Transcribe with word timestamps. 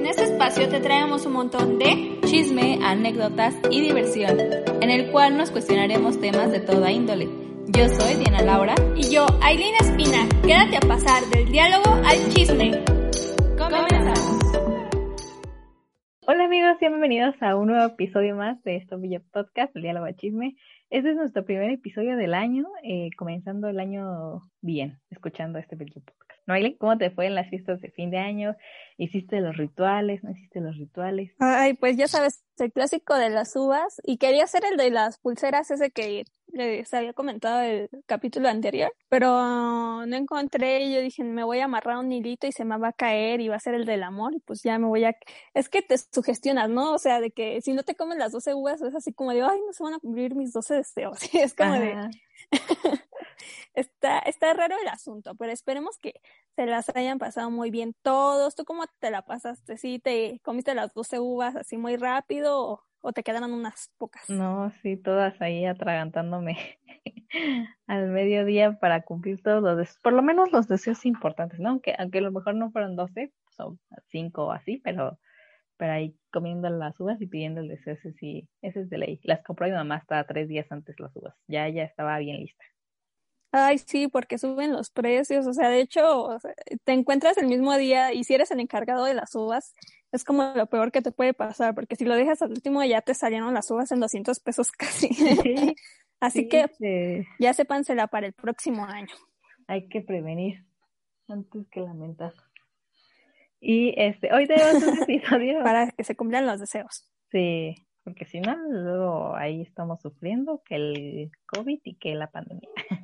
En 0.00 0.06
este 0.06 0.22
espacio 0.24 0.68
te 0.68 0.80
traemos 0.80 1.26
un 1.26 1.32
montón 1.32 1.78
de 1.78 2.18
chisme, 2.24 2.78
anécdotas 2.82 3.54
y 3.70 3.80
diversión, 3.80 4.38
en 4.80 4.88
el 4.88 5.10
cual 5.10 5.36
nos 5.36 5.50
cuestionaremos 5.50 6.20
temas 6.20 6.52
de 6.52 6.60
toda 6.60 6.92
índole. 6.92 7.28
Yo 7.68 7.88
soy 7.88 8.14
Diana 8.14 8.42
Laura 8.42 8.74
y 8.96 9.12
yo, 9.12 9.26
Aileen 9.42 9.74
Espina. 9.80 10.28
Quédate 10.42 10.76
a 10.76 10.80
pasar 10.80 11.24
del 11.24 11.50
diálogo 11.50 11.90
al 12.04 12.16
chisme. 12.32 12.82
Comenzamos. 13.58 14.40
Hola 16.26 16.44
amigos, 16.44 16.78
bienvenidos 16.80 17.34
a 17.42 17.56
un 17.56 17.66
nuevo 17.66 17.84
episodio 17.84 18.36
más 18.36 18.62
de 18.62 18.76
esto 18.76 18.98
Villa 18.98 19.20
Podcast, 19.32 19.74
el 19.74 19.82
diálogo 19.82 20.06
al 20.06 20.16
chisme. 20.16 20.56
Este 20.88 21.10
es 21.10 21.16
nuestro 21.16 21.44
primer 21.44 21.70
episodio 21.70 22.16
del 22.16 22.34
año, 22.34 22.66
eh, 22.84 23.10
comenzando 23.16 23.68
el 23.68 23.80
año 23.80 24.42
bien, 24.60 25.00
escuchando 25.10 25.58
este 25.58 25.76
bello 25.76 26.00
podcast. 26.00 26.29
Noelle, 26.50 26.76
¿cómo 26.78 26.98
te 26.98 27.10
fue 27.10 27.26
en 27.26 27.36
las 27.36 27.48
fiestas 27.48 27.80
de 27.80 27.90
fin 27.90 28.10
de 28.10 28.18
año? 28.18 28.56
¿Hiciste 28.98 29.40
los 29.40 29.56
rituales? 29.56 30.24
¿No 30.24 30.32
hiciste 30.32 30.60
los 30.60 30.76
rituales? 30.76 31.32
Ay, 31.38 31.74
pues 31.74 31.96
ya 31.96 32.08
sabes, 32.08 32.44
el 32.58 32.72
clásico 32.72 33.14
de 33.14 33.30
las 33.30 33.54
uvas. 33.54 34.00
Y 34.04 34.18
quería 34.18 34.44
hacer 34.44 34.62
el 34.68 34.76
de 34.76 34.90
las 34.90 35.18
pulseras, 35.18 35.70
ese 35.70 35.92
que 35.92 36.24
les 36.52 36.92
había 36.92 37.12
comentado 37.12 37.60
el 37.60 37.88
capítulo 38.06 38.48
anterior, 38.48 38.92
pero 39.08 40.04
no 40.04 40.16
encontré 40.16 40.82
y 40.82 40.92
yo 40.92 41.00
dije, 41.00 41.22
me 41.22 41.44
voy 41.44 41.60
a 41.60 41.66
amarrar 41.66 41.98
un 41.98 42.10
hilito 42.10 42.48
y 42.48 42.52
se 42.52 42.64
me 42.64 42.76
va 42.76 42.88
a 42.88 42.92
caer 42.92 43.40
y 43.40 43.46
va 43.46 43.54
a 43.54 43.60
ser 43.60 43.74
el 43.74 43.84
del 43.84 44.02
amor 44.02 44.34
y 44.34 44.40
pues 44.40 44.60
ya 44.64 44.76
me 44.78 44.88
voy 44.88 45.04
a... 45.04 45.14
Es 45.54 45.68
que 45.68 45.82
te 45.82 45.96
sugestionas, 45.96 46.68
¿no? 46.68 46.92
O 46.94 46.98
sea, 46.98 47.20
de 47.20 47.30
que 47.30 47.60
si 47.62 47.72
no 47.72 47.84
te 47.84 47.94
comen 47.94 48.18
las 48.18 48.32
12 48.32 48.54
uvas 48.54 48.82
es 48.82 48.96
así 48.96 49.12
como 49.12 49.32
de, 49.32 49.42
ay, 49.42 49.60
no 49.64 49.72
se 49.72 49.84
van 49.84 49.94
a 49.94 50.00
cumplir 50.00 50.34
mis 50.34 50.52
12 50.52 50.74
deseos. 50.74 51.18
es 51.32 51.54
como 51.54 51.74
de... 51.74 52.10
está, 53.74 54.18
está 54.20 54.52
raro 54.54 54.74
el 54.80 54.88
asunto, 54.88 55.34
pero 55.36 55.52
esperemos 55.52 55.98
que 55.98 56.14
se 56.56 56.66
las 56.66 56.94
hayan 56.94 57.18
pasado 57.18 57.50
muy 57.50 57.70
bien 57.70 57.94
todos. 58.02 58.54
¿Tú 58.54 58.64
cómo 58.64 58.84
te 58.98 59.10
la 59.10 59.22
pasaste? 59.22 59.76
¿Sí 59.76 59.98
te 59.98 60.40
comiste 60.42 60.74
las 60.74 60.92
12 60.94 61.18
uvas 61.18 61.56
así 61.56 61.76
muy 61.76 61.96
rápido 61.96 62.84
o, 63.02 63.12
te 63.12 63.22
quedaron 63.22 63.52
unas 63.52 63.90
pocas? 63.96 64.28
No, 64.28 64.72
sí, 64.82 64.96
todas 64.96 65.40
ahí 65.40 65.64
atragantándome 65.64 66.58
al 67.86 68.08
mediodía 68.08 68.78
para 68.78 69.02
cumplir 69.02 69.42
todos 69.42 69.62
los 69.62 69.78
deseos, 69.78 69.98
por 70.02 70.12
lo 70.12 70.22
menos 70.22 70.52
los 70.52 70.68
deseos 70.68 71.06
importantes, 71.06 71.60
¿no? 71.60 71.70
Aunque, 71.70 71.94
aunque 71.98 72.18
a 72.18 72.22
lo 72.22 72.32
mejor 72.32 72.54
no 72.56 72.70
fueron 72.70 72.96
12, 72.96 73.32
son 73.56 73.80
5 74.10 74.46
o 74.46 74.52
así, 74.52 74.82
pero, 74.84 75.18
pero 75.78 75.92
ahí 75.92 76.14
comiendo 76.30 76.68
las 76.68 76.98
uvas 77.00 77.20
y 77.22 77.26
pidiendo 77.26 77.62
el 77.62 77.68
deseo, 77.68 77.94
ese 77.94 78.12
sí, 78.12 78.48
es 78.60 78.90
de 78.90 78.98
ley. 78.98 79.20
Las 79.22 79.42
compró 79.42 79.66
mi 79.66 79.72
mamá 79.72 79.96
hasta 79.96 80.22
tres 80.24 80.48
días 80.48 80.70
antes 80.70 81.00
las 81.00 81.16
uvas, 81.16 81.34
ya, 81.46 81.68
ya 81.70 81.84
estaba 81.84 82.18
bien 82.18 82.36
lista. 82.36 82.64
Ay, 83.52 83.78
sí, 83.78 84.06
porque 84.06 84.38
suben 84.38 84.72
los 84.72 84.90
precios, 84.90 85.46
o 85.46 85.52
sea, 85.52 85.68
de 85.68 85.80
hecho, 85.80 86.38
te 86.84 86.92
encuentras 86.92 87.36
el 87.36 87.48
mismo 87.48 87.76
día 87.76 88.12
y 88.12 88.22
si 88.22 88.34
eres 88.34 88.50
el 88.52 88.60
encargado 88.60 89.04
de 89.04 89.14
las 89.14 89.34
uvas, 89.34 89.74
es 90.12 90.24
como 90.24 90.52
lo 90.54 90.66
peor 90.66 90.92
que 90.92 91.02
te 91.02 91.10
puede 91.10 91.34
pasar, 91.34 91.74
porque 91.74 91.96
si 91.96 92.04
lo 92.04 92.14
dejas 92.14 92.42
al 92.42 92.50
último 92.50 92.84
ya 92.84 93.00
te 93.00 93.14
salieron 93.14 93.52
las 93.54 93.70
uvas 93.70 93.90
en 93.90 94.00
200 94.00 94.38
pesos 94.40 94.70
casi. 94.78 95.10
Así 96.20 96.48
que 96.48 96.68
sí. 96.78 97.26
ya 97.38 97.54
sépensela 97.54 98.06
para 98.06 98.26
el 98.26 98.32
próximo 98.34 98.84
año. 98.84 99.14
Hay 99.66 99.88
que 99.88 100.00
prevenir 100.00 100.64
antes 101.28 101.66
que 101.70 101.80
lamentar. 101.80 102.34
Y 103.60 103.94
este, 103.96 104.32
hoy 104.32 104.46
tenemos 104.46 104.82
un 104.82 105.02
episodio. 105.02 105.62
para 105.64 105.90
que 105.90 106.04
se 106.04 106.16
cumplan 106.16 106.46
los 106.46 106.60
deseos. 106.60 107.10
Sí, 107.30 107.74
porque 108.02 108.24
si 108.24 108.40
no, 108.40 108.56
luego 108.68 109.36
ahí 109.36 109.62
estamos 109.62 110.00
sufriendo 110.00 110.62
que 110.64 110.76
el 110.76 111.30
COVID 111.46 111.80
y 111.84 111.94
que 111.96 112.14
la 112.14 112.30
pandemia. 112.30 112.68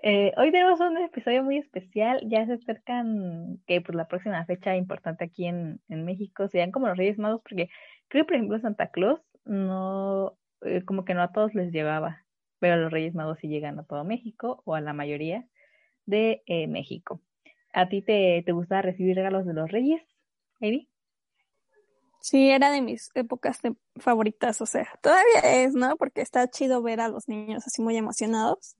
Eh, 0.00 0.32
hoy 0.36 0.52
tenemos 0.52 0.78
un 0.78 0.96
episodio 0.98 1.42
muy 1.42 1.58
especial, 1.58 2.20
ya 2.28 2.46
se 2.46 2.52
acercan 2.52 3.60
que 3.66 3.80
pues 3.80 3.96
la 3.96 4.06
próxima 4.06 4.44
fecha 4.44 4.76
importante 4.76 5.24
aquí 5.24 5.46
en, 5.46 5.80
México 5.88 6.46
sean 6.48 6.70
como 6.70 6.86
los 6.86 6.96
Reyes 6.96 7.18
Magos, 7.18 7.40
porque 7.42 7.68
creo 8.06 8.22
que 8.24 8.28
por 8.28 8.36
ejemplo 8.36 8.60
Santa 8.60 8.90
Claus 8.90 9.20
no, 9.44 10.38
eh, 10.62 10.84
como 10.84 11.04
que 11.04 11.14
no 11.14 11.22
a 11.22 11.32
todos 11.32 11.52
les 11.54 11.72
llegaba, 11.72 12.24
pero 12.60 12.76
los 12.76 12.92
Reyes 12.92 13.14
Magos 13.14 13.38
sí 13.40 13.48
llegan 13.48 13.76
a 13.80 13.84
todo 13.84 14.04
México 14.04 14.62
o 14.64 14.76
a 14.76 14.80
la 14.80 14.92
mayoría 14.92 15.48
de 16.06 16.42
eh, 16.46 16.68
México. 16.68 17.20
¿A 17.72 17.88
ti 17.88 18.00
te, 18.00 18.42
te 18.46 18.52
gusta 18.52 18.82
recibir 18.82 19.16
regalos 19.16 19.46
de 19.46 19.54
los 19.54 19.68
Reyes, 19.70 20.02
Amy? 20.60 20.88
Sí, 22.20 22.50
era 22.50 22.70
de 22.70 22.82
mis 22.82 23.10
épocas 23.14 23.60
favoritas, 23.96 24.60
o 24.60 24.66
sea, 24.66 24.86
todavía 25.02 25.62
es, 25.62 25.74
¿no? 25.74 25.96
Porque 25.96 26.20
está 26.20 26.48
chido 26.48 26.82
ver 26.82 27.00
a 27.00 27.08
los 27.08 27.28
niños 27.28 27.64
así 27.66 27.82
muy 27.82 27.96
emocionados. 27.96 28.76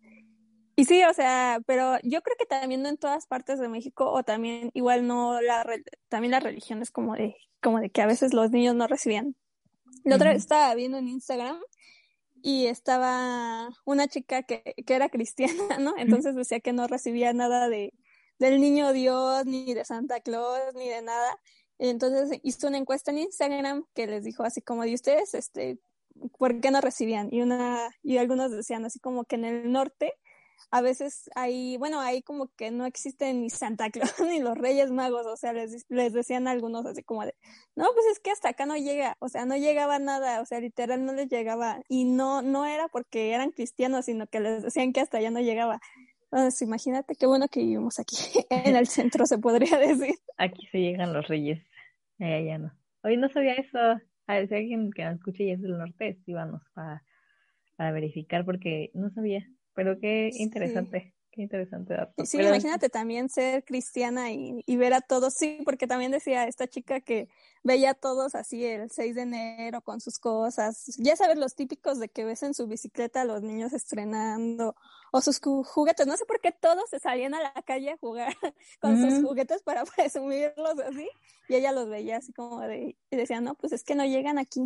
Y 0.78 0.84
sí, 0.84 1.02
o 1.02 1.12
sea, 1.12 1.60
pero 1.66 1.96
yo 2.04 2.22
creo 2.22 2.36
que 2.38 2.46
también 2.46 2.82
no 2.82 2.88
en 2.88 2.98
todas 2.98 3.26
partes 3.26 3.58
de 3.58 3.68
México 3.68 4.12
o 4.12 4.22
también 4.22 4.70
igual 4.74 5.08
no 5.08 5.40
la 5.40 5.66
también 6.08 6.30
la 6.30 6.38
religión 6.38 6.82
es 6.82 6.92
como 6.92 7.16
de 7.16 7.34
como 7.60 7.80
de 7.80 7.90
que 7.90 8.00
a 8.00 8.06
veces 8.06 8.32
los 8.32 8.52
niños 8.52 8.76
no 8.76 8.86
recibían. 8.86 9.34
La 10.04 10.14
otra 10.14 10.30
vez 10.30 10.42
estaba 10.42 10.72
viendo 10.76 10.96
en 10.98 11.08
Instagram 11.08 11.58
y 12.42 12.66
estaba 12.66 13.70
una 13.86 14.06
chica 14.06 14.44
que, 14.44 14.76
que 14.86 14.94
era 14.94 15.08
cristiana, 15.08 15.78
¿no? 15.80 15.94
Entonces 15.98 16.36
decía 16.36 16.60
que 16.60 16.72
no 16.72 16.86
recibía 16.86 17.32
nada 17.32 17.68
de 17.68 17.92
del 18.38 18.60
niño 18.60 18.92
Dios 18.92 19.46
ni 19.46 19.74
de 19.74 19.84
Santa 19.84 20.20
Claus 20.20 20.60
ni 20.76 20.88
de 20.88 21.02
nada. 21.02 21.40
Entonces 21.80 22.38
hizo 22.44 22.68
una 22.68 22.78
encuesta 22.78 23.10
en 23.10 23.18
Instagram 23.18 23.84
que 23.96 24.06
les 24.06 24.22
dijo 24.22 24.44
así 24.44 24.62
como 24.62 24.84
de 24.84 24.94
ustedes 24.94 25.34
este 25.34 25.80
¿por 26.38 26.60
qué 26.60 26.70
no 26.70 26.80
recibían? 26.80 27.30
Y 27.32 27.42
una 27.42 27.90
y 28.04 28.18
algunos 28.18 28.52
decían 28.52 28.84
así 28.84 29.00
como 29.00 29.24
que 29.24 29.34
en 29.34 29.44
el 29.44 29.72
norte 29.72 30.14
a 30.70 30.80
veces 30.80 31.30
hay, 31.34 31.76
bueno, 31.78 32.00
ahí 32.00 32.22
como 32.22 32.48
que 32.56 32.70
no 32.70 32.84
existen 32.86 33.40
ni 33.40 33.50
Santa 33.50 33.90
Claus 33.90 34.14
ni 34.28 34.40
los 34.40 34.56
Reyes 34.56 34.90
Magos, 34.90 35.26
o 35.26 35.36
sea, 35.36 35.52
les, 35.52 35.86
les 35.88 36.12
decían 36.12 36.48
algunos 36.48 36.86
así 36.86 37.02
como 37.02 37.24
de, 37.24 37.34
no, 37.76 37.86
pues 37.94 38.06
es 38.12 38.20
que 38.20 38.30
hasta 38.30 38.50
acá 38.50 38.66
no 38.66 38.76
llega, 38.76 39.16
o 39.20 39.28
sea, 39.28 39.44
no 39.46 39.56
llegaba 39.56 39.98
nada, 39.98 40.40
o 40.40 40.46
sea, 40.46 40.60
literal 40.60 41.04
no 41.04 41.12
les 41.12 41.28
llegaba, 41.28 41.80
y 41.88 42.04
no, 42.04 42.42
no 42.42 42.66
era 42.66 42.88
porque 42.88 43.32
eran 43.32 43.50
cristianos, 43.50 44.06
sino 44.06 44.26
que 44.26 44.40
les 44.40 44.62
decían 44.62 44.92
que 44.92 45.00
hasta 45.00 45.18
allá 45.18 45.30
no 45.30 45.40
llegaba. 45.40 45.80
Entonces, 46.30 46.60
imagínate 46.60 47.14
qué 47.14 47.26
bueno 47.26 47.48
que 47.48 47.60
vivimos 47.60 47.98
aquí, 47.98 48.16
en 48.50 48.76
el 48.76 48.86
centro, 48.86 49.24
se 49.26 49.38
podría 49.38 49.78
decir. 49.78 50.16
Aquí 50.36 50.66
se 50.70 50.78
llegan 50.78 51.12
los 51.12 51.26
Reyes, 51.26 51.62
allá 52.18 52.40
ya 52.40 52.58
no. 52.58 52.72
Hoy 53.02 53.16
no 53.16 53.28
sabía 53.30 53.54
eso, 53.54 53.78
a 53.78 54.34
ver 54.34 54.48
si 54.48 54.54
alguien 54.54 54.90
que 54.92 55.04
nos 55.04 55.14
escuche 55.14 55.44
y 55.44 55.52
es 55.52 55.62
del 55.62 55.78
norte, 55.78 56.18
íbamos 56.26 56.62
para, 56.74 57.02
para 57.76 57.92
verificar, 57.92 58.44
porque 58.44 58.90
no 58.92 59.10
sabía. 59.10 59.48
Pero 59.78 59.96
qué 60.00 60.30
interesante, 60.34 61.00
sí. 61.00 61.14
qué 61.30 61.42
interesante 61.42 61.94
dato. 61.94 62.26
Sí, 62.26 62.36
Pero... 62.38 62.48
imagínate 62.48 62.88
también 62.88 63.28
ser 63.28 63.64
cristiana 63.64 64.32
y, 64.32 64.64
y, 64.66 64.76
ver 64.76 64.92
a 64.92 65.00
todos, 65.00 65.34
sí, 65.34 65.60
porque 65.64 65.86
también 65.86 66.10
decía 66.10 66.48
esta 66.48 66.66
chica 66.66 67.00
que 67.00 67.28
veía 67.62 67.90
a 67.90 67.94
todos 67.94 68.34
así 68.34 68.64
el 68.64 68.90
6 68.90 69.14
de 69.14 69.22
enero 69.22 69.80
con 69.82 70.00
sus 70.00 70.18
cosas. 70.18 70.96
Ya 70.98 71.14
sabes, 71.14 71.38
los 71.38 71.54
típicos 71.54 72.00
de 72.00 72.08
que 72.08 72.24
ves 72.24 72.42
en 72.42 72.54
su 72.54 72.66
bicicleta 72.66 73.20
a 73.20 73.24
los 73.24 73.40
niños 73.42 73.72
estrenando 73.72 74.74
o 75.12 75.20
sus 75.20 75.38
juguetes. 75.38 76.08
No 76.08 76.16
sé 76.16 76.24
por 76.24 76.40
qué 76.40 76.50
todos 76.50 76.90
se 76.90 76.98
salían 76.98 77.34
a 77.34 77.40
la 77.40 77.62
calle 77.64 77.90
a 77.92 77.98
jugar 77.98 78.34
con 78.80 79.00
mm. 79.00 79.08
sus 79.08 79.24
juguetes 79.24 79.62
para 79.62 79.84
presumirlos 79.96 80.80
así. 80.80 81.08
Y 81.48 81.54
ella 81.54 81.70
los 81.70 81.88
veía 81.88 82.16
así 82.16 82.32
como 82.32 82.62
de, 82.62 82.96
y 83.12 83.16
decía, 83.16 83.40
no, 83.40 83.54
pues 83.54 83.72
es 83.72 83.84
que 83.84 83.94
no 83.94 84.04
llegan 84.04 84.38
aquí. 84.38 84.64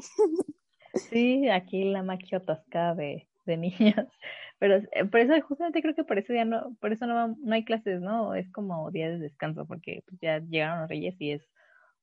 Sí, 1.10 1.50
aquí 1.50 1.84
la 1.84 2.02
maquia 2.02 2.38
atascada 2.38 2.94
de, 2.94 3.28
de 3.44 3.56
niños. 3.56 3.96
Pero 4.58 4.76
eh, 4.92 5.04
por 5.06 5.20
eso, 5.20 5.34
justamente 5.42 5.82
creo 5.82 5.94
que 5.94 6.04
por 6.04 6.18
eso 6.18 6.32
ya 6.32 6.44
no, 6.44 6.76
por 6.80 6.92
eso 6.92 7.06
no, 7.06 7.36
no 7.38 7.54
hay 7.54 7.64
clases, 7.64 8.00
¿no? 8.00 8.34
Es 8.34 8.50
como 8.52 8.90
día 8.90 9.10
de 9.10 9.18
descanso, 9.18 9.66
porque 9.66 10.04
pues, 10.06 10.20
ya 10.20 10.38
llegaron 10.40 10.80
los 10.80 10.88
reyes 10.88 11.16
y 11.20 11.32
es 11.32 11.42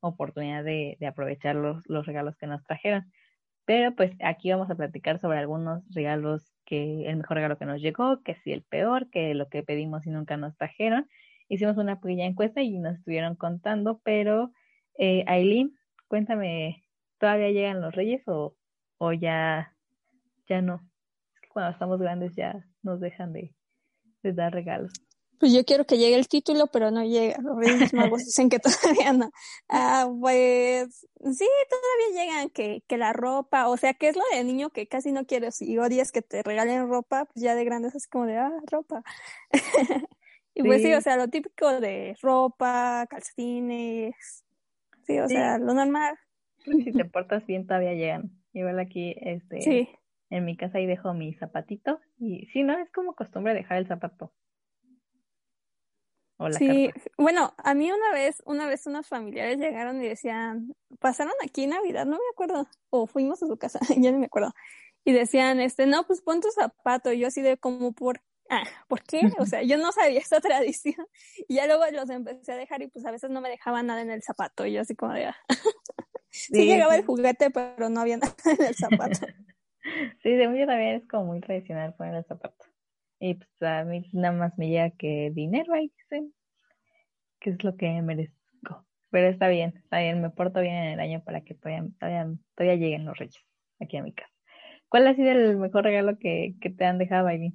oportunidad 0.01 0.63
de, 0.63 0.97
de 0.99 1.07
aprovechar 1.07 1.55
los, 1.55 1.87
los 1.87 2.05
regalos 2.05 2.37
que 2.37 2.47
nos 2.47 2.63
trajeron. 2.63 3.11
Pero 3.69 3.95
pues 3.95 4.11
aquí 4.23 4.51
vamos 4.51 4.71
a 4.71 4.75
platicar 4.75 5.19
sobre 5.19 5.37
algunos 5.37 5.83
regalos 5.93 6.51
que, 6.65 7.07
el 7.07 7.17
mejor 7.17 7.37
regalo 7.37 7.57
que 7.59 7.65
nos 7.65 7.81
llegó, 7.81 8.23
que 8.23 8.33
sí 8.35 8.51
el 8.51 8.63
peor, 8.63 9.09
que 9.11 9.35
lo 9.35 9.47
que 9.49 9.61
pedimos 9.63 10.07
y 10.07 10.09
nunca 10.09 10.37
nos 10.37 10.57
trajeron. 10.57 11.07
Hicimos 11.49 11.77
una 11.77 11.99
pequeña 12.01 12.25
encuesta 12.25 12.63
y 12.63 12.79
nos 12.79 12.95
estuvieron 12.97 13.35
contando, 13.35 14.01
pero 14.03 14.51
eh, 14.97 15.23
Aileen, 15.27 15.77
cuéntame, 16.07 16.83
¿todavía 17.19 17.51
llegan 17.51 17.81
los 17.81 17.93
reyes 17.93 18.23
o, 18.27 18.55
o 18.97 19.13
ya, 19.13 19.75
ya 20.47 20.61
no? 20.63 20.88
Cuando 21.59 21.73
estamos 21.73 21.99
grandes 21.99 22.35
ya 22.35 22.65
nos 22.83 23.01
dejan 23.01 23.33
de, 23.33 23.53
de 24.23 24.33
dar 24.33 24.53
regalos. 24.53 24.93
Pues 25.39 25.53
yo 25.53 25.65
quiero 25.65 25.85
que 25.85 25.97
llegue 25.97 26.15
el 26.15 26.29
título, 26.29 26.67
pero 26.67 26.89
no 26.89 27.03
llega. 27.03 27.37
Los 27.41 27.57
Reyes 27.57 27.93
Magos 27.93 28.25
dicen 28.25 28.49
que 28.49 28.59
todavía 28.59 29.11
no. 29.13 29.29
Ah, 29.67 30.09
pues 30.19 31.07
sí, 31.17 31.47
todavía 31.69 32.23
llegan 32.23 32.49
que, 32.49 32.83
que 32.87 32.97
la 32.97 33.11
ropa, 33.11 33.67
o 33.67 33.75
sea, 33.75 33.93
que 33.93 34.07
es 34.07 34.15
lo 34.15 34.23
de 34.31 34.43
niño 34.45 34.69
que 34.69 34.87
casi 34.87 35.11
no 35.11 35.25
quieres 35.25 35.61
y 35.61 35.77
odias 35.77 36.13
que 36.13 36.21
te 36.21 36.43
regalen 36.43 36.87
ropa, 36.87 37.25
pues 37.25 37.43
ya 37.43 37.55
de 37.55 37.65
grandes 37.65 37.93
es 37.95 38.07
como 38.07 38.25
de, 38.25 38.37
ah, 38.37 38.51
ropa. 38.71 39.03
y 40.53 40.63
pues 40.63 40.81
sí, 40.81 40.93
o 40.93 41.01
sea, 41.01 41.17
lo 41.17 41.27
típico 41.27 41.79
de 41.81 42.15
ropa, 42.21 43.05
calcetines, 43.09 44.45
sí, 45.05 45.19
o 45.19 45.27
sea, 45.27 45.57
lo 45.57 45.73
normal. 45.73 46.17
Si 46.63 46.91
te 46.91 47.05
portas 47.05 47.45
bien 47.45 47.67
todavía 47.67 47.93
llegan. 47.95 48.31
Igual 48.53 48.79
aquí, 48.79 49.15
este, 49.19 49.61
Sí, 49.61 49.89
en 50.29 50.45
mi 50.45 50.55
casa 50.55 50.77
ahí 50.77 50.85
dejo 50.85 51.13
mi 51.13 51.33
zapatito 51.33 51.99
y 52.19 52.45
sí, 52.53 52.63
¿no? 52.63 52.77
Es 52.77 52.91
como 52.91 53.15
costumbre 53.15 53.53
dejar 53.53 53.77
el 53.77 53.87
zapato. 53.87 54.31
O 56.37 56.47
la 56.47 56.57
sí. 56.57 56.89
Bueno, 57.17 57.53
a 57.57 57.73
mí 57.73 57.91
una 57.91 58.13
vez, 58.13 58.41
una 58.45 58.65
vez 58.65 58.87
unos 58.87 59.07
familiares 59.07 59.57
llegaron 59.57 60.01
y 60.01 60.07
decían, 60.07 60.73
pasaron 60.99 61.33
aquí 61.43 61.67
Navidad, 61.67 62.05
no 62.05 62.17
me 62.17 62.29
acuerdo, 62.31 62.67
o 62.89 63.07
fuimos 63.07 63.43
a 63.43 63.47
su 63.47 63.57
casa, 63.57 63.79
ya 63.97 64.11
no 64.11 64.19
me 64.19 64.27
acuerdo. 64.27 64.53
Y 65.03 65.11
decían, 65.11 65.59
este, 65.59 65.85
no, 65.85 66.05
pues 66.05 66.21
pon 66.21 66.39
tu 66.39 66.49
zapato. 66.51 67.11
Y 67.11 67.19
yo 67.19 67.27
así 67.27 67.41
de 67.41 67.57
como, 67.57 67.93
¿por, 67.93 68.21
ah, 68.49 68.63
¿por 68.87 69.01
qué? 69.03 69.21
O 69.39 69.45
sea, 69.45 69.63
yo 69.63 69.77
no 69.77 69.91
sabía 69.91 70.19
esta 70.19 70.39
tradición. 70.39 71.07
Y 71.47 71.55
ya 71.55 71.67
luego 71.67 71.83
los 71.91 72.09
empecé 72.09 72.53
a 72.53 72.57
dejar 72.57 72.81
y 72.83 72.87
pues 72.87 73.05
a 73.05 73.11
veces 73.11 73.29
no 73.29 73.41
me 73.41 73.49
dejaban 73.49 73.87
nada 73.87 74.01
en 74.01 74.11
el 74.11 74.21
zapato. 74.21 74.65
Y 74.65 74.73
yo 74.73 74.81
así 74.81 74.95
como 74.95 75.13
de, 75.13 75.25
ah. 75.25 75.37
Sí, 76.31 76.53
Sí, 76.53 76.65
llegaba 76.67 76.95
el 76.95 77.03
juguete, 77.03 77.49
pero 77.49 77.89
no 77.89 78.01
había 78.01 78.17
nada 78.17 78.35
en 78.45 78.63
el 78.63 78.75
zapato. 78.75 79.25
Sí, 80.23 80.31
de 80.31 80.47
mí 80.47 80.65
también 80.65 80.95
es 80.97 81.07
como 81.07 81.25
muy 81.25 81.41
tradicional 81.41 81.93
poner 81.95 82.15
el 82.15 82.25
zapato. 82.25 82.65
Y 83.19 83.35
pues 83.35 83.49
a 83.61 83.83
mí 83.83 84.09
nada 84.13 84.33
más 84.35 84.57
me 84.57 84.69
llega 84.69 84.91
que 84.91 85.31
dinero 85.33 85.73
ahí 85.73 85.91
dicen, 85.97 86.33
que 87.39 87.51
es 87.51 87.63
lo 87.63 87.75
que 87.75 88.01
merezco. 88.01 88.85
Pero 89.11 89.27
está 89.27 89.47
bien, 89.47 89.73
está 89.77 89.99
bien, 89.99 90.21
me 90.21 90.29
porto 90.29 90.61
bien 90.61 90.75
en 90.75 90.93
el 90.93 90.99
año 90.99 91.23
para 91.23 91.41
que 91.41 91.55
todavía, 91.55 91.87
todavía, 91.99 92.27
todavía 92.55 92.75
lleguen 92.75 93.05
los 93.05 93.17
reyes 93.17 93.43
aquí 93.79 93.97
a 93.97 94.03
mi 94.03 94.13
casa. 94.13 94.31
¿Cuál 94.89 95.07
ha 95.07 95.15
sido 95.15 95.31
el 95.31 95.57
mejor 95.57 95.83
regalo 95.83 96.17
que, 96.19 96.55
que 96.61 96.69
te 96.69 96.85
han 96.85 96.97
dejado, 96.97 97.25
Bailey? 97.25 97.53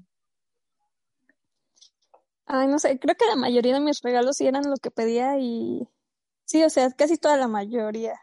Ay, 2.47 2.69
no 2.69 2.79
sé, 2.79 2.99
creo 2.99 3.15
que 3.17 3.27
la 3.27 3.37
mayoría 3.37 3.75
de 3.75 3.81
mis 3.81 4.03
regalos 4.03 4.37
sí 4.37 4.47
eran 4.47 4.69
lo 4.69 4.77
que 4.77 4.91
pedía 4.91 5.39
y 5.39 5.89
sí, 6.45 6.63
o 6.65 6.71
sea, 6.71 6.91
casi 6.93 7.19
toda 7.19 7.37
la 7.37 7.49
mayoría. 7.49 8.15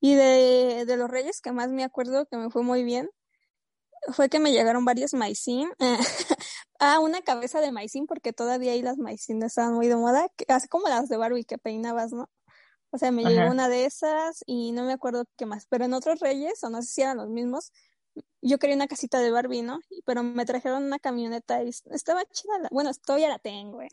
Y 0.00 0.14
de, 0.14 0.84
de 0.86 0.96
los 0.96 1.10
reyes 1.10 1.40
que 1.40 1.52
más 1.52 1.70
me 1.70 1.84
acuerdo 1.84 2.26
que 2.26 2.36
me 2.36 2.50
fue 2.50 2.62
muy 2.62 2.84
bien 2.84 3.08
fue 4.12 4.28
que 4.28 4.38
me 4.38 4.52
llegaron 4.52 4.84
varios 4.84 5.14
maicín. 5.14 5.70
Ah, 6.78 7.00
una 7.00 7.22
cabeza 7.22 7.62
de 7.62 7.72
maicín 7.72 8.06
porque 8.06 8.34
todavía 8.34 8.72
ahí 8.72 8.82
las 8.82 8.98
maicín 8.98 9.42
estaban 9.42 9.72
muy 9.72 9.88
de 9.88 9.96
moda, 9.96 10.26
así 10.48 10.68
como 10.68 10.88
las 10.88 11.08
de 11.08 11.16
Barbie 11.16 11.46
que 11.46 11.56
peinabas, 11.56 12.12
¿no? 12.12 12.28
O 12.90 12.98
sea, 12.98 13.10
me 13.12 13.24
llegó 13.24 13.50
una 13.50 13.70
de 13.70 13.86
esas 13.86 14.44
y 14.46 14.72
no 14.72 14.84
me 14.84 14.92
acuerdo 14.92 15.24
qué 15.38 15.46
más, 15.46 15.66
pero 15.70 15.86
en 15.86 15.94
otros 15.94 16.20
reyes, 16.20 16.62
o 16.64 16.68
no 16.68 16.82
sé 16.82 16.88
si 16.88 17.00
eran 17.00 17.16
los 17.16 17.30
mismos, 17.30 17.72
yo 18.42 18.58
quería 18.58 18.76
una 18.76 18.86
casita 18.86 19.18
de 19.20 19.30
Barbie, 19.30 19.62
¿no? 19.62 19.80
Pero 20.04 20.22
me 20.22 20.44
trajeron 20.46 20.84
una 20.84 20.98
camioneta 20.98 21.62
y 21.62 21.68
estaba 21.68 22.24
chida 22.26 22.58
la, 22.60 22.68
bueno, 22.70 22.90
todavía 23.04 23.28
la 23.28 23.38
tengo, 23.38 23.82
¿eh? 23.82 23.88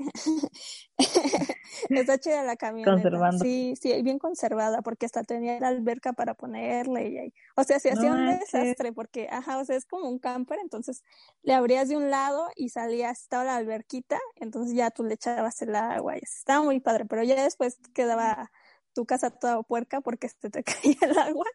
Está 1.89 2.19
chida 2.19 2.43
la 2.43 2.55
camioneta. 2.55 2.91
Conservando. 2.91 3.43
Sí, 3.43 3.73
sí, 3.81 4.01
bien 4.03 4.19
conservada, 4.19 4.81
porque 4.81 5.05
hasta 5.05 5.23
tenía 5.23 5.59
la 5.59 5.69
alberca 5.69 6.13
para 6.13 6.33
ponerle 6.35 7.09
y 7.09 7.17
ahí. 7.17 7.33
O 7.55 7.63
sea, 7.63 7.79
se 7.79 7.91
hacía 7.91 8.09
No 8.09 8.15
un 8.17 8.25
manches. 8.25 8.51
desastre, 8.51 8.93
porque, 8.93 9.27
ajá, 9.31 9.57
o 9.57 9.65
sea, 9.65 9.75
es 9.75 9.85
como 9.85 10.07
un 10.07 10.19
camper, 10.19 10.59
entonces 10.59 11.03
le 11.41 11.53
abrías 11.53 11.89
de 11.89 11.97
un 11.97 12.09
lado 12.09 12.47
y 12.55 12.69
salías, 12.69 13.21
estaba 13.21 13.43
la 13.45 13.55
alberquita, 13.55 14.19
entonces 14.35 14.75
ya 14.75 14.91
tú 14.91 15.03
le 15.03 15.15
echabas 15.15 15.61
el 15.61 15.75
agua 15.75 16.15
y 16.15 16.19
así. 16.19 16.35
estaba 16.37 16.63
muy 16.63 16.79
padre, 16.79 17.05
pero 17.05 17.23
ya 17.23 17.43
después 17.43 17.77
quedaba 17.93 18.51
tu 18.93 19.05
casa 19.05 19.31
toda 19.31 19.63
puerca 19.63 20.01
porque 20.01 20.29
se 20.29 20.49
te 20.49 20.63
caía 20.93 20.97
el 21.01 21.17
agua. 21.17 21.45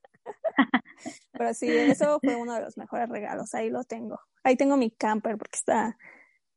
Pero 1.33 1.55
sí, 1.55 1.71
eso 1.71 2.19
fue 2.21 2.37
uno 2.37 2.55
de 2.55 2.63
los 2.63 2.77
mejores 2.77 3.09
regalos. 3.09 3.55
Ahí 3.55 3.71
lo 3.71 3.85
tengo. 3.85 4.21
Ahí 4.43 4.57
tengo 4.57 4.77
mi 4.77 4.91
camper 4.91 5.39
porque 5.39 5.57
está, 5.57 5.97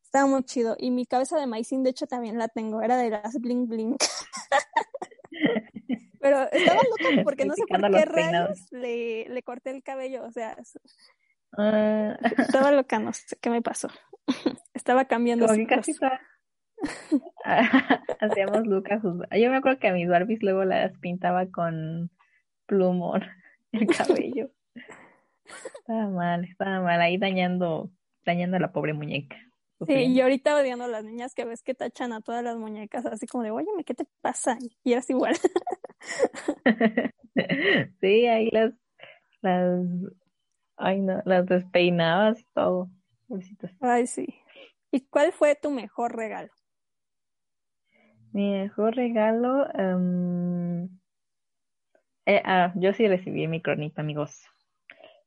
está 0.03 0.25
muy 0.25 0.44
chido. 0.44 0.75
Y 0.80 0.92
mi 0.92 1.06
cabeza 1.06 1.38
de 1.38 1.48
maicín, 1.48 1.83
de 1.83 1.92
hecho, 1.92 2.07
también 2.07 2.38
la 2.38 2.48
tengo. 2.48 2.81
Era 2.81 2.98
de 2.98 3.09
las 3.09 3.39
bling 3.39 3.68
bling. 3.68 3.98
Pero 6.19 6.51
estaba 6.51 6.81
loca 6.83 7.03
porque 7.24 7.45
no 7.45 7.56
sé 7.56 7.63
por 7.68 7.92
qué 7.92 8.06
rayos 8.06 8.71
le, 8.71 9.27
le 9.30 9.44
corté 9.44 9.71
el 9.71 9.83
cabello. 9.83 10.24
O 10.24 10.31
sea, 10.31 10.56
Ah, 11.57 12.18
estaba 12.38 12.71
loca, 12.71 13.00
no 13.00 13.12
sé 13.13 13.38
qué 13.42 13.50
me 13.50 13.62
pasó. 13.62 13.89
Estaba 14.74 15.06
cambiando 15.06 15.45
como 15.45 15.57
que 15.57 15.68
casi. 15.68 15.94
Hacíamos 18.19 18.65
Lucas. 18.65 19.01
Yo 19.03 19.50
me 19.50 19.57
acuerdo 19.57 19.80
que 19.80 19.89
a 19.89 19.94
mis 19.94 20.07
Barbies 20.07 20.42
luego 20.42 20.63
las 20.63 20.98
pintaba 21.00 21.48
con 21.48 22.09
plumón 22.65 23.24
el 23.88 23.88
cabello. 23.88 24.50
Estaba 25.79 26.07
mal, 26.07 26.45
estaba 26.45 26.81
mal, 26.81 27.01
ahí 27.01 27.18
dañando, 27.18 27.91
dañando 28.25 28.57
a 28.57 28.59
la 28.59 28.71
pobre 28.71 28.94
muñeca. 28.94 29.38
Sí, 29.88 29.94
y 29.94 30.21
ahorita 30.21 30.56
odiando 30.56 30.85
a 30.85 30.88
las 30.88 31.03
niñas 31.03 31.33
que 31.33 31.44
ves 31.44 31.63
que 31.63 31.73
tachan 31.73 32.13
a 32.13 32.21
todas 32.21 32.44
las 32.44 32.56
muñecas, 32.56 33.06
así 33.07 33.25
como 33.25 33.44
de, 33.44 33.50
óyeme, 33.50 33.83
¿qué 33.83 33.95
te 33.95 34.06
pasa? 34.21 34.57
Y 34.83 34.94
eras 34.94 35.09
igual. 35.09 35.35
Sí, 38.01 38.27
ahí 38.27 38.50
las, 38.51 38.73
las, 39.41 39.85
ay 40.75 41.00
no, 41.00 41.21
las 41.25 41.45
despeinabas 41.45 42.41
y 42.41 42.45
todo. 42.53 42.89
Pobrecitas. 43.27 43.71
Ay, 43.79 44.06
sí. 44.06 44.27
¿Y 44.91 45.01
cuál 45.07 45.31
fue 45.31 45.56
tu 45.56 45.71
mejor 45.71 46.15
regalo? 46.15 46.51
Mi 48.33 48.51
mejor 48.51 48.95
regalo, 48.95 49.67
em, 49.74 50.89
eh, 52.25 52.41
ah, 52.45 52.73
yo 52.75 52.94
sí 52.94 53.07
recibí 53.07 53.47
mi 53.47 53.62
cronita, 53.62 54.01
amigos. 54.01 54.44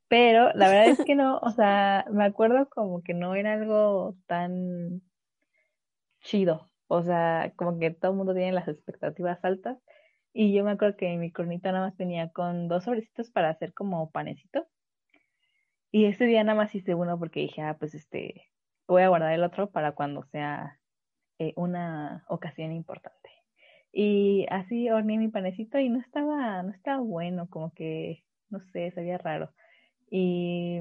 Pero 0.08 0.52
la 0.54 0.68
verdad 0.68 0.88
es 0.88 1.04
que 1.04 1.14
no, 1.14 1.38
o 1.38 1.50
sea, 1.50 2.04
me 2.10 2.24
acuerdo 2.24 2.68
como 2.68 3.02
que 3.02 3.14
no 3.14 3.34
era 3.34 3.54
algo 3.54 4.16
tan 4.26 5.02
chido. 6.20 6.70
O 6.88 7.02
sea, 7.02 7.52
como 7.56 7.78
que 7.78 7.90
todo 7.90 8.12
el 8.12 8.18
mundo 8.18 8.34
tiene 8.34 8.52
las 8.52 8.68
expectativas 8.68 9.44
altas. 9.44 9.78
Y 10.32 10.52
yo 10.54 10.64
me 10.64 10.72
acuerdo 10.72 10.96
que 10.96 11.16
mi 11.16 11.32
cronita 11.32 11.72
nada 11.72 11.86
más 11.86 11.96
venía 11.96 12.30
con 12.30 12.68
dos 12.68 12.84
sobrecitos 12.84 13.30
para 13.30 13.50
hacer 13.50 13.72
como 13.74 14.10
panecitos. 14.10 14.66
Y 15.90 16.06
ese 16.06 16.24
día 16.26 16.42
nada 16.44 16.56
más 16.56 16.74
hice 16.74 16.94
uno 16.94 17.18
porque 17.18 17.40
dije, 17.40 17.62
ah, 17.62 17.76
pues 17.78 17.94
este, 17.94 18.50
voy 18.88 19.02
a 19.02 19.08
guardar 19.08 19.32
el 19.32 19.44
otro 19.44 19.70
para 19.70 19.92
cuando 19.92 20.24
sea 20.24 20.80
eh, 21.38 21.52
una 21.56 22.24
ocasión 22.28 22.72
importante. 22.72 23.30
Y 23.96 24.46
así 24.50 24.90
horneé 24.90 25.18
mi 25.18 25.28
panecito 25.28 25.78
y 25.78 25.88
no 25.88 26.00
estaba, 26.00 26.60
no 26.64 26.72
estaba 26.72 27.00
bueno, 27.00 27.48
como 27.48 27.72
que, 27.72 28.24
no 28.50 28.58
sé, 28.72 28.90
sabía 28.90 29.18
raro. 29.18 29.52
Y 30.10 30.80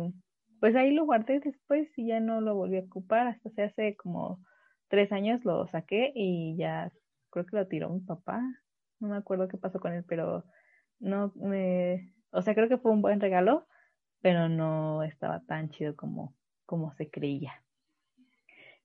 pues 0.59 0.75
ahí 0.75 0.91
lo 0.91 1.05
guardé 1.05 1.39
después 1.39 1.87
y 1.95 2.07
ya 2.07 2.19
no 2.19 2.41
lo 2.41 2.55
volví 2.55 2.77
a 2.77 2.81
ocupar. 2.81 3.27
Hasta 3.27 3.51
se 3.51 3.63
hace 3.63 3.95
como 3.95 4.39
tres 4.87 5.11
años 5.11 5.45
lo 5.45 5.67
saqué 5.67 6.11
y 6.15 6.57
ya 6.57 6.91
creo 7.29 7.45
que 7.45 7.55
lo 7.55 7.67
tiró 7.67 7.89
mi 7.89 7.99
papá. 7.99 8.41
No 8.99 9.09
me 9.09 9.17
acuerdo 9.17 9.47
qué 9.47 9.57
pasó 9.57 9.79
con 9.79 9.93
él, 9.93 10.03
pero 10.07 10.43
no 10.99 11.31
me, 11.35 12.11
o 12.31 12.41
sea, 12.41 12.55
creo 12.55 12.67
que 12.67 12.79
fue 12.79 12.91
un 12.91 13.03
buen 13.03 13.19
regalo, 13.19 13.67
pero 14.21 14.49
no 14.49 15.03
estaba 15.03 15.41
tan 15.41 15.69
chido 15.69 15.95
como, 15.95 16.35
como 16.65 16.93
se 16.93 17.11
creía. 17.11 17.61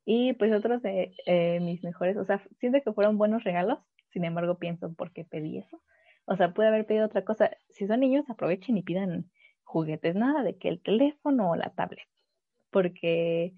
Y 0.05 0.35
pues 0.35 0.53
otros 0.53 0.83
de 0.83 1.15
eh, 1.25 1.61
mis 1.61 1.83
mejores, 1.83 2.19
o 2.19 2.25
sea, 2.25 2.43
siento 2.61 2.81
que 2.83 2.93
fueron 2.93 3.17
buenos 3.17 3.45
regalos, 3.45 3.79
sin 4.11 4.25
embargo 4.25 4.59
pienso 4.59 4.93
por 4.95 5.13
qué 5.13 5.25
pedí 5.25 5.59
eso. 5.59 5.83
O 6.25 6.37
sea, 6.37 6.53
pude 6.53 6.69
haber 6.69 6.87
pedido 6.87 7.07
otra 7.07 7.25
cosa. 7.25 7.51
Si 7.71 7.87
son 7.87 8.01
niños, 8.01 8.29
aprovechen 8.29 8.77
y 8.77 8.83
pidan 8.83 9.31
juguetes, 9.65 10.15
nada 10.15 10.43
de 10.43 10.57
que 10.59 10.69
el 10.69 10.83
teléfono 10.83 11.51
o 11.51 11.57
la 11.57 11.71
tablet. 11.71 12.07
Porque 12.71 13.55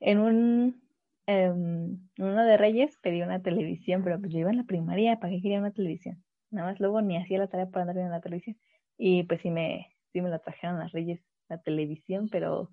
en 0.00 0.18
un 0.18 0.82
em, 1.26 2.08
uno 2.18 2.44
de 2.44 2.56
Reyes 2.56 2.96
pedí 3.02 3.22
una 3.22 3.42
televisión, 3.42 4.02
pero 4.04 4.18
pues 4.18 4.32
yo 4.32 4.40
iba 4.40 4.50
en 4.50 4.56
la 4.58 4.64
primaria, 4.64 5.18
¿para 5.20 5.32
qué 5.32 5.42
quería 5.42 5.58
una 5.58 5.72
televisión? 5.72 6.24
Nada 6.50 6.70
más 6.70 6.80
luego 6.80 7.02
ni 7.02 7.16
hacía 7.16 7.38
la 7.38 7.48
tarea 7.48 7.66
para 7.66 7.82
andar 7.82 7.96
viendo 7.96 8.14
la 8.14 8.20
televisión. 8.22 8.56
Y 8.96 9.24
pues 9.24 9.40
sí 9.42 9.50
me, 9.50 9.88
sí 10.12 10.22
me 10.22 10.30
la 10.30 10.38
trajeron 10.38 10.78
las 10.78 10.92
Reyes 10.92 11.20
la 11.48 11.58
televisión, 11.58 12.28
pero, 12.30 12.70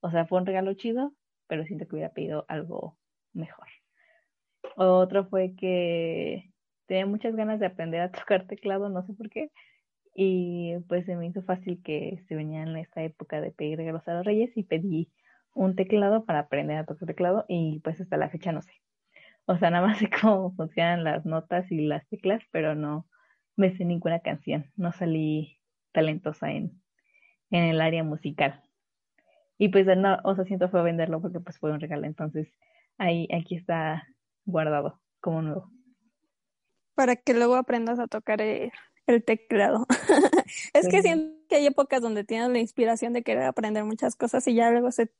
o 0.00 0.10
sea, 0.10 0.26
fue 0.26 0.38
un 0.38 0.46
regalo 0.46 0.74
chido, 0.74 1.14
pero 1.46 1.64
siento 1.64 1.86
que 1.86 1.96
hubiera 1.96 2.12
pedido 2.12 2.44
algo 2.48 2.98
mejor. 3.32 3.68
Otro 4.76 5.26
fue 5.28 5.54
que 5.56 6.52
tenía 6.86 7.06
muchas 7.06 7.34
ganas 7.36 7.60
de 7.60 7.66
aprender 7.66 8.00
a 8.00 8.10
tocar 8.12 8.46
teclado, 8.46 8.88
no 8.88 9.04
sé 9.06 9.14
por 9.14 9.30
qué, 9.30 9.50
y 10.14 10.74
pues 10.88 11.06
se 11.06 11.16
me 11.16 11.26
hizo 11.26 11.42
fácil 11.42 11.82
que 11.82 12.22
se 12.28 12.36
venía 12.36 12.62
en 12.62 12.76
esta 12.76 13.02
época 13.02 13.40
de 13.40 13.50
pedir 13.52 13.78
regalos 13.78 14.06
a 14.08 14.14
los 14.14 14.26
reyes 14.26 14.56
y 14.56 14.64
pedí 14.64 15.12
un 15.54 15.76
teclado 15.76 16.24
para 16.24 16.40
aprender 16.40 16.78
a 16.78 16.86
tocar 16.86 17.06
teclado 17.08 17.44
y 17.48 17.80
pues 17.80 18.00
hasta 18.00 18.16
la 18.16 18.30
fecha 18.30 18.52
no 18.52 18.62
sé. 18.62 18.72
O 19.46 19.56
sea, 19.58 19.70
nada 19.72 19.86
más 19.86 19.98
sé 19.98 20.10
cómo 20.10 20.54
funcionan 20.54 21.04
las 21.04 21.26
notas 21.26 21.70
y 21.72 21.86
las 21.86 22.06
teclas, 22.08 22.42
pero 22.52 22.74
no 22.74 23.08
me 23.56 23.76
sé 23.76 23.84
ninguna 23.84 24.20
canción, 24.20 24.70
no 24.76 24.92
salí 24.92 25.60
talentosa 25.92 26.50
en, 26.52 26.82
en 27.50 27.64
el 27.64 27.80
área 27.80 28.04
musical. 28.04 28.62
Y 29.58 29.68
pues 29.68 29.86
no, 29.86 30.18
o 30.24 30.34
sea, 30.34 30.44
siento 30.44 30.68
fue 30.68 30.82
venderlo 30.82 31.20
porque 31.20 31.40
pues 31.40 31.58
fue 31.58 31.72
un 31.72 31.80
regalo, 31.80 32.06
entonces 32.06 32.48
ahí, 32.98 33.28
aquí 33.32 33.56
está 33.56 34.06
guardado 34.44 35.00
como 35.20 35.42
nuevo. 35.42 35.70
Para 36.94 37.16
que 37.16 37.34
luego 37.34 37.56
aprendas 37.56 37.98
a 37.98 38.06
tocar 38.06 38.40
el, 38.40 38.70
teclado. 39.24 39.86
es 40.72 40.88
que 40.88 41.02
siento 41.02 41.34
que 41.48 41.56
hay 41.56 41.66
épocas 41.66 42.00
donde 42.00 42.24
tienes 42.24 42.48
la 42.50 42.58
inspiración 42.58 43.12
de 43.12 43.22
querer 43.22 43.44
aprender 43.44 43.84
muchas 43.84 44.16
cosas 44.16 44.46
y 44.48 44.54
ya 44.54 44.70
luego 44.70 44.90
se, 44.92 45.10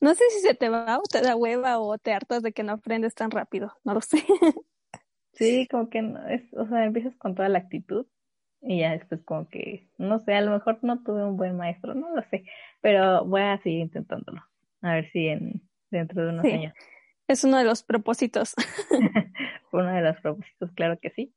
no 0.00 0.14
sé 0.14 0.24
si 0.30 0.40
se 0.40 0.54
te 0.54 0.68
va 0.68 0.98
o 0.98 1.02
te 1.02 1.20
da 1.22 1.34
hueva 1.34 1.80
o 1.80 1.98
te 1.98 2.12
hartas 2.12 2.42
de 2.42 2.52
que 2.52 2.62
no 2.62 2.72
aprendes 2.72 3.14
tan 3.14 3.30
rápido, 3.30 3.72
no 3.84 3.94
lo 3.94 4.00
sé. 4.00 4.18
sí, 5.32 5.66
como 5.70 5.88
que 5.88 6.02
no, 6.02 6.26
es, 6.28 6.42
o 6.54 6.66
sea, 6.68 6.84
empiezas 6.84 7.16
con 7.16 7.34
toda 7.34 7.48
la 7.48 7.58
actitud 7.58 8.06
y 8.60 8.80
ya 8.80 8.92
después 8.92 9.22
como 9.24 9.48
que, 9.48 9.88
no 9.98 10.20
sé, 10.24 10.34
a 10.34 10.40
lo 10.40 10.52
mejor 10.52 10.78
no 10.82 11.02
tuve 11.02 11.24
un 11.24 11.36
buen 11.36 11.56
maestro, 11.56 11.94
no 11.94 12.14
lo 12.14 12.22
sé, 12.30 12.44
pero 12.80 13.24
voy 13.24 13.40
a 13.40 13.60
seguir 13.62 13.80
intentándolo, 13.80 14.40
a 14.82 14.94
ver 14.94 15.10
si 15.10 15.26
en, 15.26 15.62
dentro 15.90 16.24
de 16.24 16.28
unos 16.30 16.44
años. 16.44 16.74
Es 17.32 17.44
uno 17.44 17.56
de 17.56 17.64
los 17.64 17.82
propósitos. 17.82 18.54
uno 19.72 19.90
de 19.90 20.02
los 20.02 20.20
propósitos, 20.20 20.70
claro 20.72 20.98
que 21.00 21.08
sí. 21.10 21.34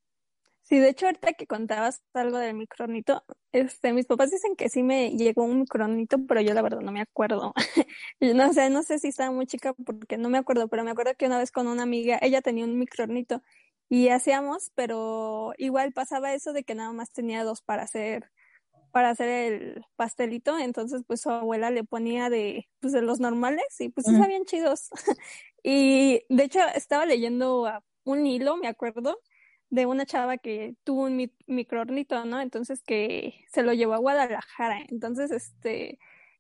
Sí, 0.61 0.77
de 0.77 0.89
hecho, 0.89 1.05
ahorita 1.05 1.33
que 1.33 1.47
contabas 1.47 2.03
algo 2.13 2.37
del 2.37 2.55
micronito, 2.55 3.23
este, 3.53 3.93
mis 3.93 4.07
papás 4.07 4.31
dicen 4.31 4.57
que 4.57 4.67
sí 4.67 4.83
me 4.83 5.11
llegó 5.11 5.45
un 5.45 5.59
micronito, 5.59 6.17
pero 6.27 6.41
yo 6.41 6.53
la 6.53 6.61
verdad 6.63 6.81
no 6.81 6.91
me 6.91 6.99
acuerdo. 6.99 7.53
no 8.19 8.51
sé, 8.51 8.69
no 8.69 8.83
sé 8.83 8.99
si 8.99 9.07
estaba 9.07 9.31
muy 9.31 9.45
chica 9.45 9.73
porque 9.73 10.17
no 10.17 10.27
me 10.29 10.37
acuerdo, 10.37 10.67
pero 10.67 10.83
me 10.83 10.91
acuerdo 10.91 11.13
que 11.15 11.27
una 11.27 11.37
vez 11.37 11.51
con 11.51 11.67
una 11.67 11.83
amiga, 11.83 12.19
ella 12.21 12.41
tenía 12.41 12.65
un 12.65 12.77
micronito 12.77 13.41
y 13.87 14.09
hacíamos, 14.09 14.71
pero 14.75 15.53
igual 15.57 15.93
pasaba 15.93 16.33
eso 16.33 16.51
de 16.51 16.63
que 16.65 16.75
nada 16.75 16.91
más 16.91 17.11
tenía 17.13 17.45
dos 17.45 17.61
para 17.61 17.83
hacer 17.83 18.31
para 18.95 19.09
hacer 19.09 19.27
el 19.27 19.85
pastelito, 19.97 20.57
entonces 20.57 21.03
pues 21.05 21.19
su 21.19 21.29
abuela 21.29 21.69
le 21.69 21.83
ponía 21.83 22.29
de 22.29 22.69
pues 22.79 22.93
de 22.93 23.01
los 23.01 23.19
normales 23.19 23.65
y 23.79 23.89
pues 23.89 24.07
sí 24.07 24.15
sabían 24.15 24.45
chidos. 24.45 24.87
y 25.63 26.21
de 26.29 26.43
hecho 26.45 26.59
estaba 26.73 27.05
leyendo 27.05 27.69
un 28.05 28.25
hilo, 28.25 28.55
me 28.55 28.69
acuerdo, 28.69 29.19
de 29.69 29.85
una 29.85 30.05
chava 30.05 30.37
que 30.37 30.77
tuvo 30.85 31.07
un 31.07 31.29
microornito, 31.45 32.23
¿no? 32.23 32.39
Entonces 32.39 32.83
que 32.83 33.43
se 33.51 33.63
lo 33.63 33.73
llevó 33.73 33.95
a 33.95 33.97
Guadalajara. 33.97 34.85
Entonces, 34.87 35.29
este, 35.29 35.99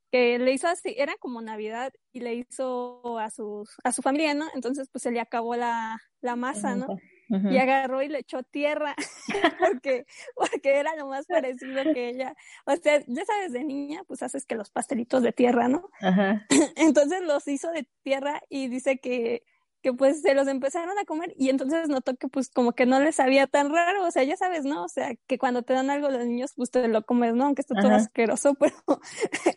que 0.09 0.39
le 0.39 0.53
hizo 0.53 0.69
así, 0.69 0.95
era 0.97 1.17
como 1.17 1.41
Navidad 1.41 1.91
y 2.13 2.21
le 2.21 2.35
hizo 2.35 3.19
a 3.19 3.31
sus, 3.31 3.75
a 3.83 3.91
su 3.91 4.01
familia, 4.01 4.33
¿no? 4.33 4.45
Entonces, 4.55 4.87
pues 4.89 5.01
se 5.01 5.11
le 5.11 5.19
acabó 5.19 5.57
la, 5.57 6.01
la 6.21 6.37
masa, 6.37 6.73
¿no? 6.77 6.87
Y 7.29 7.57
agarró 7.57 8.01
y 8.03 8.07
le 8.07 8.19
echó 8.19 8.43
tierra 8.43 8.95
porque, 9.59 10.05
porque 10.35 10.77
era 10.77 10.95
lo 10.95 11.07
más 11.07 11.25
parecido 11.25 11.83
que 11.93 12.09
ella. 12.09 12.35
O 12.65 12.75
sea, 12.75 13.03
ya 13.07 13.25
sabes, 13.25 13.51
de 13.51 13.63
niña, 13.63 14.03
pues 14.07 14.21
haces 14.21 14.45
que 14.45 14.55
los 14.55 14.69
pastelitos 14.69 15.23
de 15.23 15.31
tierra, 15.31 15.67
¿no? 15.67 15.89
Entonces 16.75 17.21
los 17.23 17.47
hizo 17.47 17.71
de 17.71 17.87
tierra 18.03 18.41
y 18.49 18.67
dice 18.67 18.99
que 18.99 19.43
que 19.85 19.93
pues 19.93 20.23
se 20.23 20.33
los 20.33 20.47
empezaron 20.47 20.97
a 20.97 21.05
comer 21.05 21.35
y 21.37 21.49
entonces 21.49 21.89
notó 21.89 22.15
que 22.15 22.27
pues 22.27 22.49
como 22.49 22.73
que 22.73 22.87
no 22.87 22.99
les 22.99 23.17
sabía 23.17 23.45
tan 23.45 23.71
raro, 23.71 24.03
o 24.03 24.09
sea, 24.09 24.23
ya 24.23 24.35
sabes, 24.35 24.65
¿no? 24.65 24.83
O 24.83 24.89
sea, 24.89 25.13
que 25.27 25.37
cuando 25.37 25.61
te 25.61 25.73
dan 25.73 25.91
algo 25.91 26.09
los 26.09 26.25
niños 26.25 26.53
pues 26.55 26.71
te 26.71 26.87
lo 26.87 27.03
comes, 27.03 27.35
¿no? 27.35 27.45
Aunque 27.45 27.61
esté 27.61 27.75
todo 27.75 27.91
asqueroso, 27.91 28.55
pero 28.59 28.73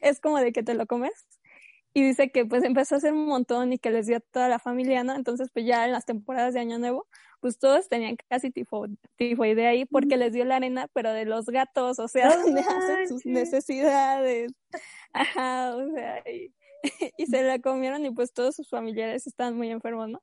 es 0.03 0.21
como 0.21 0.37
de 0.37 0.53
que 0.53 0.63
te 0.63 0.75
lo 0.75 0.87
comes. 0.87 1.15
Y 1.95 2.03
dice 2.03 2.31
que 2.31 2.45
pues 2.45 2.63
empezó 2.63 2.97
a 2.97 2.99
hacer 2.99 3.15
un 3.15 3.25
montón 3.25 3.73
y 3.73 3.79
que 3.79 3.91
les 3.91 4.07
dio 4.07 4.19
a 4.19 4.21
toda 4.21 4.51
la 4.51 4.59
familia, 4.59 5.03
¿no? 5.03 5.15
Entonces 5.15 5.49
pues 5.51 5.65
ya 5.65 5.87
en 5.87 5.93
las 5.93 6.05
temporadas 6.05 6.53
de 6.53 6.61
Año 6.61 6.79
Nuevo, 6.79 7.07
pues 7.41 7.59
todos 7.59 7.89
tenían 7.89 8.17
casi 8.29 8.51
tifo, 8.51 8.87
tifoidea 9.17 9.71
ahí 9.71 9.85
porque 9.85 10.17
les 10.17 10.33
dio 10.33 10.45
la 10.45 10.57
arena, 10.57 10.89
pero 10.93 11.13
de 11.13 11.25
los 11.25 11.47
gatos, 11.47 11.99
o 11.99 12.09
sea, 12.09 12.29
donde 12.37 12.61
hacen 12.61 13.09
sus 13.09 13.25
necesidades. 13.27 14.53
Ajá, 15.13 15.77
o 15.77 15.91
sea, 15.93 16.23
y, 16.31 16.53
y 17.17 17.27
se 17.27 17.43
la 17.43 17.59
comieron 17.59 18.05
y 18.05 18.11
pues 18.11 18.33
todos 18.33 18.57
sus 18.57 18.69
familiares 18.69 19.27
estaban 19.27 19.57
muy 19.57 19.71
enfermos, 19.71 20.09
¿no? 20.09 20.23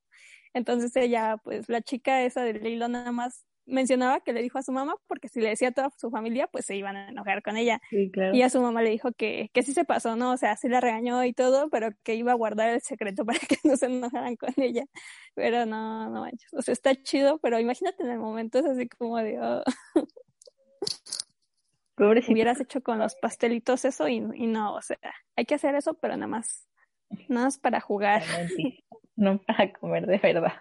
Entonces 0.53 0.95
ella, 0.95 1.37
pues 1.43 1.67
la 1.67 1.81
chica 1.81 2.23
esa 2.23 2.43
del 2.43 2.65
hilo 2.65 2.87
nada 2.87 3.11
más 3.11 3.45
mencionaba 3.65 4.19
que 4.19 4.33
le 4.33 4.41
dijo 4.41 4.57
a 4.57 4.63
su 4.63 4.71
mamá 4.71 4.95
porque 5.07 5.27
si 5.27 5.41
le 5.41 5.49
decía 5.49 5.69
a 5.69 5.71
toda 5.71 5.89
su 5.97 6.09
familia 6.11 6.47
pues 6.47 6.65
se 6.65 6.75
iban 6.75 6.95
a 6.95 7.09
enojar 7.09 7.41
con 7.41 7.57
ella 7.57 7.81
y 7.91 8.41
a 8.41 8.49
su 8.49 8.61
mamá 8.61 8.81
le 8.81 8.91
dijo 8.91 9.11
que, 9.11 9.49
que 9.53 9.63
sí 9.63 9.73
se 9.73 9.85
pasó, 9.85 10.15
¿no? 10.15 10.31
O 10.31 10.37
sea, 10.37 10.55
sí 10.55 10.67
la 10.69 10.81
regañó 10.81 11.23
y 11.23 11.33
todo, 11.33 11.69
pero 11.69 11.89
que 12.03 12.15
iba 12.15 12.31
a 12.31 12.35
guardar 12.35 12.69
el 12.69 12.81
secreto 12.81 13.25
para 13.25 13.39
que 13.39 13.57
no 13.63 13.75
se 13.75 13.87
enojaran 13.87 14.35
con 14.35 14.53
ella, 14.57 14.85
pero 15.33 15.65
no, 15.65 16.09
no 16.09 16.21
manches, 16.21 16.53
o 16.53 16.61
sea, 16.61 16.73
está 16.73 16.95
chido, 16.95 17.39
pero 17.39 17.59
imagínate 17.59 18.03
en 18.03 18.09
el 18.09 18.19
momento 18.19 18.59
es 18.59 18.65
así 18.65 18.87
como 18.87 19.17
de... 19.17 19.39
Oh. 19.39 19.63
Hubieras 21.97 22.59
hecho 22.59 22.83
con 22.83 22.99
los 22.99 23.15
pastelitos 23.15 23.85
eso 23.85 24.09
y, 24.09 24.15
y, 24.15 24.47
no, 24.47 24.75
o 24.75 24.81
sea, 24.81 24.97
hay 25.37 25.45
que 25.45 25.55
hacer 25.55 25.75
eso, 25.75 25.93
pero 25.93 26.17
nada 26.17 26.27
más, 26.27 26.67
nada 27.29 27.45
más 27.45 27.57
para 27.57 27.79
jugar. 27.79 28.21
No 29.15 29.39
para 29.41 29.71
comer 29.71 30.05
de 30.05 30.17
verdad. 30.17 30.53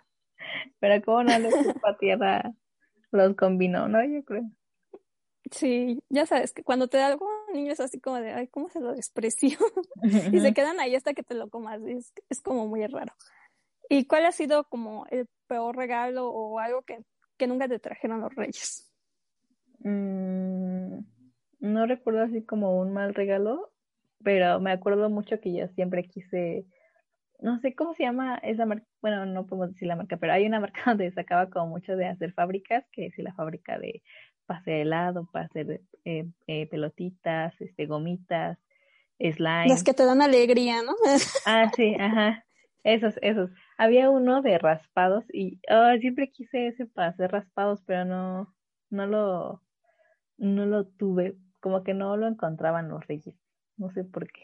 Pero 0.79 1.05
como 1.05 1.25
no 1.25 1.39
le 1.39 1.49
a 1.83 1.97
tierra, 1.99 2.53
los 3.15 3.37
combinó, 3.37 3.89
¿no? 3.89 4.05
Yo 4.05 4.25
creo. 4.25 4.51
Sí, 5.51 6.03
ya 6.09 6.27
sabes 6.27 6.53
que 6.53 6.65
cuando 6.65 6.89
te 6.89 6.97
da 6.97 7.07
algo 7.07 7.29
niño 7.53 7.73
es 7.73 7.81
así 7.81 8.01
como 8.01 8.17
de, 8.17 8.33
ay, 8.33 8.49
¿cómo 8.49 8.69
se 8.69 8.81
lo 8.81 8.95
desprecio? 8.95 9.59
y 10.33 10.41
se 10.41 10.55
quedan 10.55 10.81
ahí 10.81 10.95
hasta 10.95 11.15
que 11.15 11.23
te 11.23 11.35
lo 11.35 11.49
comas, 11.49 11.81
es, 11.83 12.13
es 12.29 12.41
como 12.41 12.67
muy 12.67 12.87
raro. 12.87 13.13
¿Y 13.89 14.07
cuál 14.07 14.27
ha 14.27 14.33
sido 14.33 14.65
como 14.65 15.07
el 15.11 15.29
peor 15.47 15.77
regalo 15.77 16.29
o 16.29 16.59
algo 16.59 16.83
que, 16.83 16.99
que 17.37 17.47
nunca 17.47 17.69
te 17.69 17.79
trajeron 17.79 18.21
los 18.21 18.35
reyes? 18.35 18.91
Mm, 19.81 21.01
no 21.61 21.87
recuerdo 21.87 22.23
así 22.23 22.43
como 22.43 22.79
un 22.81 22.93
mal 22.93 23.15
regalo, 23.15 23.73
pero 24.23 24.61
me 24.61 24.73
acuerdo 24.73 25.11
mucho 25.11 25.41
que 25.41 25.55
yo 25.55 25.69
siempre 25.69 26.05
quise, 26.05 26.67
no 27.41 27.59
sé 27.61 27.75
cómo 27.75 27.95
se 27.95 28.05
llama 28.05 28.37
esa 28.43 28.67
marca, 28.67 28.87
bueno, 29.01 29.27
no 29.27 29.47
podemos 29.47 29.73
decir 29.73 29.89
la 29.89 29.97
marca, 29.97 30.17
pero 30.17 30.33
hay 30.33 30.47
una 30.47 30.61
marca 30.61 30.83
donde 30.87 31.13
sacaba 31.13 31.51
como 31.51 31.69
mucho 31.69 31.97
de 31.97 32.07
hacer 32.07 32.33
fábricas, 32.33 32.85
que 32.93 33.07
es 33.07 33.19
la 33.19 33.35
fábrica 33.35 33.79
de 33.79 34.03
para 34.47 34.61
hacer 34.61 34.75
helado, 34.75 35.27
para 35.33 35.47
hacer 35.47 35.81
eh, 36.05 36.27
eh, 36.47 36.67
pelotitas, 36.67 37.55
este, 37.61 37.87
gomitas, 37.87 38.59
slime. 39.19 39.69
Las 39.69 39.85
que 39.85 39.95
te 39.95 40.05
dan 40.05 40.21
alegría, 40.21 40.83
¿no? 40.83 40.93
ah, 41.47 41.71
sí, 41.75 41.95
ajá. 41.99 42.45
Esos, 42.83 43.15
esos. 43.23 43.51
Había 43.79 44.11
uno 44.11 44.43
de 44.43 44.59
raspados 44.59 45.25
y 45.33 45.61
oh, 45.71 45.97
siempre 46.01 46.31
quise 46.31 46.67
ese 46.67 46.85
para 46.85 47.09
hacer 47.09 47.33
raspados, 47.33 47.83
pero 47.87 48.05
no, 48.05 48.55
no 48.91 49.07
lo, 49.07 49.63
no 50.37 50.67
lo 50.67 50.87
tuve 50.87 51.37
como 51.61 51.83
que 51.83 51.95
no 51.95 52.19
lo 52.19 52.27
encontraban 52.29 52.91
los 52.91 53.07
reyes, 53.07 53.35
no 53.79 53.91
sé 53.93 54.05
por 54.05 54.31
qué. 54.31 54.43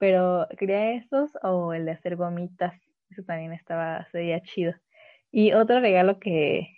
Pero 0.00 0.48
quería 0.58 0.94
estos 0.94 1.30
o 1.42 1.74
el 1.74 1.84
de 1.86 1.92
hacer 1.92 2.16
gomitas, 2.16 2.74
eso 3.10 3.22
también 3.24 3.52
estaba, 3.52 4.06
sería 4.12 4.40
chido. 4.42 4.74
Y 5.30 5.52
otro 5.52 5.80
regalo 5.80 6.18
que, 6.18 6.68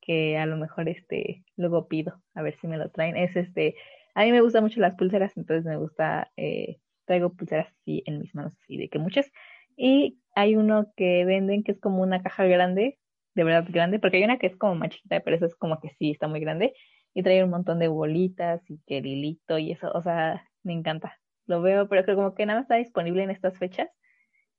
que 0.00 0.36
a 0.36 0.46
lo 0.46 0.56
mejor 0.56 0.88
este 0.88 1.44
luego 1.56 1.88
pido, 1.88 2.20
a 2.34 2.42
ver 2.42 2.56
si 2.56 2.66
me 2.66 2.78
lo 2.78 2.90
traen, 2.90 3.16
es 3.16 3.36
este, 3.36 3.76
a 4.16 4.24
mí 4.24 4.32
me 4.32 4.40
gustan 4.42 4.64
mucho 4.64 4.80
las 4.80 4.96
pulseras, 4.96 5.36
entonces 5.36 5.64
me 5.64 5.76
gusta, 5.76 6.32
eh, 6.36 6.78
traigo 7.06 7.32
pulseras 7.34 7.68
así 7.72 8.02
en 8.06 8.18
mis 8.18 8.34
manos, 8.34 8.54
así 8.64 8.76
de 8.78 8.88
que 8.88 8.98
muchas. 8.98 9.30
Y 9.76 10.20
hay 10.34 10.56
uno 10.56 10.92
que 10.96 11.24
venden 11.24 11.62
que 11.64 11.72
es 11.72 11.80
como 11.80 12.02
una 12.02 12.22
caja 12.22 12.44
grande, 12.46 12.98
de 13.34 13.44
verdad 13.44 13.64
grande, 13.70 14.00
porque 14.00 14.18
hay 14.18 14.24
una 14.24 14.38
que 14.38 14.48
es 14.48 14.56
como 14.56 14.74
más 14.74 14.90
chiquita, 14.90 15.20
pero 15.20 15.36
eso 15.36 15.46
es 15.46 15.54
como 15.56 15.80
que 15.80 15.90
sí 15.98 16.10
está 16.10 16.28
muy 16.28 16.40
grande 16.40 16.74
y 17.14 17.22
trae 17.22 17.44
un 17.44 17.50
montón 17.50 17.78
de 17.78 17.88
bolitas 17.88 18.68
y 18.68 18.80
que 18.86 19.00
lilito 19.00 19.58
y 19.58 19.72
eso, 19.72 19.90
o 19.94 20.02
sea, 20.02 20.44
me 20.64 20.72
encanta. 20.72 21.21
Lo 21.46 21.60
veo, 21.62 21.88
pero 21.88 22.04
creo 22.04 22.16
como 22.16 22.34
que 22.34 22.46
nada 22.46 22.60
más 22.60 22.64
está 22.64 22.76
disponible 22.76 23.22
en 23.22 23.30
estas 23.30 23.58
fechas 23.58 23.88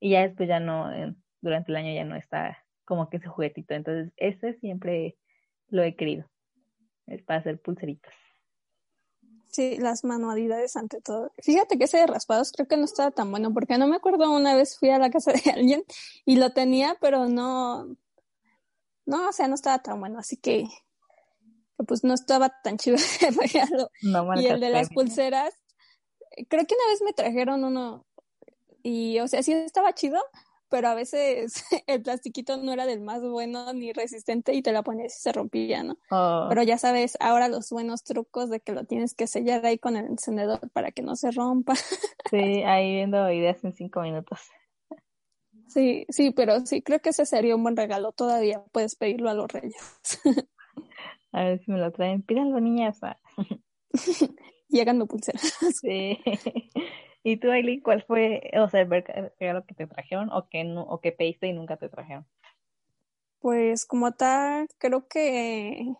y 0.00 0.10
ya 0.10 0.22
después 0.22 0.48
ya 0.48 0.60
no, 0.60 0.90
durante 1.40 1.72
el 1.72 1.76
año 1.76 1.94
ya 1.94 2.04
no 2.04 2.16
está 2.16 2.58
como 2.84 3.08
que 3.08 3.16
ese 3.16 3.28
juguetito. 3.28 3.74
Entonces, 3.74 4.12
ese 4.16 4.54
siempre 4.60 5.16
lo 5.68 5.82
he 5.82 5.96
querido. 5.96 6.28
Es 7.06 7.22
para 7.22 7.40
hacer 7.40 7.60
pulseritas. 7.60 8.12
Sí, 9.48 9.76
las 9.78 10.02
manualidades 10.02 10.74
ante 10.76 11.00
todo. 11.00 11.30
Fíjate 11.38 11.78
que 11.78 11.84
ese 11.84 11.98
de 11.98 12.06
raspados 12.08 12.50
creo 12.50 12.66
que 12.66 12.76
no 12.76 12.84
estaba 12.84 13.12
tan 13.12 13.30
bueno, 13.30 13.54
porque 13.54 13.78
no 13.78 13.86
me 13.86 13.96
acuerdo 13.96 14.30
una 14.32 14.56
vez 14.56 14.76
fui 14.76 14.90
a 14.90 14.98
la 14.98 15.10
casa 15.10 15.32
de 15.44 15.50
alguien 15.52 15.84
y 16.24 16.36
lo 16.36 16.50
tenía, 16.50 16.96
pero 17.00 17.28
no, 17.28 17.86
no, 19.06 19.28
o 19.28 19.32
sea, 19.32 19.46
no 19.46 19.54
estaba 19.54 19.78
tan 19.80 20.00
bueno, 20.00 20.18
así 20.18 20.36
que 20.36 20.66
pues 21.86 22.02
no 22.02 22.14
estaba 22.14 22.50
tan 22.62 22.78
chido 22.78 22.96
el 23.20 23.34
regalo. 23.34 23.90
y 24.40 24.46
el 24.46 24.60
de 24.60 24.70
las 24.70 24.88
pulseras, 24.88 25.54
creo 26.48 26.66
que 26.66 26.74
una 26.74 26.90
vez 26.90 27.02
me 27.02 27.12
trajeron 27.12 27.64
uno 27.64 28.06
y, 28.82 29.18
o 29.20 29.28
sea, 29.28 29.42
sí 29.42 29.52
estaba 29.52 29.94
chido, 29.94 30.20
pero 30.68 30.88
a 30.88 30.94
veces 30.94 31.64
el 31.86 32.02
plastiquito 32.02 32.56
no 32.56 32.72
era 32.72 32.86
del 32.86 33.00
más 33.00 33.22
bueno 33.22 33.72
ni 33.72 33.92
resistente 33.92 34.54
y 34.54 34.62
te 34.62 34.72
la 34.72 34.82
ponías 34.82 35.16
y 35.16 35.20
se 35.20 35.32
rompía, 35.32 35.82
¿no? 35.82 35.96
Oh. 36.10 36.46
Pero 36.48 36.62
ya 36.62 36.78
sabes, 36.78 37.16
ahora 37.20 37.48
los 37.48 37.70
buenos 37.70 38.02
trucos 38.02 38.50
de 38.50 38.60
que 38.60 38.72
lo 38.72 38.84
tienes 38.84 39.14
que 39.14 39.26
sellar 39.26 39.64
ahí 39.64 39.78
con 39.78 39.96
el 39.96 40.06
encendedor 40.06 40.70
para 40.70 40.90
que 40.92 41.02
no 41.02 41.16
se 41.16 41.30
rompa. 41.30 41.74
Sí, 42.30 42.64
ahí 42.64 42.94
viendo 42.94 43.30
ideas 43.30 43.62
en 43.62 43.74
cinco 43.74 44.00
minutos. 44.00 44.40
Sí, 45.68 46.04
sí, 46.08 46.32
pero 46.32 46.66
sí, 46.66 46.82
creo 46.82 46.98
que 47.00 47.10
ese 47.10 47.26
sería 47.26 47.54
un 47.54 47.62
buen 47.62 47.76
regalo. 47.76 48.10
Todavía 48.12 48.64
puedes 48.72 48.96
pedirlo 48.96 49.30
a 49.30 49.34
los 49.34 49.52
reyes. 49.52 49.76
A 51.32 51.44
ver 51.44 51.60
si 51.60 51.70
me 51.70 51.78
lo 51.78 51.92
traen. 51.92 52.22
Pídanlo, 52.22 52.58
niñas. 52.60 52.98
Y 54.74 54.80
hagan 54.80 55.06
pulseras. 55.06 55.40
Sí. 55.80 56.18
¿Y 57.22 57.38
tú, 57.38 57.50
Aileen, 57.50 57.80
cuál 57.80 58.02
fue, 58.02 58.50
o 58.54 58.68
sea, 58.68 58.80
el 58.82 58.90
regalo 58.90 59.64
que 59.64 59.74
te 59.74 59.86
trajeron 59.86 60.30
o 60.30 60.48
que, 60.50 60.64
no, 60.64 60.82
o 60.82 61.00
que 61.00 61.12
pediste 61.12 61.46
y 61.46 61.54
nunca 61.54 61.78
te 61.78 61.88
trajeron? 61.88 62.26
Pues 63.38 63.86
como 63.86 64.12
tal, 64.12 64.66
creo 64.78 65.08
que 65.08 65.94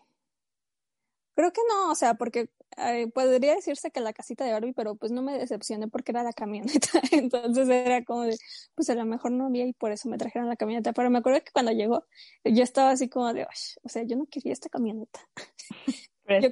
creo 1.35 1.51
que 1.51 1.61
no, 1.67 1.91
o 1.91 1.95
sea, 1.95 2.15
porque 2.15 2.49
eh, 2.77 3.07
podría 3.11 3.55
decirse 3.55 3.91
que 3.91 4.01
la 4.01 4.13
casita 4.13 4.45
de 4.45 4.51
Barbie, 4.51 4.73
pero 4.73 4.95
pues 4.95 5.11
no 5.11 5.21
me 5.21 5.37
decepcioné 5.37 5.87
porque 5.87 6.11
era 6.11 6.23
la 6.23 6.33
camioneta. 6.33 6.89
Entonces 7.11 7.69
era 7.69 8.03
como 8.03 8.23
de, 8.23 8.37
pues 8.73 8.89
a 8.89 8.95
lo 8.95 9.05
mejor 9.05 9.31
no 9.31 9.47
había 9.47 9.65
y 9.65 9.73
por 9.73 9.91
eso 9.91 10.09
me 10.09 10.17
trajeron 10.17 10.49
la 10.49 10.55
camioneta. 10.55 10.93
Pero 10.93 11.09
me 11.09 11.19
acuerdo 11.19 11.39
que 11.41 11.51
cuando 11.51 11.71
llegó, 11.71 12.05
yo 12.43 12.63
estaba 12.63 12.91
así 12.91 13.09
como 13.09 13.33
de, 13.33 13.45
o 13.45 13.89
sea, 13.89 14.03
yo 14.03 14.15
no 14.17 14.25
quería 14.27 14.53
esta 14.53 14.69
camioneta. 14.69 15.19
Yo, 16.27 16.49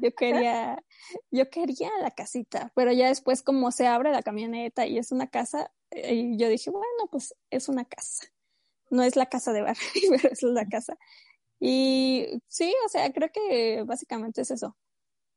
yo, 0.00 0.14
quería, 0.14 0.82
yo 1.30 1.50
quería 1.50 1.90
la 2.00 2.10
casita, 2.10 2.72
pero 2.74 2.92
ya 2.92 3.08
después 3.08 3.42
como 3.42 3.70
se 3.72 3.86
abre 3.86 4.12
la 4.12 4.22
camioneta 4.22 4.86
y 4.86 4.98
es 4.98 5.12
una 5.12 5.28
casa, 5.28 5.70
eh, 5.90 6.14
y 6.14 6.36
yo 6.38 6.48
dije, 6.48 6.70
bueno, 6.70 7.08
pues 7.10 7.34
es 7.50 7.68
una 7.68 7.84
casa. 7.84 8.26
No 8.90 9.02
es 9.02 9.16
la 9.16 9.26
casa 9.26 9.52
de 9.52 9.62
Barbie, 9.62 9.80
pero 10.10 10.28
es 10.32 10.42
la 10.42 10.66
casa. 10.66 10.96
Y 11.60 12.26
sí, 12.48 12.74
o 12.84 12.88
sea, 12.88 13.12
creo 13.12 13.30
que 13.32 13.84
básicamente 13.86 14.42
es 14.42 14.50
eso 14.50 14.76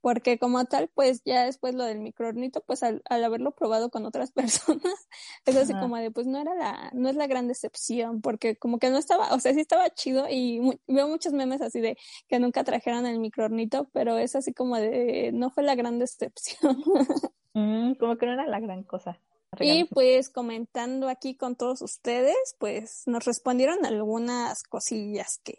porque 0.06 0.38
como 0.38 0.64
tal, 0.66 0.88
pues 0.94 1.24
ya 1.26 1.46
después 1.46 1.74
lo 1.74 1.84
del 1.84 1.98
microornito, 1.98 2.62
pues 2.62 2.84
al, 2.84 3.02
haberlo 3.10 3.56
probado 3.56 3.90
con 3.90 4.06
otras 4.06 4.32
personas, 4.32 5.08
es 5.48 5.56
así 5.56 5.74
como 5.74 5.98
de, 5.98 6.12
pues 6.12 6.28
no 6.28 6.40
era 6.40 6.54
la, 6.54 6.92
no 6.94 7.10
es 7.10 7.16
la 7.16 7.26
gran 7.26 7.48
decepción, 7.48 8.22
porque 8.22 8.56
como 8.56 8.78
que 8.78 8.92
no 8.92 9.00
estaba, 9.00 9.34
o 9.34 9.40
sea, 9.40 9.56
sí 9.56 9.62
estaba 9.62 9.90
chido 9.90 10.28
y 10.30 10.80
veo 10.86 11.08
muchos 11.08 11.34
memes 11.34 11.60
así 11.60 11.82
de 11.82 11.98
que 12.28 12.38
nunca 12.38 12.64
trajeron 12.64 13.08
el 13.08 13.18
microornito, 13.18 13.90
pero 13.94 14.20
es 14.20 14.36
así 14.36 14.54
como 14.54 14.78
de, 14.78 15.32
no 15.34 15.50
fue 15.50 15.64
la 15.64 15.74
gran 15.74 15.98
decepción. 15.98 16.84
Mm, 17.58 17.94
como 17.94 18.18
que 18.18 18.26
no 18.26 18.34
era 18.34 18.46
la 18.46 18.60
gran 18.60 18.84
cosa. 18.84 19.18
Y 19.62 19.86
pues 19.86 20.30
comentando 20.30 21.08
aquí 21.08 21.38
con 21.38 21.56
todos 21.56 21.82
ustedes, 21.82 22.36
pues 22.60 23.04
nos 23.06 23.24
respondieron 23.24 23.86
algunas 23.86 24.62
cosillas 24.64 25.40
que, 25.42 25.58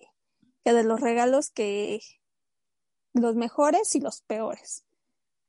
que 0.62 0.74
de 0.74 0.84
los 0.84 1.00
regalos 1.00 1.48
que, 1.48 2.00
los 3.20 3.34
mejores 3.34 3.94
y 3.94 4.00
los 4.00 4.22
peores. 4.22 4.84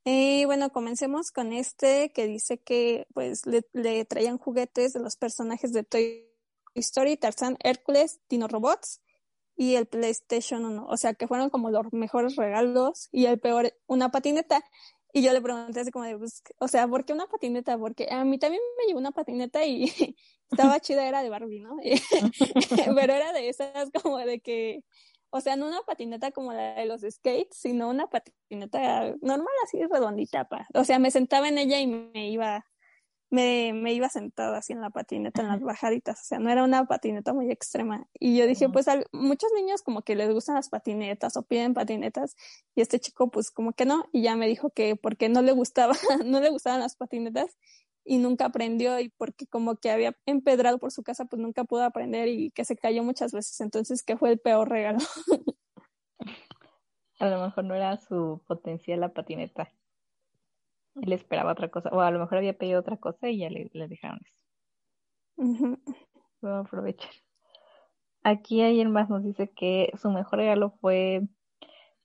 Y 0.06 0.46
bueno, 0.46 0.72
comencemos 0.72 1.32
con 1.32 1.52
este 1.52 2.12
que 2.14 2.28
dice 2.28 2.58
que 2.60 3.08
pues 3.14 3.42
le, 3.46 4.06
traían 4.06 4.38
juguetes 4.38 4.94
de 4.94 5.02
los 5.02 5.18
personajes 5.18 5.74
de 5.74 5.84
Toy 5.84 6.26
Story, 6.76 7.18
Tarzan, 7.18 7.58
Hércules, 7.62 8.22
Dino 8.30 8.48
Robots 8.48 9.02
y 9.58 9.76
el 9.76 9.86
PlayStation 9.86 10.64
1. 10.64 10.88
O 10.88 10.98
sea, 10.98 11.14
que 11.14 11.28
fueron 11.28 11.50
como 11.50 11.72
los 11.72 11.92
mejores 11.92 12.38
regalos 12.38 13.10
y 13.12 13.26
el 13.26 13.40
peor, 13.40 13.74
una 13.86 14.10
patineta. 14.10 14.64
Y 15.12 15.24
yo 15.24 15.34
le 15.34 15.42
pregunté 15.42 15.82
así 15.82 15.92
como 15.92 16.06
de, 16.06 16.18
pues, 16.18 16.42
o 16.60 16.68
sea, 16.70 16.88
¿por 16.88 17.04
qué 17.04 17.12
una 17.12 17.28
patineta? 17.28 17.78
Porque 17.78 18.08
a 18.10 18.24
mí 18.24 18.38
también 18.38 18.62
me 18.78 18.86
llevó 18.86 19.00
una 19.00 19.12
patineta 19.12 19.66
y 19.66 19.92
estaba 20.52 20.80
chida, 20.80 21.06
era 21.06 21.22
de 21.22 21.30
Barbie, 21.30 21.60
¿no? 21.60 21.76
Pero 22.96 23.14
era 23.14 23.34
de 23.34 23.50
esas 23.50 23.90
como 23.92 24.20
de 24.20 24.40
que 24.40 24.84
o 25.38 25.42
sea, 25.42 25.56
no 25.56 25.68
una 25.68 25.82
patineta 25.82 26.32
como 26.32 26.54
la 26.54 26.76
de 26.76 26.86
los 26.86 27.02
skates, 27.02 27.58
sino 27.58 27.90
una 27.90 28.08
patineta 28.08 29.16
normal, 29.22 29.54
así 29.64 29.80
redondita. 29.84 30.46
Pa. 30.46 30.68
O 30.74 30.84
sea, 30.84 31.00
me 31.00 31.12
sentaba 31.12 31.48
en 31.48 31.58
ella 31.58 31.80
y 31.80 31.88
me 31.88 32.30
iba, 32.30 32.66
me, 33.30 33.74
me 33.74 33.94
iba 33.94 34.10
sentada 34.10 34.58
así 34.58 34.74
en 34.74 34.82
la 34.82 34.90
patineta, 34.90 35.42
en 35.42 35.48
las 35.50 35.62
bajaditas. 35.62 36.22
O 36.22 36.26
sea, 36.26 36.40
no 36.40 36.50
era 36.50 36.64
una 36.64 36.86
patineta 36.86 37.34
muy 37.34 37.52
extrema. 37.52 38.08
Y 38.20 38.38
yo 38.38 38.48
dije, 38.48 38.70
pues 38.70 38.88
a 38.88 39.02
muchos 39.12 39.52
niños 39.56 39.82
como 39.82 40.02
que 40.02 40.16
les 40.16 40.32
gustan 40.32 40.56
las 40.56 40.70
patinetas 40.70 41.38
o 41.38 41.44
piden 41.44 41.74
patinetas. 41.74 42.36
Y 42.76 42.82
este 42.82 43.00
chico, 43.00 43.30
pues 43.30 43.52
como 43.52 43.74
que 43.74 43.86
no. 43.86 44.06
Y 44.12 44.24
ya 44.24 44.36
me 44.36 44.48
dijo 44.48 44.72
que 44.72 44.96
porque 44.96 45.30
no 45.30 45.42
le 45.42 45.54
gustaba, 45.54 45.94
no 46.26 46.40
le 46.42 46.50
gustaban 46.50 46.80
las 46.80 46.96
patinetas 46.96 47.58
y 48.08 48.20
nunca 48.20 48.46
aprendió 48.46 49.00
y 49.00 49.10
porque 49.10 49.46
como 49.48 49.76
que 49.76 49.92
había 49.92 50.16
empedrado 50.26 50.80
por 50.80 50.92
su 50.92 51.04
casa, 51.04 51.26
pues 51.26 51.42
nunca 51.42 51.66
pudo 51.66 51.84
aprender 51.84 52.30
y 52.30 52.52
que 52.52 52.64
se 52.64 52.78
cayó 52.78 53.04
muchas 53.04 53.34
veces, 53.34 53.60
entonces 53.60 54.02
que 54.02 54.16
fue 54.16 54.32
el 54.32 54.40
peor 54.40 54.70
regalo. 54.70 55.00
A 57.20 57.30
lo 57.30 57.42
mejor 57.42 57.66
no 57.66 57.76
era 57.76 57.98
su 57.98 58.42
potencial 58.48 59.00
la 59.02 59.10
patineta. 59.10 59.72
Él 61.02 61.12
esperaba 61.14 61.52
otra 61.52 61.70
cosa, 61.70 61.90
o 61.92 62.00
a 62.00 62.12
lo 62.12 62.20
mejor 62.20 62.38
había 62.38 62.58
pedido 62.58 62.80
otra 62.80 62.98
cosa 62.98 63.28
y 63.30 63.40
ya 63.40 63.50
le, 63.50 63.70
dejaron 63.74 64.20
eso. 64.24 64.38
Uh 65.38 65.78
aprovechar. 66.48 67.12
Aquí 68.22 68.62
alguien 68.62 68.92
más 68.92 69.10
nos 69.10 69.24
dice 69.24 69.50
que 69.50 69.92
su 70.00 70.12
mejor 70.12 70.40
regalo 70.40 70.78
fue 70.80 71.28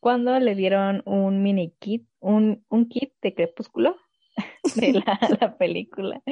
cuando 0.00 0.38
le 0.38 0.54
dieron 0.54 1.02
un 1.04 1.42
mini 1.42 1.72
kit, 1.78 2.08
un, 2.20 2.64
un 2.70 2.88
kit 2.88 3.12
de 3.20 3.34
crepúsculo 3.34 3.96
de 4.76 4.92
la, 4.92 5.56
película. 5.58 6.22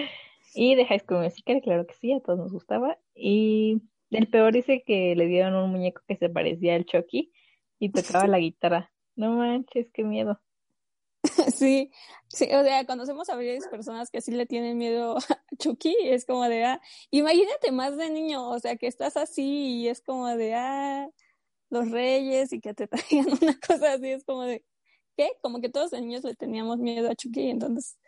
Y 0.55 0.75
de 0.75 0.87
High 0.87 1.01
School 1.01 1.23
Musical, 1.23 1.61
claro 1.63 1.87
que 1.87 1.95
sí, 1.95 2.13
a 2.13 2.21
todos 2.21 2.39
nos 2.39 2.53
gustaba. 2.53 2.99
Y 3.15 3.83
el 4.11 4.29
peor 4.29 4.53
dice 4.53 4.83
que 4.85 5.15
le 5.15 5.27
dieron 5.27 5.55
un 5.55 5.71
muñeco 5.71 6.03
que 6.09 6.17
se 6.17 6.29
parecía 6.29 6.75
al 6.75 6.85
Chucky 6.85 7.33
y 7.79 7.91
tocaba 7.91 8.27
la 8.27 8.39
guitarra. 8.39 8.93
No 9.17 9.33
manches, 9.33 9.91
qué 9.93 10.05
miedo. 10.05 10.41
Sí, 11.55 11.91
sí, 12.29 12.45
o 12.55 12.63
sea, 12.63 12.87
conocemos 12.87 13.29
a 13.29 13.37
varias 13.37 13.69
personas 13.69 14.11
que 14.11 14.21
sí 14.21 14.33
le 14.33 14.47
tienen 14.47 14.79
miedo 14.79 15.19
a 15.29 15.57
Chucky, 15.59 15.95
es 16.03 16.25
como 16.25 16.49
de, 16.49 16.65
ah, 16.65 16.81
imagínate 17.11 17.73
más 17.73 17.97
de 17.97 18.11
niño, 18.11 18.49
o 18.49 18.59
sea, 18.59 18.77
que 18.77 18.87
estás 18.87 19.17
así 19.17 19.83
y 19.83 19.89
es 19.89 20.01
como 20.01 20.29
de, 20.29 20.55
ah, 20.55 21.11
los 21.69 21.91
reyes 21.91 22.53
y 22.53 22.61
que 22.61 22.75
te 22.75 22.89
traigan 22.89 23.39
una 23.41 23.59
cosa 23.61 23.95
así, 23.95 24.09
es 24.09 24.25
como 24.25 24.45
de, 24.45 24.65
¿qué? 25.21 25.37
Como 25.43 25.61
que 25.61 25.69
todos 25.69 25.93
los 25.93 26.01
niños 26.01 26.25
le 26.25 26.35
teníamos 26.35 26.79
miedo 26.79 27.11
a 27.11 27.15
Chucky, 27.15 27.51
entonces 27.51 27.99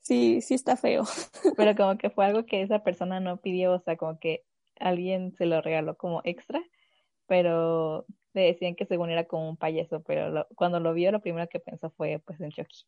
sí, 0.00 0.40
sí 0.40 0.54
está 0.54 0.76
feo. 0.76 1.02
Pero 1.56 1.74
como 1.74 1.98
que 1.98 2.10
fue 2.10 2.26
algo 2.26 2.46
que 2.46 2.62
esa 2.62 2.84
persona 2.84 3.18
no 3.18 3.40
pidió, 3.40 3.72
o 3.72 3.80
sea, 3.80 3.96
como 3.96 4.20
que 4.20 4.44
alguien 4.78 5.32
se 5.32 5.46
lo 5.46 5.60
regaló 5.62 5.96
como 5.96 6.20
extra, 6.24 6.62
pero 7.26 8.06
le 8.34 8.42
decían 8.42 8.74
que 8.74 8.86
según 8.86 9.10
era 9.10 9.24
como 9.24 9.48
un 9.48 9.56
payaso, 9.56 10.02
pero 10.02 10.46
cuando 10.56 10.80
lo 10.80 10.92
vio 10.92 11.12
lo 11.12 11.20
primero 11.20 11.48
que 11.48 11.60
pensó 11.60 11.90
fue 11.90 12.20
pues 12.24 12.40
en 12.40 12.50
Chucky. 12.50 12.84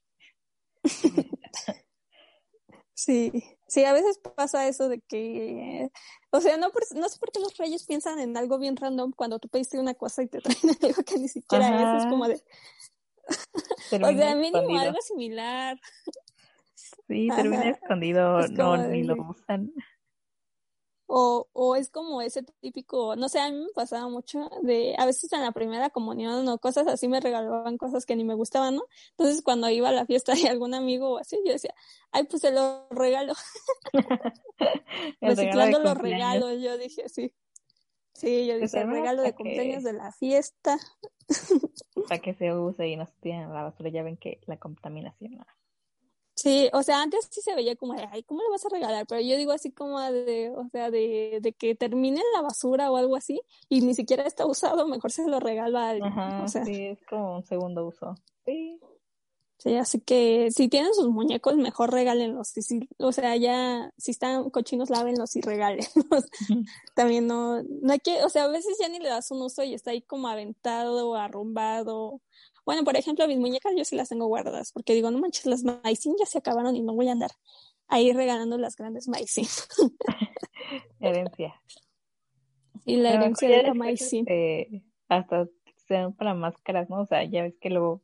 Sí, 2.99 3.31
sí, 3.69 3.85
a 3.85 3.93
veces 3.93 4.19
pasa 4.35 4.67
eso 4.67 4.89
de 4.89 5.01
que, 5.03 5.91
o 6.31 6.41
sea, 6.41 6.57
no, 6.57 6.69
no 6.95 7.09
sé 7.09 7.19
por 7.19 7.31
qué 7.31 7.41
los 7.41 7.57
reyes 7.59 7.85
piensan 7.85 8.19
en 8.19 8.37
algo 8.39 8.59
bien 8.59 8.75
random 8.75 9.13
cuando 9.13 9.39
tú 9.39 9.49
pediste 9.49 9.79
una 9.79 9.93
cosa 9.93 10.23
y 10.23 10.29
te 10.29 10.41
traen 10.41 10.59
algo 10.83 11.03
que 11.03 11.19
ni 11.19 11.29
siquiera 11.29 11.99
es, 11.99 12.05
es 12.05 12.11
como 12.11 12.27
de, 12.27 12.43
o 13.93 14.13
sea, 14.13 14.35
mínimo 14.35 14.79
algo 14.79 15.01
similar. 15.01 15.79
Sí, 17.09 17.29
termina 17.35 17.71
escondido, 17.71 18.47
no, 18.49 18.77
ni 18.77 19.05
lo 19.05 19.15
usan. 19.31 19.73
O, 21.09 21.49
o 21.53 21.77
es 21.77 21.89
como 21.91 22.21
ese 22.21 22.43
típico, 22.61 23.15
no 23.15 23.29
sé, 23.29 23.39
a 23.39 23.49
mí 23.49 23.57
me 23.57 23.73
pasaba 23.73 24.09
mucho 24.09 24.51
de, 24.63 24.97
a 24.99 25.07
veces 25.07 25.33
en 25.33 25.43
la 25.43 25.53
primera 25.53 25.89
comunión 25.91 26.49
o 26.49 26.59
cosas 26.59 26.89
así 26.89 27.07
me 27.07 27.21
regalaban 27.21 27.79
cosas 27.79 28.05
que 28.05 28.17
ni 28.17 28.25
me 28.25 28.35
gustaban, 28.35 28.75
¿no? 28.75 28.83
Entonces 29.11 29.41
cuando 29.43 29.71
iba 29.71 29.91
a 29.91 29.93
la 29.93 30.05
fiesta 30.05 30.35
de 30.35 30.49
algún 30.49 30.75
amigo 30.75 31.13
o 31.13 31.19
así, 31.19 31.39
yo 31.47 31.53
decía, 31.53 31.75
ay, 32.11 32.25
pues 32.25 32.43
se 32.43 32.51
lo 32.51 32.89
regalo. 32.91 33.35
Reciclando 35.21 35.79
los 35.79 35.97
regalos, 35.97 36.61
yo 36.61 36.77
dije, 36.77 37.09
sí. 37.09 37.33
Sí, 38.17 38.47
yo 38.47 38.59
dije, 38.59 38.81
el 38.81 38.91
regalo 38.91 39.23
de 39.23 39.35
cumpleaños 39.35 39.83
de 39.83 39.93
la 39.93 40.11
fiesta. 40.13 40.79
Para 42.09 42.21
que 42.21 42.35
se 42.35 42.55
use 42.55 42.89
y 42.89 42.97
no 42.97 43.07
se 43.07 43.13
tire 43.21 43.47
la 43.47 43.63
basura, 43.63 43.91
ya 43.91 44.03
ven 44.03 44.17
que 44.17 44.41
la 44.47 44.57
contaminación. 44.57 45.45
Sí, 46.35 46.69
o 46.73 46.83
sea, 46.83 47.03
antes 47.03 47.29
sí 47.31 47.41
se 47.41 47.55
veía 47.55 47.77
como, 47.77 47.95
ay, 47.95 48.23
¿cómo 48.23 48.43
le 48.43 48.51
vas 48.51 48.65
a 48.65 48.69
regalar? 48.69 49.07
Pero 49.07 49.21
yo 49.21 49.37
digo 49.37 49.53
así 49.53 49.73
como 49.73 50.01
de, 50.01 50.51
o 50.51 50.69
sea, 50.69 50.91
de, 50.91 51.39
de 51.41 51.53
que 51.53 51.75
termine 51.75 52.21
en 52.21 52.33
la 52.35 52.43
basura 52.43 52.91
o 52.91 52.97
algo 52.97 53.17
así 53.17 53.41
y 53.69 53.81
ni 53.81 53.95
siquiera 53.95 54.25
está 54.25 54.47
usado, 54.47 54.87
mejor 54.87 55.11
se 55.13 55.27
lo 55.27 55.41
regalo 55.41 55.79
a 55.79 55.91
alguien. 55.91 56.13
Ajá, 56.13 56.47
sí, 56.49 56.87
es 56.87 57.05
como 57.07 57.37
un 57.37 57.43
segundo 57.43 57.87
uso. 57.87 58.15
Sí. 58.45 58.79
Sí, 59.59 59.75
así 59.77 60.01
que 60.01 60.51
si 60.51 60.69
tienen 60.69 60.93
sus 60.95 61.09
muñecos, 61.09 61.57
mejor 61.57 61.91
regálenlos. 61.91 62.49
Si, 62.49 62.89
o 62.99 63.11
sea, 63.13 63.37
ya, 63.37 63.91
si 63.97 64.11
están 64.11 64.51
cochinos, 64.51 64.91
lávenlos 64.91 65.35
y 65.35 65.41
regálenlos. 65.41 65.91
También 66.95 67.27
no, 67.27 67.63
no 67.63 67.93
hay 67.93 68.01
que, 68.01 68.23
o 68.23 68.29
sea, 68.29 68.45
a 68.45 68.49
veces 68.49 68.77
ya 68.81 68.89
ni 68.89 68.99
le 68.99 69.09
das 69.09 69.31
un 69.31 69.43
uso 69.43 69.65
y 69.65 69.75
está 69.75 69.93
ahí 69.93 70.03
como 70.03 70.29
aventado, 70.29 71.15
arrumbado, 71.15 72.21
bueno, 72.67 72.83
por 72.83 72.97
ejemplo, 72.97 73.29
mis 73.29 73.39
muñecas 73.39 73.73
yo 73.77 73.85
sí 73.85 73.95
las 73.95 74.09
tengo 74.09 74.27
guardadas, 74.27 74.73
porque 74.73 74.93
digo, 74.93 75.13
no 75.13 75.21
manches, 75.21 75.47
las 75.47 75.63
maicín 75.63 76.17
ya 76.19 76.27
se 76.27 76.39
acabaron 76.39 76.75
y 76.75 76.83
no 76.83 76.95
voy 76.95 77.09
a 77.09 77.13
andar 77.13 77.31
ahí 77.87 78.13
regalando 78.13 78.59
las 78.59 78.75
grandes 78.77 79.07
maicín. 79.07 79.47
herencia. 81.01 81.55
Y 82.85 82.97
la 82.97 83.15
herencia 83.15 83.49
de 83.49 83.63
la 83.63 83.75
maicín. 83.75 84.27
hasta 85.09 85.49
sean 85.87 86.13
para 86.15 86.35
máscaras, 86.35 86.91
¿no? 86.91 87.03
O 87.03 87.07
sea, 87.07 87.23
ya 87.23 87.45
ves 87.45 87.57
que 87.61 87.71
luego, 87.71 88.03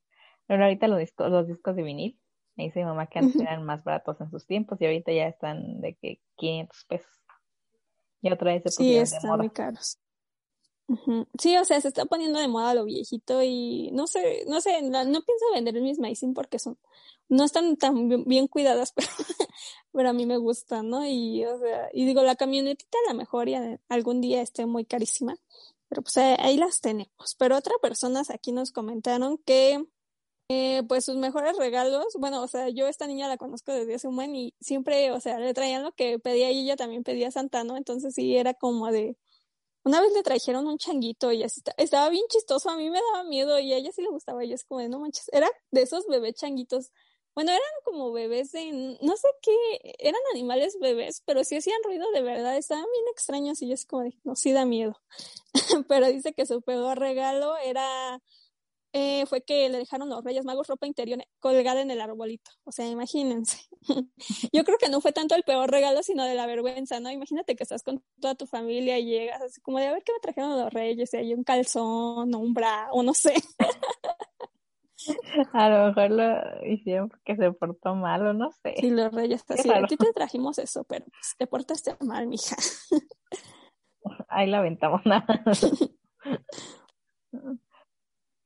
bueno, 0.53 0.65
ahorita 0.65 0.87
los 0.87 0.99
discos, 0.99 1.31
los 1.31 1.49
discos 1.49 1.75
de 1.77 1.83
vinil, 1.83 2.21
me 2.57 2.65
dice 2.65 2.81
mi 2.81 2.85
mamá 2.85 3.07
que 3.07 3.21
antes 3.21 3.41
eran 3.41 3.65
más 3.65 3.83
baratos 3.85 4.21
en 4.21 4.31
sus 4.31 4.47
tiempos 4.47 4.79
y 4.83 4.85
ahorita 4.85 5.11
ya 5.11 5.27
están 5.27 5.81
de 5.81 5.95
que 5.95 6.21
500 6.37 6.85
pesos. 6.91 7.11
Y 8.21 8.31
otra 8.31 8.53
vez 8.53 8.63
se 8.65 8.71
Sí, 8.71 8.95
están 8.97 9.39
muy 9.39 9.49
caros. 9.49 9.99
Sí, 11.39 11.57
o 11.57 11.65
sea, 11.65 11.81
se 11.81 11.89
está 11.89 12.05
poniendo 12.05 12.39
de 12.39 12.49
moda 12.49 12.75
lo 12.75 12.85
viejito 12.85 13.43
y 13.43 13.89
no 13.93 14.07
sé, 14.07 14.45
no 14.47 14.61
sé, 14.61 14.83
no, 14.83 15.01
pienso 15.01 15.47
vender 15.55 15.81
mis 15.81 15.99
maicín 15.99 16.35
porque 16.35 16.59
son, 16.59 16.77
no 17.31 17.45
están 17.45 17.79
tan 17.79 18.27
bien, 18.27 18.47
cuidadas, 18.47 18.93
pero, 18.95 19.09
pero 19.91 20.11
a 20.11 20.13
mí 20.13 20.27
me 20.27 20.37
gustan, 20.37 20.91
¿no? 20.91 21.07
Y, 21.07 21.47
o 21.47 21.59
sea, 21.59 21.89
y 21.95 22.05
digo, 22.05 22.23
la 22.23 22.37
camionetita 22.37 22.99
a 23.07 23.13
lo 23.13 23.19
mejor 23.19 23.49
ya 23.49 23.81
algún 23.89 24.21
día 24.21 24.43
esté 24.43 24.67
muy 24.67 24.85
carísima, 24.85 25.35
Pero 25.89 26.03
pues 26.03 26.19
ahí 26.19 26.59
las 26.59 26.83
tenemos. 26.83 27.37
Pero 27.39 27.57
otras 27.57 27.79
personas 27.81 28.29
aquí 28.29 28.53
nos 28.53 28.71
comentaron 28.71 29.39
que 29.39 29.83
eh, 30.53 30.83
pues 30.87 31.05
sus 31.05 31.17
mejores 31.17 31.57
regalos, 31.57 32.07
bueno, 32.19 32.43
o 32.43 32.49
sea, 32.49 32.69
yo 32.69 32.87
esta 32.87 33.07
niña 33.07 33.29
la 33.29 33.37
conozco 33.39 33.73
desde 33.73 33.95
hace 33.95 34.09
un 34.09 34.17
buen 34.17 34.35
y 34.37 34.55
siempre, 34.61 35.11
o 35.11 35.21
sea, 35.21 35.39
le 35.39 35.55
traían 35.55 35.83
lo 35.83 35.93
que 35.93 36.19
pedía 36.19 36.51
y 36.51 36.61
ella 36.61 36.77
también 36.77 37.03
pedía 37.05 37.31
Santa, 37.31 37.65
¿no? 37.65 37.77
Entonces 37.77 38.15
sí, 38.15 38.37
era 38.37 38.55
como 38.55 38.91
de, 38.93 39.17
una 39.85 40.01
vez 40.01 40.13
le 40.13 40.23
trajeron 40.23 40.67
un 40.67 40.79
changuito 40.79 41.33
y 41.33 41.43
así 41.43 41.63
estaba 41.77 42.09
bien 42.11 42.25
chistoso, 42.29 42.71
a 42.71 42.77
mí 42.77 42.91
me 42.91 43.01
daba 43.13 43.25
miedo 43.25 43.59
y 43.59 43.73
a 43.73 43.79
ella 43.79 43.91
sí 43.93 44.03
le 44.03 44.09
gustaba, 44.11 44.45
y 44.45 44.53
es 44.53 44.65
como 44.65 44.81
de, 44.81 44.89
no 44.89 45.01
manches, 45.01 45.29
era 45.33 45.49
de 45.71 45.83
esos 45.83 46.07
bebés 46.07 46.35
changuitos. 46.35 46.93
Bueno, 47.35 47.51
eran 47.51 47.63
como 47.85 48.13
bebés 48.13 48.53
de, 48.53 48.99
no 49.01 49.17
sé 49.17 49.29
qué, 49.41 49.97
eran 49.99 50.21
animales 50.33 50.77
bebés, 50.81 51.23
pero 51.25 51.45
sí 51.45 51.57
hacían 51.57 51.83
ruido 51.85 52.11
de 52.13 52.21
verdad, 52.23 52.57
estaban 52.59 52.85
bien 52.93 53.05
extraños 53.11 53.63
y 53.63 53.69
yo 53.69 53.75
es 53.75 53.87
como 53.87 54.03
de, 54.03 54.19
no, 54.25 54.37
sí 54.37 54.53
da 54.53 54.67
miedo. 54.67 55.01
pero 55.89 56.09
dice 56.09 56.35
que 56.35 56.47
su 56.47 56.63
peor 56.63 56.99
regalo 56.99 57.57
era 57.57 58.21
eh, 58.93 59.25
fue 59.27 59.43
que 59.43 59.69
le 59.71 59.79
dejaron 59.79 60.09
los 60.11 60.23
Reyes 60.23 60.45
Magos 60.45 60.67
ropa 60.67 60.87
interior 60.87 61.19
colgada 61.41 61.81
en 61.81 61.91
el 61.91 62.01
arbolito. 62.01 62.51
O 62.65 62.73
sea, 62.73 62.87
imagínense. 62.89 63.59
Yo 64.53 64.65
creo 64.65 64.77
que 64.79 64.91
no 64.91 65.01
fue 65.01 65.13
tanto 65.13 65.35
el 65.35 65.45
peor 65.45 65.71
regalo, 65.71 66.03
sino 66.03 66.25
de 66.25 66.35
la 66.35 66.47
vergüenza, 66.47 67.01
¿no? 67.01 67.11
Imagínate 67.11 67.57
que 67.57 67.63
estás 67.63 67.83
con 67.83 68.03
toda 68.21 68.35
tu 68.35 68.47
familia 68.47 68.99
y 68.99 69.07
llegas 69.07 69.41
así 69.41 69.61
como 69.61 69.79
de 69.79 69.87
a 69.87 69.93
ver 69.93 70.03
qué 70.05 70.13
me 70.13 70.21
trajeron 70.21 70.59
los 70.59 70.73
Reyes, 70.73 71.15
y 71.15 71.17
hay 71.17 71.35
un 71.35 71.45
calzón 71.45 72.35
o 72.35 72.39
un 72.39 72.53
bra, 72.53 72.89
o 72.93 73.03
no 73.03 73.15
sé. 73.15 73.35
A 75.53 75.69
lo 75.69 75.87
mejor 75.89 76.11
lo 76.11 76.67
hicieron 76.67 77.09
porque 77.09 77.35
se 77.35 77.51
portó 77.53 77.95
mal 77.95 78.25
o 78.27 78.33
no 78.33 78.53
sé. 78.53 78.75
Sí, 78.79 78.91
los 78.91 79.13
Reyes 79.13 79.45
así, 79.49 79.69
a 79.69 79.85
ti 79.87 79.97
te 79.97 80.13
trajimos 80.15 80.59
eso, 80.59 80.85
pero 80.85 81.07
pues, 81.07 81.35
te 81.39 81.47
portaste 81.47 81.97
mal, 82.01 82.27
mija. 82.27 82.57
Ahí 84.29 84.49
la 84.49 84.59
aventamos 84.59 85.01
nada. 85.05 85.43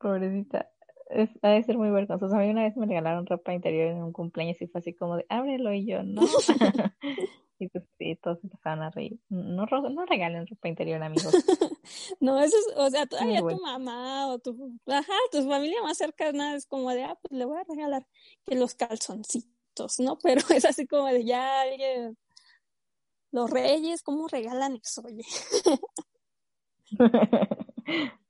Pobrecita. 0.06 0.70
Es, 1.10 1.30
ha 1.42 1.48
de 1.48 1.64
ser 1.64 1.76
muy 1.76 1.90
vergonzoso. 1.90 2.36
A 2.36 2.38
mí 2.38 2.48
una 2.48 2.62
vez 2.62 2.76
me 2.76 2.86
regalaron 2.86 3.26
ropa 3.26 3.52
interior 3.52 3.88
en 3.88 4.04
un 4.04 4.12
cumpleaños 4.12 4.62
y 4.62 4.68
fue 4.68 4.78
así 4.80 4.94
como 4.94 5.16
de, 5.16 5.26
ábrelo 5.28 5.72
y 5.72 5.84
yo, 5.84 6.04
no. 6.04 6.22
y 7.58 7.66
pues 7.68 7.82
sí, 7.98 8.16
todos 8.22 8.38
empezaron 8.44 8.84
a 8.84 8.90
reír. 8.90 9.18
No, 9.28 9.66
no 9.66 10.06
regalen 10.06 10.46
ropa 10.46 10.68
interior, 10.68 11.02
amigos. 11.02 11.34
no, 12.20 12.38
eso 12.40 12.56
es, 12.56 12.76
o 12.76 12.88
sea, 12.88 13.06
todavía 13.06 13.40
tu 13.40 13.60
mamá 13.60 14.28
o 14.28 14.38
tu, 14.38 14.78
ajá, 14.86 15.12
tu 15.32 15.42
familia 15.48 15.82
más 15.82 15.98
cercana 15.98 16.54
es 16.54 16.66
como 16.66 16.92
de, 16.92 17.02
ah, 17.02 17.18
pues 17.20 17.36
le 17.36 17.46
voy 17.46 17.58
a 17.58 17.64
regalar 17.68 18.06
que 18.44 18.54
los 18.54 18.76
calzoncitos, 18.76 19.98
¿no? 19.98 20.18
Pero 20.22 20.40
es 20.50 20.64
así 20.64 20.86
como 20.86 21.06
de 21.06 21.24
ya 21.24 21.62
alguien, 21.62 22.16
los 23.32 23.50
reyes, 23.50 24.04
¿cómo 24.04 24.28
regalan 24.28 24.76
eso, 24.76 25.02
oye? 25.04 25.24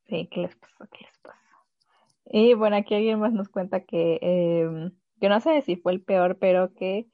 sí, 0.08 0.28
¿qué 0.30 0.40
les 0.40 0.56
pasa? 0.56 0.88
¿Qué 0.90 1.04
les 1.04 1.18
pasa? 1.18 1.45
Y 2.26 2.54
bueno, 2.54 2.76
aquí 2.76 2.94
alguien 2.94 3.20
más 3.20 3.32
nos 3.32 3.48
cuenta 3.48 3.84
que 3.84 4.18
eh, 4.20 4.90
yo 5.20 5.28
no 5.28 5.40
sé 5.40 5.62
si 5.62 5.76
fue 5.76 5.92
el 5.92 6.02
peor, 6.02 6.38
pero 6.38 6.74
que 6.74 7.08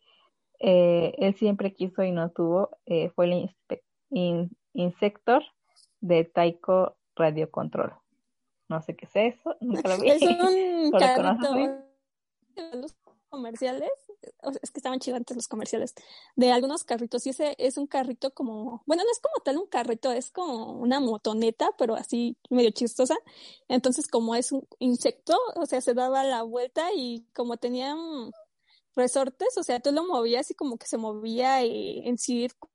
eh, 0.59 1.15
él 1.19 1.35
siempre 1.35 1.75
quiso 1.75 2.03
y 2.03 2.13
no 2.13 2.31
tuvo, 2.31 2.71
eh, 2.87 3.11
fue 3.11 3.27
el 3.27 4.37
Insector 4.73 5.43
de 6.01 6.25
Taiko 6.25 6.97
Radio 7.15 7.51
Control. 7.51 7.95
No 8.69 8.81
sé 8.81 8.97
qué 8.97 9.07
es 9.07 9.17
eso, 9.17 9.57
nunca 9.61 9.89
lo 9.89 10.03
vi. 10.03 10.11
Es 10.11 10.23
un 10.23 10.91
carrito 10.99 11.83
los 12.75 12.95
comerciales, 13.29 13.91
es 14.63 14.71
que 14.71 14.79
estaban 14.79 15.01
chivantes 15.01 15.37
los 15.37 15.49
comerciales, 15.49 15.95
de 16.37 16.53
algunos 16.53 16.85
carritos, 16.85 17.27
y 17.27 17.31
ese 17.31 17.55
es 17.59 17.77
un 17.77 17.87
carrito 17.87 18.33
como, 18.33 18.83
bueno, 18.87 19.03
no 19.05 19.11
es 19.11 19.21
como 19.21 19.43
tal 19.45 19.59
un 19.59 19.67
carrito, 19.67 20.13
es 20.13 20.31
como 20.31 20.73
una 20.81 21.01
motoneta, 21.01 21.71
pero 21.79 21.95
así 21.95 22.37
medio 22.51 22.71
chistosa, 22.71 23.17
entonces 23.69 24.09
como 24.09 24.35
es 24.35 24.53
un 24.53 24.67
insecto, 24.79 25.37
o 25.57 25.67
sea, 25.67 25.81
se 25.81 25.95
daba 25.95 26.25
la 26.25 26.43
vuelta 26.43 26.93
y 26.95 27.27
como 27.35 27.57
tenían 27.57 28.31
resortes, 28.95 29.57
o 29.57 29.63
sea, 29.63 29.81
tú 29.81 29.93
lo 29.93 30.05
movías 30.05 30.51
y 30.51 30.55
como 30.55 30.77
que 30.77 30.87
se 30.87 30.99
movía 30.99 31.63
en 31.63 32.19
círculo, 32.19 32.73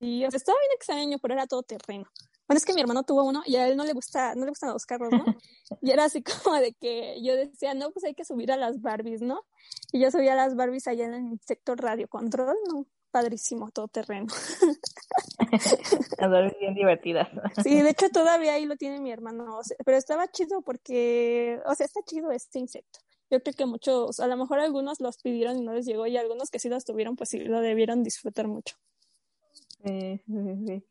y 0.00 0.24
estaba 0.24 0.58
bien 0.60 0.72
extraño, 0.74 1.18
pero 1.20 1.34
era 1.34 1.46
todo 1.46 1.62
terreno. 1.62 2.06
Bueno, 2.46 2.58
es 2.58 2.64
que 2.64 2.74
mi 2.74 2.80
hermano 2.80 3.02
tuvo 3.02 3.24
uno 3.24 3.42
y 3.44 3.56
a 3.56 3.66
él 3.66 3.76
no 3.76 3.84
le 3.84 3.92
gusta, 3.92 4.34
no 4.36 4.44
le 4.44 4.50
gustan 4.50 4.70
los 4.70 4.86
carros, 4.86 5.12
¿no? 5.12 5.24
Y 5.82 5.90
era 5.90 6.04
así 6.04 6.22
como 6.44 6.56
de 6.56 6.72
que 6.74 7.20
yo 7.22 7.34
decía, 7.34 7.74
no, 7.74 7.90
pues 7.90 8.04
hay 8.04 8.14
que 8.14 8.24
subir 8.24 8.52
a 8.52 8.56
las 8.56 8.80
Barbies, 8.80 9.20
¿no? 9.20 9.44
Y 9.92 10.00
yo 10.00 10.10
subía 10.10 10.34
a 10.34 10.36
las 10.36 10.54
Barbies 10.54 10.86
allá 10.86 11.06
en 11.06 11.14
el 11.14 11.40
sector 11.40 11.80
radio 11.80 12.08
control, 12.08 12.56
¿no? 12.68 12.86
Padrísimo, 13.10 13.70
todo 13.70 13.88
terreno. 13.88 14.26
Las 16.18 16.58
bien 16.58 16.74
divertidas. 16.74 17.28
Sí, 17.62 17.80
de 17.80 17.90
hecho 17.90 18.10
todavía 18.10 18.54
ahí 18.54 18.66
lo 18.66 18.76
tiene 18.76 19.00
mi 19.00 19.10
hermano, 19.10 19.60
pero 19.84 19.96
estaba 19.96 20.28
chido 20.28 20.60
porque, 20.60 21.60
o 21.64 21.74
sea, 21.74 21.86
está 21.86 22.02
chido 22.02 22.30
este 22.30 22.58
insecto. 22.58 22.98
Yo 23.30 23.42
creo 23.42 23.54
que 23.54 23.66
muchos, 23.66 24.20
a 24.20 24.26
lo 24.26 24.36
mejor 24.36 24.60
algunos 24.60 25.00
los 25.00 25.16
pidieron 25.18 25.58
y 25.58 25.62
no 25.62 25.72
les 25.72 25.86
llegó 25.86 26.06
y 26.06 26.16
algunos 26.16 26.50
que 26.50 26.58
sí 26.58 26.68
los 26.68 26.84
tuvieron, 26.84 27.16
pues 27.16 27.30
sí 27.30 27.38
lo 27.38 27.60
debieron 27.60 28.02
disfrutar 28.02 28.48
mucho. 28.48 28.76
Sí, 29.84 30.20
sí, 30.26 30.66
sí. 30.66 30.84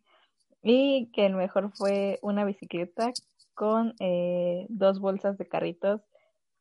Y 0.68 1.12
que 1.12 1.28
el 1.28 1.36
mejor 1.36 1.72
fue 1.76 2.18
una 2.24 2.44
bicicleta 2.44 3.12
con 3.54 3.94
eh, 4.00 4.66
dos 4.70 5.00
bolsas 5.00 5.38
de 5.38 5.48
carritos 5.48 6.02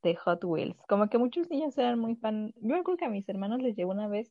de 0.03 0.15
Hot 0.17 0.45
Wheels. 0.45 0.77
Como 0.87 1.09
que 1.09 1.17
muchos 1.17 1.49
niños 1.49 1.79
eran 1.79 1.99
muy 1.99 2.15
fan. 2.17 2.53
Yo 2.57 2.83
creo 2.85 2.99
que 2.99 3.07
a 3.07 3.09
mis 3.09 3.27
hermanos 3.31 3.63
les 3.63 3.75
llegó 3.75 3.93
una 3.93 4.07
vez 4.07 4.31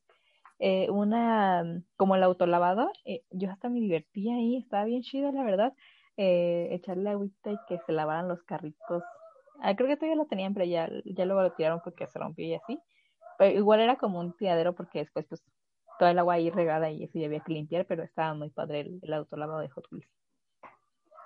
eh, 0.60 0.88
una, 0.90 1.82
como 1.96 2.14
el 2.14 2.22
autolavador. 2.22 2.92
Eh, 3.04 3.24
yo 3.30 3.50
hasta 3.50 3.68
me 3.68 3.80
divertía 3.80 4.36
ahí, 4.36 4.58
estaba 4.58 4.84
bien 4.84 5.02
chido, 5.02 5.32
la 5.32 5.42
verdad. 5.42 5.72
Eh, 6.16 6.68
echarle 6.70 7.10
agüita 7.10 7.50
y 7.50 7.56
que 7.66 7.80
se 7.84 7.92
lavaran 7.92 8.28
los 8.28 8.44
carritos. 8.44 9.02
Ah, 9.60 9.74
creo 9.74 9.88
que 9.88 9.96
todavía 9.96 10.14
lo 10.14 10.26
tenían, 10.26 10.54
pero 10.54 10.66
ya, 10.66 10.88
ya 11.04 11.24
luego 11.24 11.42
lo 11.42 11.52
tiraron 11.52 11.80
porque 11.82 12.06
se 12.06 12.20
rompió 12.20 12.46
y 12.46 12.54
así. 12.54 12.78
Pero 13.38 13.58
igual 13.58 13.80
era 13.80 13.96
como 13.96 14.20
un 14.20 14.36
tiradero 14.36 14.72
porque 14.76 15.00
después 15.00 15.26
pues 15.28 15.42
toda 15.98 16.10
el 16.10 16.18
agua 16.18 16.34
ahí 16.34 16.50
regada 16.50 16.90
y 16.90 17.04
eso 17.04 17.18
ya 17.18 17.26
había 17.26 17.40
que 17.40 17.52
limpiar, 17.52 17.86
pero 17.86 18.02
estaba 18.02 18.34
muy 18.34 18.50
padre 18.50 18.80
el, 18.80 19.00
el 19.02 19.12
autolavado 19.12 19.60
de 19.60 19.68
Hot 19.68 19.86
Wheels. 19.90 20.08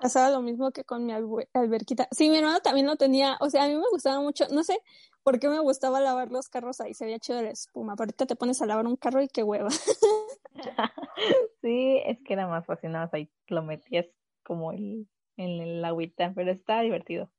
Pasaba 0.00 0.30
lo 0.30 0.42
mismo 0.42 0.70
que 0.70 0.84
con 0.84 1.04
mi 1.04 1.12
alberquita. 1.12 2.06
Sí, 2.12 2.30
mi 2.30 2.38
hermano 2.38 2.60
también 2.60 2.86
lo 2.86 2.96
tenía, 2.96 3.36
o 3.40 3.50
sea, 3.50 3.64
a 3.64 3.68
mí 3.68 3.74
me 3.74 3.88
gustaba 3.90 4.20
mucho, 4.20 4.46
no 4.52 4.62
sé 4.62 4.80
por 5.24 5.40
qué 5.40 5.48
me 5.48 5.58
gustaba 5.58 6.00
lavar 6.00 6.30
los 6.30 6.48
carros 6.48 6.80
ahí, 6.80 6.94
se 6.94 7.04
veía 7.04 7.18
chido 7.18 7.42
la 7.42 7.50
espuma, 7.50 7.96
pero 7.96 8.04
ahorita 8.04 8.24
te 8.26 8.36
pones 8.36 8.62
a 8.62 8.66
lavar 8.66 8.86
un 8.86 8.96
carro 8.96 9.20
y 9.20 9.28
qué 9.28 9.42
hueva. 9.42 9.68
sí, 11.60 12.00
es 12.06 12.18
que 12.24 12.32
era 12.32 12.46
más 12.46 12.64
fácil, 12.64 12.92
nada 12.92 13.06
más 13.06 13.14
ahí 13.14 13.30
lo 13.48 13.62
metías 13.62 14.06
como 14.42 14.72
el, 14.72 15.06
en 15.36 15.60
el 15.60 15.84
agüita, 15.84 16.32
pero 16.34 16.50
estaba 16.50 16.82
divertido. 16.82 17.30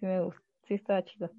Sí 0.00 0.06
me 0.06 0.22
gusta, 0.22 0.42
sí 0.66 0.74
estaba 0.74 1.04
chido. 1.04 1.30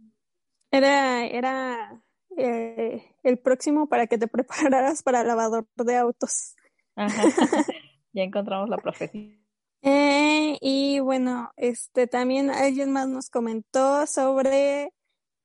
Era, 0.72 1.26
era 1.26 2.04
eh, 2.38 3.16
el 3.24 3.38
próximo 3.38 3.88
para 3.88 4.08
que 4.08 4.18
te 4.18 4.28
prepararas 4.74 5.04
para 5.04 5.24
lavador 5.24 5.68
de 5.76 5.98
autos. 5.98 6.56
ya 8.14 8.24
encontramos 8.24 8.70
la 8.70 8.78
profecía. 8.78 9.40
Eh, 9.82 10.58
y 10.60 11.00
bueno, 11.00 11.52
este 11.56 12.08
también 12.08 12.50
alguien 12.50 12.92
más 12.92 13.08
nos 13.08 13.30
comentó 13.30 14.06
sobre 14.08 14.92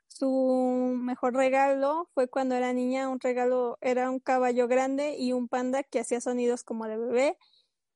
su 0.08 0.96
mejor 0.96 1.34
regalo 1.34 2.08
fue 2.14 2.28
cuando 2.28 2.54
era 2.54 2.72
niña, 2.72 3.08
un 3.08 3.20
regalo 3.20 3.78
era 3.80 4.10
un 4.10 4.20
caballo 4.20 4.68
grande 4.68 5.16
y 5.18 5.32
un 5.32 5.48
panda 5.48 5.82
que 5.82 6.00
hacía 6.00 6.20
sonidos 6.20 6.62
como 6.62 6.86
de 6.86 6.96
bebé. 6.96 7.38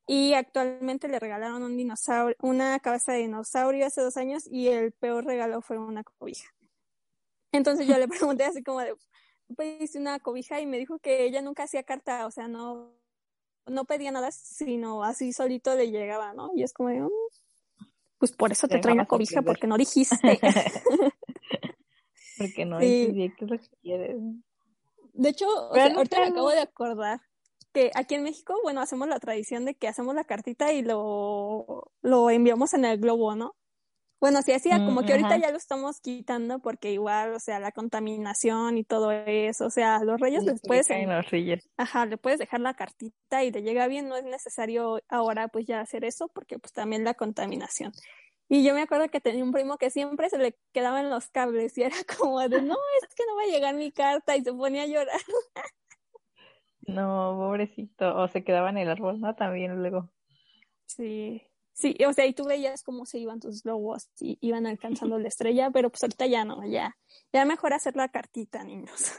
Y 0.06 0.34
actualmente 0.34 1.06
le 1.06 1.18
regalaron 1.18 1.62
un 1.62 1.76
dinosaurio, 1.76 2.34
una 2.40 2.78
cabeza 2.80 3.12
de 3.12 3.18
dinosaurio 3.18 3.86
hace 3.86 4.00
dos 4.00 4.16
años 4.16 4.48
y 4.50 4.68
el 4.68 4.92
peor 4.92 5.26
regalo 5.26 5.60
fue 5.60 5.78
una 5.78 6.02
cobija. 6.02 6.48
Entonces 7.52 7.86
yo 7.86 7.98
le 7.98 8.08
pregunté 8.36 8.44
así 8.44 8.62
como 8.62 8.80
de, 8.80 8.94
pediste 9.56 9.98
una 9.98 10.18
cobija 10.20 10.60
y 10.60 10.66
me 10.66 10.78
dijo 10.78 10.98
que 10.98 11.24
ella 11.24 11.42
nunca 11.42 11.64
hacía 11.64 11.82
carta, 11.82 12.26
o 12.26 12.30
sea, 12.30 12.48
no, 12.48 12.92
no 13.66 13.84
pedía 13.84 14.10
nada, 14.10 14.30
sino 14.30 15.02
así 15.04 15.32
solito 15.32 15.74
le 15.74 15.90
llegaba, 15.90 16.34
¿no? 16.34 16.50
Y 16.54 16.62
es 16.62 16.72
como 16.72 16.90
de, 16.90 17.00
mm, 17.00 17.08
pues 18.18 18.32
por 18.32 18.52
eso 18.52 18.68
te 18.68 18.78
trae 18.78 18.94
una 18.94 19.06
cobija, 19.06 19.42
porque 19.42 19.66
no 19.66 19.76
dijiste. 19.76 20.16
porque 22.38 22.64
no 22.64 22.78
dijiste 22.78 23.34
qué 23.38 23.44
es 23.44 23.50
lo 23.50 23.58
que 23.58 23.68
quieres. 23.80 24.16
De 25.12 25.28
hecho, 25.30 25.46
ahorita 25.48 26.20
me 26.20 26.26
acabo 26.26 26.50
de 26.50 26.60
acordar 26.60 27.20
que 27.72 27.90
aquí 27.94 28.14
en 28.14 28.22
México, 28.22 28.54
bueno, 28.62 28.80
hacemos 28.80 29.08
la 29.08 29.18
tradición 29.18 29.64
de 29.64 29.74
que 29.74 29.88
hacemos 29.88 30.14
la 30.14 30.24
cartita 30.24 30.72
y 30.72 30.82
lo, 30.82 31.92
lo 32.02 32.30
enviamos 32.30 32.74
en 32.74 32.84
el 32.84 32.98
globo, 32.98 33.34
¿no? 33.34 33.56
Bueno, 34.20 34.42
sí 34.42 34.52
hacía, 34.52 34.84
como 34.84 35.02
que 35.02 35.12
ahorita 35.12 35.36
ya 35.36 35.52
lo 35.52 35.56
estamos 35.56 36.00
quitando 36.00 36.58
porque 36.58 36.90
igual, 36.90 37.34
o 37.34 37.38
sea, 37.38 37.60
la 37.60 37.70
contaminación 37.70 38.76
y 38.76 38.82
todo 38.82 39.12
eso, 39.12 39.66
o 39.66 39.70
sea, 39.70 40.02
los 40.02 40.20
reyes 40.20 40.42
les 40.42 40.60
puedes... 40.60 40.88
Ajá, 41.76 42.04
le 42.04 42.16
puedes 42.16 42.40
dejar 42.40 42.58
la 42.60 42.74
cartita 42.74 43.44
y 43.44 43.52
te 43.52 43.62
llega 43.62 43.86
bien, 43.86 44.08
no 44.08 44.16
es 44.16 44.24
necesario 44.24 45.00
ahora 45.08 45.46
pues 45.46 45.66
ya 45.66 45.80
hacer 45.80 46.04
eso 46.04 46.28
porque 46.34 46.58
pues 46.58 46.72
también 46.72 47.04
la 47.04 47.14
contaminación. 47.14 47.92
Y 48.48 48.64
yo 48.64 48.74
me 48.74 48.82
acuerdo 48.82 49.08
que 49.08 49.20
tenía 49.20 49.44
un 49.44 49.52
primo 49.52 49.76
que 49.76 49.90
siempre 49.90 50.30
se 50.30 50.38
le 50.38 50.56
quedaban 50.72 51.10
los 51.10 51.28
cables 51.28 51.76
y 51.78 51.82
era 51.82 51.96
como 52.18 52.40
de, 52.40 52.60
no, 52.62 52.76
es 53.02 53.14
que 53.14 53.24
no 53.28 53.36
va 53.36 53.42
a 53.42 53.54
llegar 53.54 53.74
mi 53.76 53.92
carta 53.92 54.36
y 54.36 54.42
se 54.42 54.52
ponía 54.52 54.82
a 54.82 54.86
llorar. 54.86 55.20
no, 56.88 57.36
pobrecito, 57.36 58.16
o 58.16 58.26
se 58.26 58.42
quedaba 58.42 58.70
en 58.70 58.78
el 58.78 58.88
árbol, 58.88 59.20
¿no? 59.20 59.36
También 59.36 59.76
luego. 59.76 60.10
Sí, 60.86 61.42
Sí, 61.78 61.96
o 62.04 62.12
sea, 62.12 62.26
y 62.26 62.32
tú 62.32 62.44
veías 62.44 62.82
cómo 62.82 63.06
se 63.06 63.20
iban 63.20 63.38
tus 63.38 63.62
globos 63.62 64.10
y 64.18 64.36
iban 64.40 64.66
alcanzando 64.66 65.16
la 65.16 65.28
estrella, 65.28 65.70
pero 65.70 65.90
pues 65.90 66.02
ahorita 66.02 66.26
ya 66.26 66.44
no, 66.44 66.66
ya, 66.66 66.96
ya 67.32 67.44
mejor 67.44 67.72
hacer 67.72 67.94
la 67.94 68.08
cartita, 68.08 68.64
niños. 68.64 69.12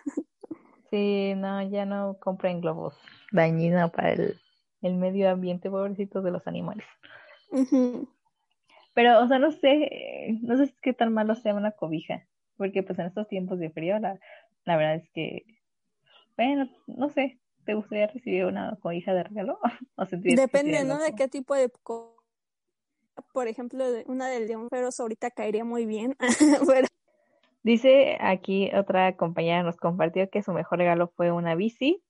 Sí, 0.89 1.34
no, 1.38 1.62
ya 1.69 1.86
no 1.86 2.17
compren 2.19 2.60
globos 2.60 2.98
dañina 3.32 3.88
para 3.89 4.12
el, 4.12 4.41
el 4.82 4.95
medio 4.95 5.30
ambiente, 5.30 5.69
pobrecitos 5.69 6.22
de 6.22 6.32
los 6.32 6.48
animales. 6.48 6.86
Pero, 8.93 9.24
o 9.24 9.28
sea, 9.28 9.39
no 9.39 9.52
sé, 9.52 10.39
no 10.41 10.58
sé 10.58 10.76
qué 10.82 10.93
tan 10.93 11.13
malo 11.13 11.36
sea 11.36 11.54
una 11.54 11.72
cobija, 11.72 12.28
porque 12.58 12.84
pues 12.84 13.00
en 13.00 13.06
estos 13.06 13.30
tiempos 13.30 13.60
de 13.60 13.69
frío, 13.69 14.00
la, 14.00 14.19
la 14.65 14.76
verdad 14.76 14.95
es 14.95 15.10
que, 15.12 15.45
bueno, 16.36 16.67
no 16.88 17.10
sé, 17.10 17.39
¿te 17.65 17.74
gustaría 17.74 18.08
recibir 18.08 18.45
una 18.45 18.78
cobija 18.82 19.13
de 19.13 19.24
regalo? 19.24 19.60
¿O 19.95 20.06
Depende, 20.06 20.84
¿no? 20.84 20.98
De 20.98 21.13
qué 21.15 21.30
tipo 21.30 21.56
de 21.56 21.69
por 23.34 23.47
ejemplo, 23.47 23.86
una 24.05 24.27
del 24.27 24.47
León 24.47 24.67
Feroz 24.69 24.99
ahorita 24.99 25.32
caería 25.32 25.63
muy 25.63 25.86
bien. 25.86 26.15
Dice 27.63 28.17
aquí 28.21 28.71
otra 28.73 29.15
compañera 29.17 29.63
nos 29.63 29.77
compartió 29.77 30.29
que 30.29 30.41
su 30.41 30.53
mejor 30.53 30.79
regalo 30.79 31.12
fue 31.15 31.32
una 31.32 31.55
bici, 31.55 32.01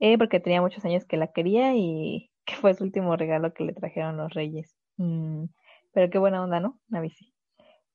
eh, 0.00 0.18
porque 0.18 0.40
tenía 0.40 0.62
muchos 0.62 0.84
años 0.84 1.04
que 1.04 1.16
la 1.16 1.28
quería 1.28 1.74
y 1.74 2.30
que 2.44 2.54
fue 2.56 2.74
su 2.74 2.84
último 2.84 3.16
regalo 3.16 3.52
que 3.54 3.64
le 3.64 3.72
trajeron 3.72 4.16
los 4.16 4.32
reyes. 4.32 4.74
Mm, 4.96 5.44
pero 5.92 6.10
qué 6.10 6.18
buena 6.18 6.42
onda, 6.42 6.60
¿no? 6.60 6.80
Una 6.90 7.00
bici. 7.00 7.32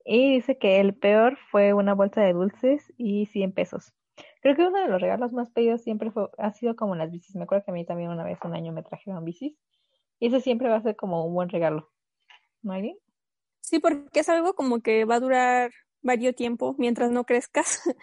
Y 0.05 0.35
dice 0.35 0.57
que 0.57 0.79
el 0.79 0.95
peor 0.95 1.37
fue 1.51 1.73
una 1.73 1.93
bolsa 1.93 2.21
de 2.21 2.33
dulces 2.33 2.93
y 2.97 3.25
100 3.25 3.51
pesos. 3.51 3.93
Creo 4.41 4.55
que 4.55 4.65
uno 4.65 4.79
de 4.79 4.87
los 4.87 5.01
regalos 5.01 5.33
más 5.33 5.51
pedidos 5.51 5.81
siempre 5.81 6.11
fue, 6.11 6.29
ha 6.37 6.51
sido 6.53 6.75
como 6.75 6.95
las 6.95 7.11
bicis. 7.11 7.35
Me 7.35 7.43
acuerdo 7.43 7.65
que 7.65 7.71
a 7.71 7.73
mí 7.73 7.85
también 7.85 8.09
una 8.09 8.23
vez, 8.23 8.39
un 8.45 8.55
año, 8.55 8.71
me 8.71 8.83
trajeron 8.83 9.25
bicis. 9.25 9.57
Y 10.19 10.27
eso 10.27 10.39
siempre 10.39 10.69
va 10.69 10.77
a 10.77 10.83
ser 10.83 10.95
como 10.95 11.25
un 11.25 11.33
buen 11.33 11.49
regalo. 11.49 11.91
¿No, 12.61 12.73
hay 12.73 12.97
Sí, 13.61 13.79
porque 13.79 14.21
es 14.21 14.29
algo 14.29 14.53
como 14.53 14.79
que 14.79 15.05
va 15.05 15.15
a 15.15 15.19
durar 15.19 15.71
varios 16.01 16.35
tiempo 16.35 16.75
mientras 16.77 17.11
no 17.11 17.25
crezcas. 17.25 17.81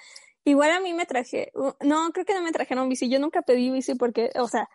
Igual 0.44 0.70
a 0.72 0.80
mí 0.80 0.92
me 0.92 1.06
traje, 1.06 1.50
no, 1.80 2.10
creo 2.12 2.26
que 2.26 2.34
no 2.34 2.42
me 2.42 2.52
trajeron 2.52 2.88
bici. 2.88 3.08
Yo 3.08 3.18
nunca 3.18 3.42
pedí 3.42 3.70
bici 3.70 3.94
porque, 3.94 4.30
o 4.34 4.46
sea, 4.46 4.68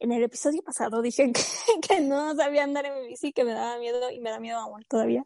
en 0.00 0.12
el 0.12 0.22
episodio 0.22 0.62
pasado 0.62 1.00
dije 1.00 1.32
que, 1.88 2.00
no 2.00 2.34
sabía 2.34 2.64
andar 2.64 2.86
en 2.86 3.00
mi 3.00 3.06
bici, 3.06 3.32
que 3.32 3.44
me 3.44 3.52
daba 3.52 3.78
miedo 3.78 4.10
y 4.10 4.20
me 4.20 4.30
da 4.30 4.40
miedo 4.40 4.58
amor 4.58 4.84
todavía. 4.86 5.24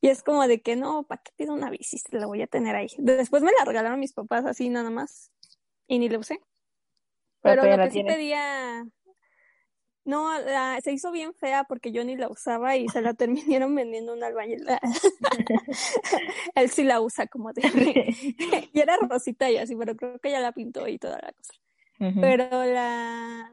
Y 0.00 0.08
es 0.08 0.22
como 0.22 0.46
de 0.48 0.60
que 0.60 0.76
no, 0.76 1.04
¿para 1.04 1.22
qué 1.22 1.30
pido 1.36 1.54
una 1.54 1.70
bici? 1.70 1.98
La 2.10 2.26
voy 2.26 2.42
a 2.42 2.46
tener 2.46 2.74
ahí. 2.74 2.88
Después 2.98 3.42
me 3.42 3.52
la 3.56 3.64
regalaron 3.64 4.00
mis 4.00 4.14
papás 4.14 4.44
así 4.46 4.68
nada 4.68 4.90
más 4.90 5.30
y 5.86 5.98
ni 5.98 6.08
la 6.08 6.18
usé. 6.18 6.40
Pero, 7.42 7.64
lo 7.64 7.84
que 7.84 7.90
sí 7.90 8.02
pedía, 8.02 8.86
no, 10.10 10.28
se 10.82 10.92
hizo 10.92 11.12
bien 11.12 11.32
fea 11.34 11.64
porque 11.64 11.92
yo 11.92 12.04
ni 12.04 12.16
la 12.16 12.28
usaba 12.28 12.76
y 12.76 12.88
se 12.88 13.00
la 13.00 13.14
terminaron 13.14 13.74
vendiendo 13.74 14.12
un 14.12 14.22
albañil. 14.22 14.66
Él 16.54 16.68
sí 16.68 16.84
la 16.84 17.00
usa 17.00 17.26
como 17.26 17.52
de... 17.52 17.62
y 18.72 18.80
era 18.80 18.96
rosita 18.96 19.50
y 19.50 19.56
así, 19.56 19.76
pero 19.76 19.96
creo 19.96 20.18
que 20.18 20.30
ya 20.30 20.40
la 20.40 20.52
pintó 20.52 20.86
y 20.88 20.98
toda 20.98 21.18
la 21.22 21.32
cosa. 21.32 21.54
Pero 21.98 22.64
la... 22.64 23.52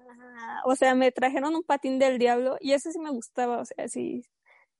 O 0.65 0.75
sea, 0.75 0.95
me 0.95 1.11
trajeron 1.11 1.53
un 1.53 1.63
patín 1.63 1.99
del 1.99 2.17
diablo 2.17 2.57
y 2.61 2.71
ese 2.71 2.93
sí 2.93 2.99
me 2.99 3.09
gustaba, 3.09 3.59
o 3.59 3.65
sea, 3.65 3.89
sí, 3.89 4.23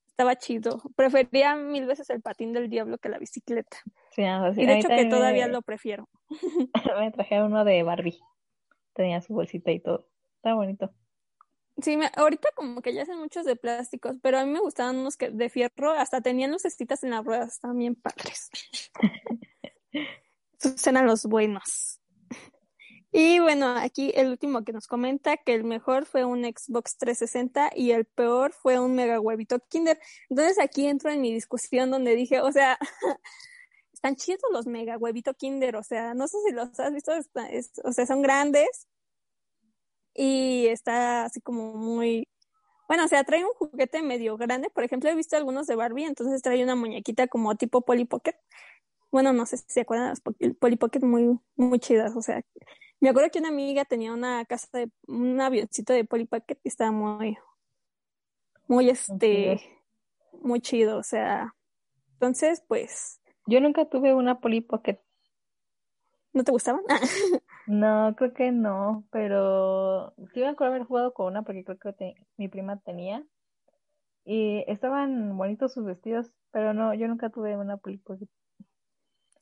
estaba 0.08 0.38
chido. 0.38 0.82
Prefería 0.96 1.56
mil 1.56 1.86
veces 1.86 2.10
el 2.10 2.22
patín 2.22 2.54
del 2.54 2.70
diablo 2.70 2.98
que 2.98 3.10
la 3.10 3.20
bicicleta. 3.20 3.78
Sí, 4.12 4.24
y 4.24 4.66
de 4.66 4.80
hecho 4.80 4.88
que 4.88 5.06
todavía 5.06 5.48
lo 5.48 5.62
prefiero. 5.62 6.08
me 6.98 7.12
trajeron 7.12 7.52
uno 7.52 7.66
de 7.66 7.84
Barbie. 7.84 8.20
Tenía 8.94 9.22
su 9.22 9.34
bolsita 9.34 9.72
y 9.72 9.82
todo. 9.82 10.08
Está 10.38 10.54
bonito. 10.54 10.94
Sí, 11.82 11.98
ahorita 12.16 12.50
como 12.56 12.82
que 12.82 12.94
ya 12.94 13.04
hacen 13.04 13.20
muchos 13.20 13.46
de 13.46 13.56
plásticos, 13.56 14.18
pero 14.22 14.40
a 14.40 14.46
mí 14.46 14.52
me 14.52 14.60
gustaban 14.60 14.98
unos 14.98 15.16
que 15.16 15.30
de 15.30 15.50
fierro, 15.50 15.92
hasta 15.92 16.22
tenían 16.22 16.52
lucecitas 16.52 17.04
en 17.04 17.12
las 17.12 17.24
ruedas, 17.24 17.60
también 17.60 17.96
padres. 17.96 18.50
Esos 20.60 20.88
eran 20.88 21.06
los 21.06 21.26
buenos. 21.26 22.02
Y 23.12 23.40
bueno, 23.40 23.76
aquí 23.78 24.12
el 24.16 24.28
último 24.30 24.64
que 24.64 24.74
nos 24.74 24.88
comenta 24.88 25.38
que 25.38 25.54
el 25.54 25.64
mejor 25.64 26.06
fue 26.06 26.26
un 26.26 26.44
Xbox 26.44 26.98
360 26.98 27.72
y 27.76 27.92
el 27.92 28.06
peor 28.06 28.54
fue 28.54 28.80
un 28.80 28.96
mega 28.96 29.20
huevito 29.20 29.60
Kinder. 29.70 30.00
Entonces 30.30 30.60
aquí 30.60 30.88
entro 30.88 31.12
en 31.12 31.22
mi 31.22 31.34
discusión 31.34 31.90
donde 31.90 32.16
dije, 32.16 32.42
o 32.42 32.52
sea, 32.52 32.78
están 33.94 34.16
chidos 34.16 34.44
los 34.52 34.68
mega 34.68 34.98
huevito 34.98 35.34
Kinder, 35.36 35.78
o 35.78 35.84
sea, 35.84 36.14
no 36.14 36.28
sé 36.28 36.38
si 36.46 36.54
los 36.54 36.80
has 36.80 36.94
visto, 36.94 37.12
o 37.84 37.92
sea, 37.92 38.06
son 38.06 38.22
grandes, 38.22 38.87
y 40.18 40.68
está 40.68 41.26
así 41.26 41.40
como 41.42 41.76
muy, 41.76 42.28
bueno, 42.90 43.06
o 43.06 43.08
sea, 43.08 43.24
trae 43.24 43.46
un 43.46 43.54
juguete 43.54 44.02
medio 44.02 44.38
grande, 44.38 44.70
por 44.70 44.84
ejemplo, 44.84 45.10
he 45.10 45.16
visto 45.16 45.38
algunos 45.38 45.68
de 45.68 45.76
Barbie, 45.76 46.06
entonces 46.06 46.42
trae 46.42 46.64
una 46.64 46.76
muñequita 46.76 47.28
como 47.28 47.56
tipo 47.56 47.82
Polly 47.82 48.06
Pocket. 48.06 48.36
Bueno, 49.12 49.32
no 49.34 49.46
sé 49.46 49.58
si 49.58 49.66
se 49.68 49.82
acuerdan, 49.82 50.10
las 50.10 50.22
Polly 50.22 50.76
Pocket 50.78 51.02
muy, 51.02 51.40
muy 51.56 51.80
chidas, 51.80 52.16
o 52.16 52.22
sea, 52.22 52.42
me 53.00 53.10
acuerdo 53.10 53.30
que 53.32 53.40
una 53.40 53.50
amiga 53.50 53.86
tenía 53.86 54.14
una 54.14 54.44
casa 54.46 54.68
de, 54.74 54.92
un 55.08 55.40
avioncito 55.40 55.94
de 55.94 56.04
Polly 56.04 56.26
Pocket 56.26 56.58
y 56.64 56.68
estaba 56.70 56.92
muy, 56.92 57.38
muy 58.68 58.90
este, 58.90 59.62
muy 60.42 60.60
chido, 60.62 60.98
o 60.98 61.04
sea, 61.04 61.54
entonces, 62.20 62.64
pues. 62.68 63.22
Yo 63.46 63.62
nunca 63.62 63.86
tuve 63.86 64.16
una 64.16 64.40
Polly 64.40 64.62
Pocket. 64.62 65.00
¿No 66.38 66.44
te 66.44 66.52
gustaban? 66.52 66.82
No, 67.66 68.16
creo 68.16 68.34
que 68.34 68.54
no, 68.54 69.06
pero 69.12 70.14
sí 70.34 70.40
me 70.40 70.48
acuerdo 70.48 70.74
haber 70.74 70.88
jugado 70.88 71.14
con 71.14 71.26
una 71.26 71.42
porque 71.42 71.66
creo 71.66 71.96
que 71.98 72.16
mi 72.38 72.48
prima 72.48 72.80
tenía. 72.80 73.26
Y 74.24 74.64
estaban 74.68 75.36
bonitos 75.36 75.74
sus 75.74 75.84
vestidos, 75.84 76.32
pero 76.52 76.74
no, 76.74 76.94
yo 76.94 77.10
nunca 77.10 77.30
tuve 77.30 77.58
una 77.58 77.76
película. 77.76 78.20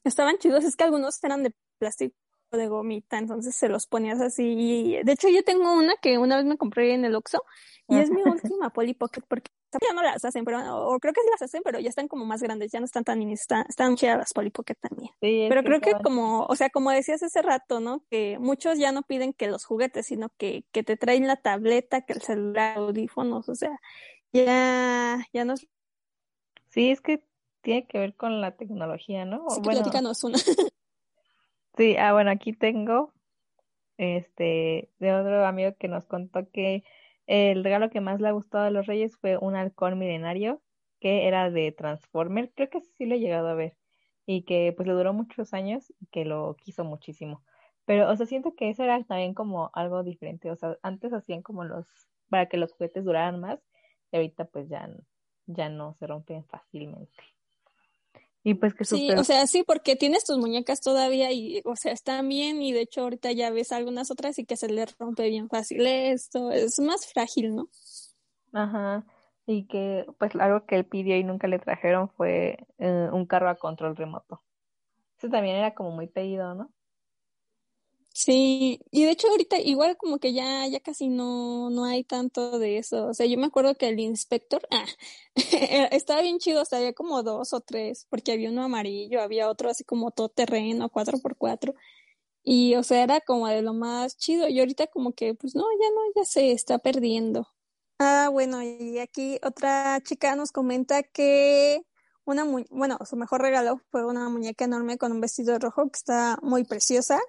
Estaban 0.04 0.40
chidos, 0.40 0.64
es 0.64 0.76
que 0.76 0.86
algunos 0.86 1.24
eran 1.24 1.44
de 1.44 1.54
plástico 1.78 2.16
de 2.52 2.68
gomita, 2.68 3.20
entonces 3.20 3.56
se 3.56 3.70
los 3.70 3.86
ponías 3.86 4.20
así. 4.20 4.98
De 5.04 5.12
hecho, 5.12 5.30
yo 5.30 5.44
tengo 5.44 5.76
una 5.78 5.96
que 5.98 6.18
una 6.18 6.38
vez 6.38 6.46
me 6.46 6.58
compré 6.58 6.96
en 6.96 7.06
el 7.06 7.14
Oxxo 7.14 7.44
y 7.88 7.98
es 7.98 8.10
mi 8.10 8.24
última 8.24 8.72
Polly 8.72 8.96
Pocket 8.96 9.22
porque 9.28 9.52
ya 9.82 9.94
no 9.94 10.02
las 10.02 10.24
hacen, 10.24 10.46
pero 10.46 10.88
o 10.88 11.00
creo 11.00 11.14
que 11.14 11.22
sí 11.22 11.28
las 11.32 11.42
hacen, 11.42 11.62
pero 11.64 11.80
ya 11.80 11.90
están 11.90 12.08
como 12.08 12.26
más 12.26 12.42
grandes, 12.42 12.72
ya 12.72 12.80
no 12.80 12.86
están 12.86 13.04
tan 13.04 13.22
están, 13.30 13.66
están 13.68 13.96
chidas 13.96 14.18
las 14.18 14.34
Polly 14.34 14.50
Pocket 14.50 14.76
también. 14.76 15.12
pero 15.20 15.64
creo 15.64 15.82
que 15.82 15.94
como, 16.04 16.46
o 16.46 16.56
sea, 16.56 16.70
como 16.70 16.92
decías 16.92 17.24
hace 17.24 17.42
rato, 17.42 17.80
¿no? 17.80 18.04
Que 18.10 18.38
muchos 18.40 18.78
ya 18.78 18.92
no 18.92 19.04
piden 19.04 19.34
que 19.34 19.48
los 19.48 19.66
juguetes, 19.66 20.08
sino 20.08 20.30
que, 20.38 20.66
que 20.72 20.84
te 20.84 20.98
traen 20.98 21.28
la 21.28 21.38
tableta, 21.38 22.02
que 22.02 22.14
el 22.14 22.22
celular, 22.22 22.78
audífonos, 22.78 23.50
o 23.50 23.56
sea, 23.56 23.80
ya, 24.32 25.26
ya 25.34 25.46
no. 25.46 25.56
Sí, 26.70 26.92
es 26.92 27.02
que 27.02 27.24
tiene 27.62 27.88
que 27.88 28.00
ver 28.00 28.16
con 28.16 28.42
la 28.42 28.52
tecnología, 28.56 29.26
¿no? 29.26 29.50
Sí, 29.50 29.62
bueno, 29.64 30.12
es 30.12 30.24
una. 30.24 30.38
sí, 31.78 31.96
ah, 31.98 32.14
bueno, 32.14 32.32
aquí 32.32 32.54
tengo 32.54 33.12
este 33.98 34.90
de 35.00 35.14
otro 35.14 35.46
amigo 35.46 35.74
que 35.80 35.88
nos 35.88 36.06
contó 36.06 36.50
que 36.52 36.84
el 37.28 37.64
regalo 37.64 37.90
que 37.90 38.02
más 38.02 38.22
le 38.22 38.28
ha 38.28 38.32
gustado 38.32 38.66
a 38.66 38.72
los 38.72 38.86
Reyes 38.88 39.18
fue 39.18 39.38
un 39.38 39.56
halcón 39.56 39.98
milenario 40.00 40.62
que 41.00 41.28
era 41.28 41.50
de 41.52 41.72
Transformer. 41.72 42.52
Creo 42.56 42.70
que 42.70 42.82
sí 42.82 43.06
lo 43.06 43.16
he 43.16 43.20
llegado 43.20 43.48
a 43.50 43.54
ver. 43.56 43.78
Y 44.26 44.44
que 44.44 44.74
pues 44.76 44.88
le 44.88 44.94
duró 44.94 45.14
muchos 45.14 45.54
años 45.54 45.94
y 46.00 46.08
que 46.08 46.26
lo 46.26 46.56
quiso 46.58 46.84
muchísimo. 46.84 47.44
Pero, 47.86 48.10
o 48.10 48.16
sea, 48.16 48.26
siento 48.26 48.56
que 48.56 48.70
eso 48.70 48.84
era 48.84 49.04
también 49.04 49.34
como 49.36 49.70
algo 49.74 50.04
diferente. 50.04 50.52
O 50.52 50.56
sea, 50.56 50.78
antes 50.82 51.14
hacían 51.14 51.44
como 51.44 51.64
los, 51.64 51.88
para 52.30 52.48
que 52.48 52.58
los 52.58 52.72
juguetes 52.74 53.06
duraran 53.06 53.40
más, 53.40 53.60
y 54.12 54.18
ahorita 54.18 54.46
pues 54.46 54.68
ya, 54.70 54.90
ya 55.46 55.70
no 55.70 55.94
se 55.94 56.08
rompen 56.08 56.44
fácilmente. 56.46 57.35
Y 58.48 58.54
pues 58.54 58.76
que 58.76 58.86
Sí, 58.86 59.10
o 59.12 59.24
sea, 59.24 59.48
sí, 59.48 59.64
porque 59.64 59.96
tienes 59.96 60.24
tus 60.24 60.38
muñecas 60.38 60.80
todavía 60.80 61.32
y, 61.32 61.64
o 61.66 61.76
sea, 61.76 61.92
están 61.92 62.30
bien 62.30 62.62
y 62.62 62.74
de 62.74 62.82
hecho 62.82 63.02
ahorita 63.02 63.32
ya 63.32 63.50
ves 63.50 63.72
algunas 63.72 64.12
otras 64.12 64.38
y 64.38 64.46
que 64.46 64.56
se 64.56 64.70
le 64.70 64.86
rompe 65.00 65.28
bien 65.30 65.50
fácil 65.50 65.88
esto, 65.88 66.52
es 66.52 66.80
más 66.80 67.08
frágil, 67.12 67.56
¿no? 67.56 67.70
Ajá, 68.54 69.04
y 69.48 69.66
que 69.66 70.06
pues 70.20 70.36
algo 70.36 70.68
que 70.68 70.76
él 70.76 70.86
pidió 70.86 71.18
y 71.18 71.24
nunca 71.24 71.48
le 71.48 71.58
trajeron 71.58 72.08
fue 72.10 72.68
eh, 72.78 73.10
un 73.12 73.26
carro 73.26 73.50
a 73.50 73.56
control 73.56 73.96
remoto. 73.96 74.44
Eso 75.18 75.28
también 75.28 75.56
era 75.56 75.74
como 75.74 75.90
muy 75.90 76.06
pedido, 76.06 76.54
¿no? 76.54 76.72
Sí, 78.18 78.80
y 78.92 79.04
de 79.04 79.12
hecho 79.12 79.28
ahorita 79.28 79.58
igual 79.60 79.98
como 79.98 80.20
que 80.20 80.32
ya, 80.32 80.66
ya 80.68 80.80
casi 80.80 81.10
no, 81.10 81.70
no 81.70 81.84
hay 81.84 82.06
tanto 82.06 82.60
de 82.60 82.78
eso. 82.78 83.08
O 83.08 83.14
sea, 83.14 83.26
yo 83.26 83.38
me 83.38 83.48
acuerdo 83.48 83.76
que 83.76 83.90
el 83.90 84.00
inspector, 84.00 84.66
ah, 84.72 84.86
estaba 85.92 86.22
bien 86.22 86.40
chido, 86.40 86.62
o 86.62 86.66
sea, 86.66 86.80
había 86.80 86.94
como 86.94 87.24
dos 87.24 87.52
o 87.54 87.60
tres, 87.60 88.08
porque 88.10 88.32
había 88.32 88.50
uno 88.52 88.64
amarillo, 88.64 89.22
había 89.22 89.50
otro 89.50 89.70
así 89.70 89.84
como 89.84 90.12
todo 90.12 90.30
terreno, 90.30 90.90
cuatro 90.90 91.18
por 91.20 91.36
cuatro. 91.38 91.74
Y 92.44 92.76
o 92.76 92.84
sea, 92.84 93.04
era 93.04 93.22
como 93.22 93.48
de 93.50 93.62
lo 93.64 93.74
más 93.74 94.18
chido. 94.18 94.48
Y 94.50 94.60
ahorita 94.60 94.88
como 94.88 95.14
que, 95.14 95.36
pues 95.36 95.56
no, 95.56 95.64
ya 95.82 95.90
no, 95.96 96.02
ya 96.16 96.26
se 96.26 96.52
está 96.54 96.80
perdiendo. 96.80 97.48
Ah, 98.00 98.30
bueno, 98.32 98.64
y 98.64 99.00
aquí 99.00 99.40
otra 99.44 100.02
chica 100.04 100.36
nos 100.36 100.52
comenta 100.52 101.04
que 101.04 101.84
una, 102.26 102.46
bueno, 102.72 102.98
su 103.06 103.18
mejor 103.18 103.42
regalo 103.42 103.80
fue 103.92 104.06
una 104.06 104.30
muñeca 104.30 104.66
enorme 104.66 104.98
con 104.98 105.12
un 105.14 105.22
vestido 105.22 105.58
rojo 105.60 105.84
que 105.92 105.98
está 105.98 106.38
muy 106.42 106.64
preciosa 106.66 107.20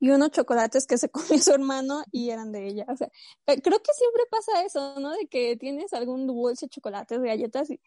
y 0.00 0.10
unos 0.10 0.30
chocolates 0.30 0.86
que 0.86 0.98
se 0.98 1.10
comió 1.38 1.38
su 1.40 1.52
hermano 1.52 2.02
y 2.10 2.30
eran 2.30 2.50
de 2.50 2.66
ella. 2.66 2.86
O 2.88 2.96
sea, 2.96 3.08
eh, 3.46 3.60
creo 3.62 3.80
que 3.80 3.92
siempre 3.92 4.24
pasa 4.30 4.64
eso, 4.64 4.98
¿no? 4.98 5.12
De 5.12 5.28
que 5.28 5.56
tienes 5.56 5.92
algún 5.92 6.26
dulce, 6.26 6.68
chocolates, 6.68 7.20
galletas 7.20 7.70
y, 7.70 7.80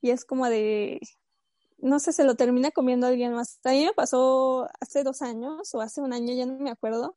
y 0.00 0.10
es 0.10 0.24
como 0.24 0.48
de, 0.48 1.00
no 1.78 2.00
sé, 2.00 2.12
se 2.12 2.24
lo 2.24 2.34
termina 2.34 2.70
comiendo 2.70 3.06
alguien 3.06 3.34
más. 3.34 3.60
A 3.64 3.70
mí 3.70 3.84
me 3.84 3.92
pasó 3.92 4.66
hace 4.80 5.04
dos 5.04 5.22
años 5.22 5.74
o 5.74 5.80
hace 5.80 6.00
un 6.00 6.12
año, 6.12 6.34
ya 6.34 6.46
no 6.46 6.58
me 6.58 6.70
acuerdo. 6.70 7.16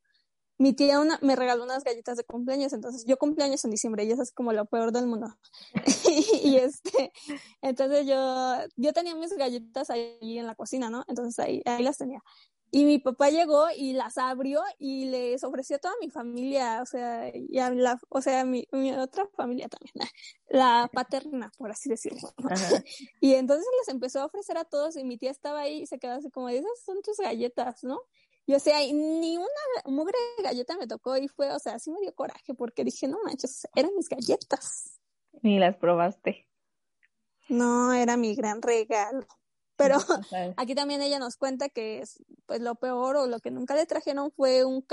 Mi 0.58 0.74
tía 0.74 1.00
una, 1.00 1.18
me 1.24 1.36
regaló 1.36 1.64
unas 1.64 1.84
galletas 1.84 2.18
de 2.18 2.24
cumpleaños, 2.24 2.72
entonces 2.74 3.06
yo 3.08 3.18
cumpleaños 3.18 3.66
en 3.66 3.72
diciembre 3.72 4.04
y 4.04 4.12
eso 4.12 4.22
es 4.22 4.32
como 4.32 4.54
lo 4.54 4.66
peor 4.66 4.92
del 4.92 5.08
mundo. 5.08 5.28
y, 6.44 6.58
este, 6.58 7.12
entonces 7.62 8.06
yo, 8.06 8.58
yo 8.76 8.94
tenía 8.94 9.16
mis 9.16 9.34
galletas 9.36 9.90
ahí 9.90 10.38
en 10.38 10.46
la 10.46 10.54
cocina, 10.54 10.90
¿no? 10.92 11.04
Entonces 11.08 11.40
ahí, 11.40 11.64
ahí 11.66 11.82
las 11.84 11.98
tenía. 11.98 12.22
Y 12.74 12.86
mi 12.86 13.00
papá 13.00 13.30
llegó 13.30 13.66
y 13.76 13.92
las 13.92 14.18
abrió 14.18 14.62
y 14.80 15.06
les 15.06 15.44
ofreció 15.44 15.76
a 15.76 15.80
toda 15.80 15.94
mi 16.00 16.10
familia, 16.10 16.82
o 16.82 16.86
sea, 16.86 17.30
y 17.36 17.60
a 17.60 17.70
la, 17.70 18.00
o 18.08 18.22
sea, 18.22 18.46
mi, 18.46 18.66
mi 18.72 18.94
otra 18.94 19.28
familia 19.36 19.68
también, 19.68 19.94
la 20.50 20.90
paterna, 20.94 21.52
por 21.58 21.70
así 21.72 21.90
decirlo. 21.90 22.34
Y 23.20 23.34
entonces 23.34 23.68
les 23.80 23.94
empezó 23.94 24.22
a 24.22 24.26
ofrecer 24.26 24.58
a 24.58 24.64
todos 24.64 24.96
y 24.96 25.04
mi 25.04 25.18
tía 25.18 25.32
estaba 25.32 25.62
ahí 25.62 25.82
y 25.82 25.86
se 25.86 26.00
quedó 26.00 26.14
así 26.14 26.32
como, 26.32 26.48
esas 26.48 26.82
son 26.86 27.02
tus 27.02 27.18
galletas, 27.18 27.84
¿no? 27.84 28.00
Y 28.46 28.54
o 28.54 28.60
sea, 28.60 28.80
ni 28.80 29.38
una 29.38 29.48
mugre 29.86 30.18
galleta 30.42 30.78
me 30.78 30.88
tocó 30.88 31.18
y 31.18 31.28
fue, 31.28 31.52
o 31.52 31.60
sea, 31.60 31.78
sí 31.78 31.92
me 31.92 32.00
dio 32.00 32.16
coraje 32.16 32.54
porque 32.54 32.86
dije, 32.86 33.08
no 33.08 33.20
manches, 33.24 33.68
eran 33.76 33.92
mis 33.96 34.08
galletas. 34.08 35.00
Ni 35.42 35.60
las 35.60 35.76
probaste. 35.76 36.48
No, 37.50 37.94
era 37.94 38.16
mi 38.18 38.34
gran 38.34 38.62
regalo. 38.62 39.28
Pero 39.82 39.98
aquí 40.58 40.76
también 40.76 41.02
ella 41.02 41.20
nos 41.20 41.38
cuenta 41.38 41.70
que 41.70 42.00
es, 42.00 42.24
pues 42.46 42.62
lo 42.62 42.76
peor 42.76 43.16
o 43.18 43.28
lo 43.28 43.40
que 43.40 43.52
nunca 43.52 43.76
le 43.76 43.86
trajeron 43.86 44.32
fue 44.32 44.64
un 44.64 44.86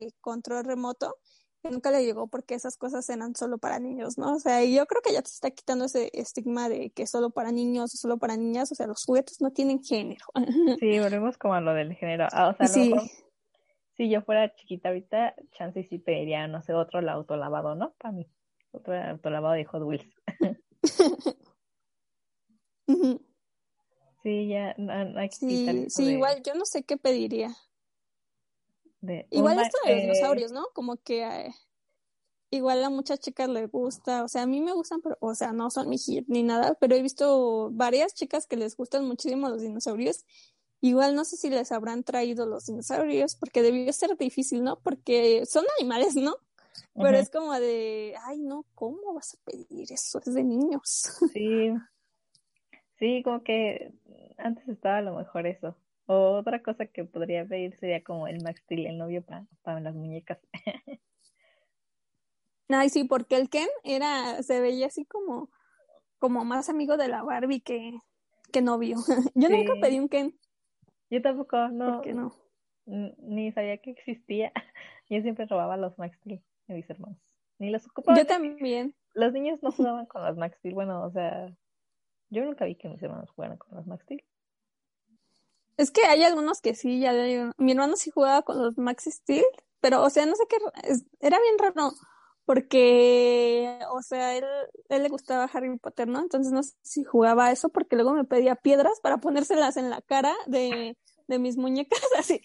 de 0.00 0.12
control 0.20 0.64
remoto 0.64 1.16
que 1.62 1.70
nunca 1.70 1.90
le 1.90 2.04
llegó 2.04 2.26
porque 2.26 2.54
esas 2.54 2.76
cosas 2.76 3.08
eran 3.08 3.34
solo 3.34 3.56
para 3.56 3.78
niños, 3.78 4.18
¿no? 4.18 4.34
O 4.34 4.38
sea, 4.38 4.62
y 4.62 4.74
yo 4.74 4.84
creo 4.84 5.00
que 5.00 5.14
ya 5.14 5.22
te 5.22 5.30
está 5.30 5.50
quitando 5.50 5.86
ese 5.86 6.10
estigma 6.12 6.68
de 6.68 6.90
que 6.90 7.06
solo 7.06 7.30
para 7.30 7.52
niños 7.52 7.94
o 7.94 7.96
solo 7.96 8.18
para 8.18 8.36
niñas, 8.36 8.70
o 8.70 8.74
sea, 8.74 8.86
los 8.86 9.02
juguetes 9.04 9.40
no 9.40 9.50
tienen 9.50 9.82
género. 9.82 10.26
Sí, 10.80 10.98
volvemos 10.98 11.38
como 11.38 11.54
a 11.54 11.62
lo 11.62 11.72
del 11.72 11.94
género. 11.94 12.28
Ah, 12.32 12.48
o 12.48 12.56
sea, 12.56 12.66
sí. 12.66 12.92
si 13.96 14.10
yo 14.10 14.20
fuera 14.20 14.54
chiquita 14.54 14.88
ahorita, 14.90 15.34
chance 15.52 15.86
sí 15.88 15.98
pediría, 15.98 16.46
no 16.48 16.62
sé, 16.62 16.74
otro 16.74 17.00
autolavado, 17.10 17.74
¿no? 17.74 17.94
Para 17.98 18.12
mí. 18.12 18.28
Otro 18.72 18.94
autolavado 18.94 19.54
de 19.54 19.64
Hot 19.64 19.82
Wheels. 19.82 20.14
Sí, 24.24 24.48
ya 24.48 24.74
que 24.74 25.28
Sí, 25.30 25.86
sí 25.90 26.04
igual 26.12 26.42
yo 26.42 26.54
no 26.54 26.64
sé 26.64 26.82
qué 26.82 26.96
pediría. 26.96 27.54
igual 29.30 29.58
esto 29.58 29.76
de 29.84 29.92
los 29.92 30.00
dinosaurios, 30.02 30.50
¿no? 30.50 30.66
Como 30.72 30.96
que 30.96 31.24
eh, 31.24 31.54
igual 32.50 32.82
a 32.82 32.88
muchas 32.88 33.20
chicas 33.20 33.50
les 33.50 33.70
gusta, 33.70 34.24
o 34.24 34.28
sea, 34.28 34.42
a 34.42 34.46
mí 34.46 34.62
me 34.62 34.72
gustan, 34.72 35.02
pero, 35.02 35.18
o 35.20 35.34
sea, 35.34 35.52
no 35.52 35.70
son 35.70 35.90
mi 35.90 35.98
hit 35.98 36.24
ni 36.28 36.42
nada, 36.42 36.74
pero 36.80 36.96
he 36.96 37.02
visto 37.02 37.68
varias 37.72 38.14
chicas 38.14 38.46
que 38.46 38.56
les 38.56 38.76
gustan 38.76 39.04
muchísimo 39.06 39.50
los 39.50 39.60
dinosaurios. 39.60 40.24
Igual 40.80 41.14
no 41.14 41.26
sé 41.26 41.36
si 41.36 41.50
les 41.50 41.70
habrán 41.70 42.02
traído 42.02 42.46
los 42.46 42.64
dinosaurios, 42.64 43.36
porque 43.36 43.60
debió 43.60 43.92
ser 43.92 44.16
difícil, 44.16 44.64
¿no? 44.64 44.80
Porque 44.80 45.44
son 45.44 45.66
animales, 45.78 46.14
¿no? 46.14 46.36
Pero 46.94 47.18
es 47.18 47.28
como 47.28 47.52
de, 47.54 48.14
ay, 48.24 48.40
no, 48.40 48.64
¿cómo 48.74 49.12
vas 49.14 49.34
a 49.34 49.38
pedir 49.44 49.92
eso? 49.92 50.18
Es 50.24 50.32
de 50.32 50.44
niños. 50.44 51.12
Sí, 51.32 51.72
Sí, 53.04 53.22
como 53.22 53.42
que 53.42 53.92
antes 54.38 54.66
estaba 54.66 54.96
a 54.96 55.02
lo 55.02 55.14
mejor 55.14 55.46
eso. 55.46 55.76
O 56.06 56.36
otra 56.36 56.62
cosa 56.62 56.86
que 56.86 57.04
podría 57.04 57.44
pedir 57.44 57.76
sería 57.76 58.02
como 58.02 58.28
el 58.28 58.42
Max 58.42 58.62
Steel, 58.62 58.86
el 58.86 58.96
novio 58.96 59.22
para 59.62 59.80
las 59.80 59.94
muñecas. 59.94 60.38
Ay, 62.70 62.88
sí, 62.88 63.04
porque 63.04 63.36
el 63.36 63.50
Ken 63.50 63.68
era, 63.82 64.42
se 64.42 64.58
veía 64.58 64.86
así 64.86 65.04
como, 65.04 65.50
como 66.18 66.46
más 66.46 66.70
amigo 66.70 66.96
de 66.96 67.08
la 67.08 67.22
Barbie 67.22 67.60
que, 67.60 67.98
que 68.50 68.62
novio. 68.62 68.96
Yo 69.34 69.50
nunca 69.50 69.74
pedí 69.82 69.98
un 69.98 70.08
Ken. 70.08 70.34
Yo 71.10 71.20
tampoco, 71.20 71.68
no. 71.68 71.96
¿Por 71.96 72.04
qué 72.04 72.14
no? 72.14 72.34
Ni 72.86 73.52
sabía 73.52 73.76
que 73.82 73.90
existía. 73.90 74.50
Yo 75.10 75.20
siempre 75.20 75.44
robaba 75.44 75.76
los 75.76 75.98
Max 75.98 76.16
Steel 76.20 76.42
de 76.68 76.74
mis 76.74 76.88
hermanos. 76.88 77.18
Ni 77.58 77.68
los 77.68 77.86
ocupaba. 77.86 78.16
Yo 78.16 78.24
también. 78.24 78.94
Los 79.12 79.34
niños 79.34 79.62
no 79.62 79.72
jugaban 79.72 80.06
con 80.06 80.24
los 80.24 80.38
Max 80.38 80.56
Steel. 80.56 80.72
Bueno, 80.72 81.04
o 81.04 81.10
sea, 81.12 81.54
yo 82.34 82.44
nunca 82.44 82.64
vi 82.64 82.74
que 82.74 82.88
mis 82.88 83.02
hermanos 83.02 83.30
jugaran 83.30 83.56
con 83.56 83.76
los 83.76 83.86
Max 83.86 84.04
Steel. 84.04 84.24
Es 85.76 85.90
que 85.90 86.06
hay 86.06 86.22
algunos 86.22 86.60
que 86.60 86.74
sí, 86.74 87.00
ya 87.00 87.12
mi 87.56 87.72
hermano 87.72 87.96
sí 87.96 88.10
jugaba 88.10 88.42
con 88.42 88.62
los 88.62 88.78
Max 88.78 89.04
Steel, 89.04 89.44
pero 89.80 90.02
o 90.02 90.10
sea, 90.10 90.24
no 90.26 90.36
sé 90.36 90.44
qué, 90.48 90.56
era 91.20 91.38
bien 91.40 91.58
raro, 91.58 91.92
porque, 92.44 93.80
o 93.90 94.02
sea, 94.02 94.36
él, 94.36 94.44
él 94.88 95.02
le 95.02 95.08
gustaba 95.08 95.50
Harry 95.52 95.76
Potter, 95.78 96.06
¿no? 96.06 96.20
Entonces 96.20 96.52
no 96.52 96.62
sé 96.62 96.74
si 96.82 97.02
jugaba 97.04 97.50
eso, 97.50 97.70
porque 97.70 97.96
luego 97.96 98.12
me 98.12 98.24
pedía 98.24 98.54
piedras 98.54 99.00
para 99.00 99.18
ponérselas 99.18 99.76
en 99.76 99.90
la 99.90 100.00
cara 100.02 100.34
de, 100.46 100.96
de 101.26 101.38
mis 101.38 101.56
muñecas, 101.56 102.00
así, 102.18 102.40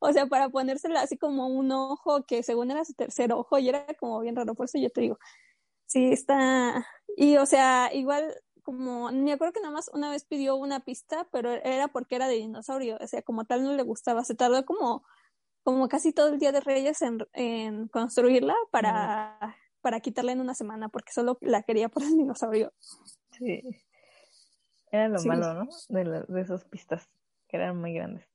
o 0.00 0.12
sea, 0.12 0.26
para 0.26 0.48
ponérselas 0.48 1.04
así 1.04 1.16
como 1.16 1.46
un 1.48 1.70
ojo 1.70 2.24
que 2.24 2.42
según 2.42 2.70
era 2.70 2.84
su 2.84 2.94
tercer 2.94 3.32
ojo, 3.32 3.58
y 3.58 3.68
era 3.68 3.86
como 3.98 4.20
bien 4.20 4.36
raro, 4.36 4.54
por 4.54 4.66
eso 4.66 4.78
yo 4.78 4.90
te 4.90 5.02
digo, 5.02 5.18
sí, 5.86 6.12
está, 6.12 6.86
y 7.16 7.36
o 7.36 7.46
sea, 7.46 7.90
igual 7.92 8.34
como, 8.62 9.10
me 9.12 9.32
acuerdo 9.32 9.52
que 9.52 9.60
nada 9.60 9.72
más 9.72 9.90
una 9.92 10.10
vez 10.10 10.24
pidió 10.24 10.56
una 10.56 10.80
pista, 10.80 11.28
pero 11.30 11.50
era 11.50 11.88
porque 11.88 12.16
era 12.16 12.28
de 12.28 12.36
dinosaurio, 12.36 12.98
o 13.00 13.06
sea, 13.06 13.22
como 13.22 13.44
tal 13.44 13.64
no 13.64 13.74
le 13.74 13.82
gustaba, 13.82 14.24
se 14.24 14.34
tardó 14.34 14.64
como, 14.64 15.04
como 15.62 15.88
casi 15.88 16.12
todo 16.12 16.28
el 16.28 16.38
día 16.38 16.52
de 16.52 16.60
Reyes 16.60 17.02
en, 17.02 17.26
en 17.32 17.88
construirla 17.88 18.54
para, 18.70 19.56
para 19.80 20.00
quitarla 20.00 20.32
en 20.32 20.40
una 20.40 20.54
semana, 20.54 20.88
porque 20.88 21.12
solo 21.12 21.38
la 21.40 21.62
quería 21.62 21.88
por 21.88 22.02
el 22.02 22.16
dinosaurio. 22.16 22.72
Sí. 23.38 23.62
Era 24.90 25.08
lo 25.08 25.22
malo, 25.24 25.54
¿no? 25.54 25.68
De, 25.88 26.24
de 26.28 26.40
esas 26.40 26.64
pistas, 26.64 27.08
que 27.48 27.56
eran 27.56 27.80
muy 27.80 27.94
grandes. 27.94 28.28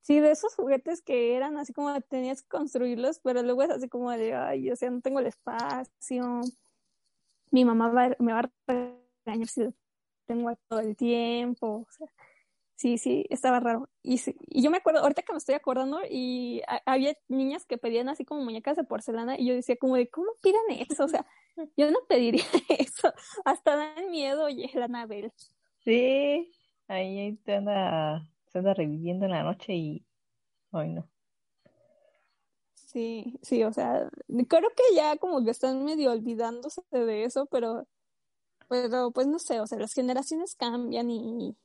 Sí, 0.00 0.18
de 0.18 0.32
esos 0.32 0.54
juguetes 0.56 1.00
que 1.00 1.36
eran 1.36 1.56
así 1.56 1.72
como 1.72 2.00
tenías 2.00 2.42
que 2.42 2.48
construirlos, 2.48 3.20
pero 3.20 3.42
luego 3.42 3.62
es 3.62 3.70
así 3.70 3.88
como 3.88 4.10
de, 4.10 4.34
ay, 4.34 4.70
o 4.70 4.74
sea, 4.74 4.90
no 4.90 5.00
tengo 5.00 5.20
el 5.20 5.26
espacio 5.26 6.40
mi 7.52 7.64
mamá 7.64 8.14
me 8.18 8.32
va 8.32 8.40
a 8.40 8.50
regañar 9.24 9.46
si 9.46 9.64
lo 9.64 9.74
tengo 10.26 10.52
todo 10.68 10.80
el 10.80 10.96
tiempo. 10.96 11.86
O 11.86 11.90
sea, 11.90 12.08
sí, 12.74 12.98
sí, 12.98 13.26
estaba 13.30 13.60
raro. 13.60 13.88
Y, 14.02 14.20
y 14.48 14.62
yo 14.62 14.70
me 14.70 14.78
acuerdo, 14.78 15.00
ahorita 15.00 15.22
que 15.22 15.32
me 15.32 15.38
estoy 15.38 15.54
acordando, 15.54 16.00
y 16.10 16.62
había 16.86 17.14
niñas 17.28 17.66
que 17.66 17.78
pedían 17.78 18.08
así 18.08 18.24
como 18.24 18.42
muñecas 18.42 18.76
de 18.76 18.84
porcelana, 18.84 19.38
y 19.38 19.46
yo 19.46 19.54
decía 19.54 19.76
como 19.76 19.96
de, 19.96 20.08
¿cómo 20.08 20.32
piden 20.42 20.86
eso? 20.90 21.04
O 21.04 21.08
sea, 21.08 21.26
yo 21.76 21.90
no 21.90 21.98
pediría 22.08 22.42
eso. 22.68 23.12
Hasta 23.44 23.76
dan 23.76 24.10
miedo, 24.10 24.44
oye, 24.44 24.70
la 24.74 24.86
Anabel. 24.86 25.30
Sí, 25.84 26.50
ahí 26.88 27.36
te 27.44 27.56
anda, 27.56 28.26
se 28.46 28.58
anda 28.58 28.72
reviviendo 28.74 29.26
en 29.26 29.32
la 29.32 29.42
noche 29.42 29.74
y 29.74 30.06
hoy 30.70 30.88
no. 30.88 31.11
Sí, 32.92 33.38
sí, 33.40 33.64
o 33.64 33.72
sea, 33.72 34.10
creo 34.48 34.70
que 34.76 34.94
ya 34.94 35.16
como 35.16 35.42
que 35.42 35.50
están 35.50 35.82
medio 35.84 36.12
olvidándose 36.12 36.82
de 36.90 37.24
eso, 37.24 37.46
pero, 37.46 37.86
pero 38.68 39.10
pues 39.12 39.26
no 39.26 39.38
sé, 39.38 39.60
o 39.60 39.66
sea, 39.66 39.78
las 39.78 39.94
generaciones 39.94 40.54
cambian 40.54 41.10
y, 41.10 41.56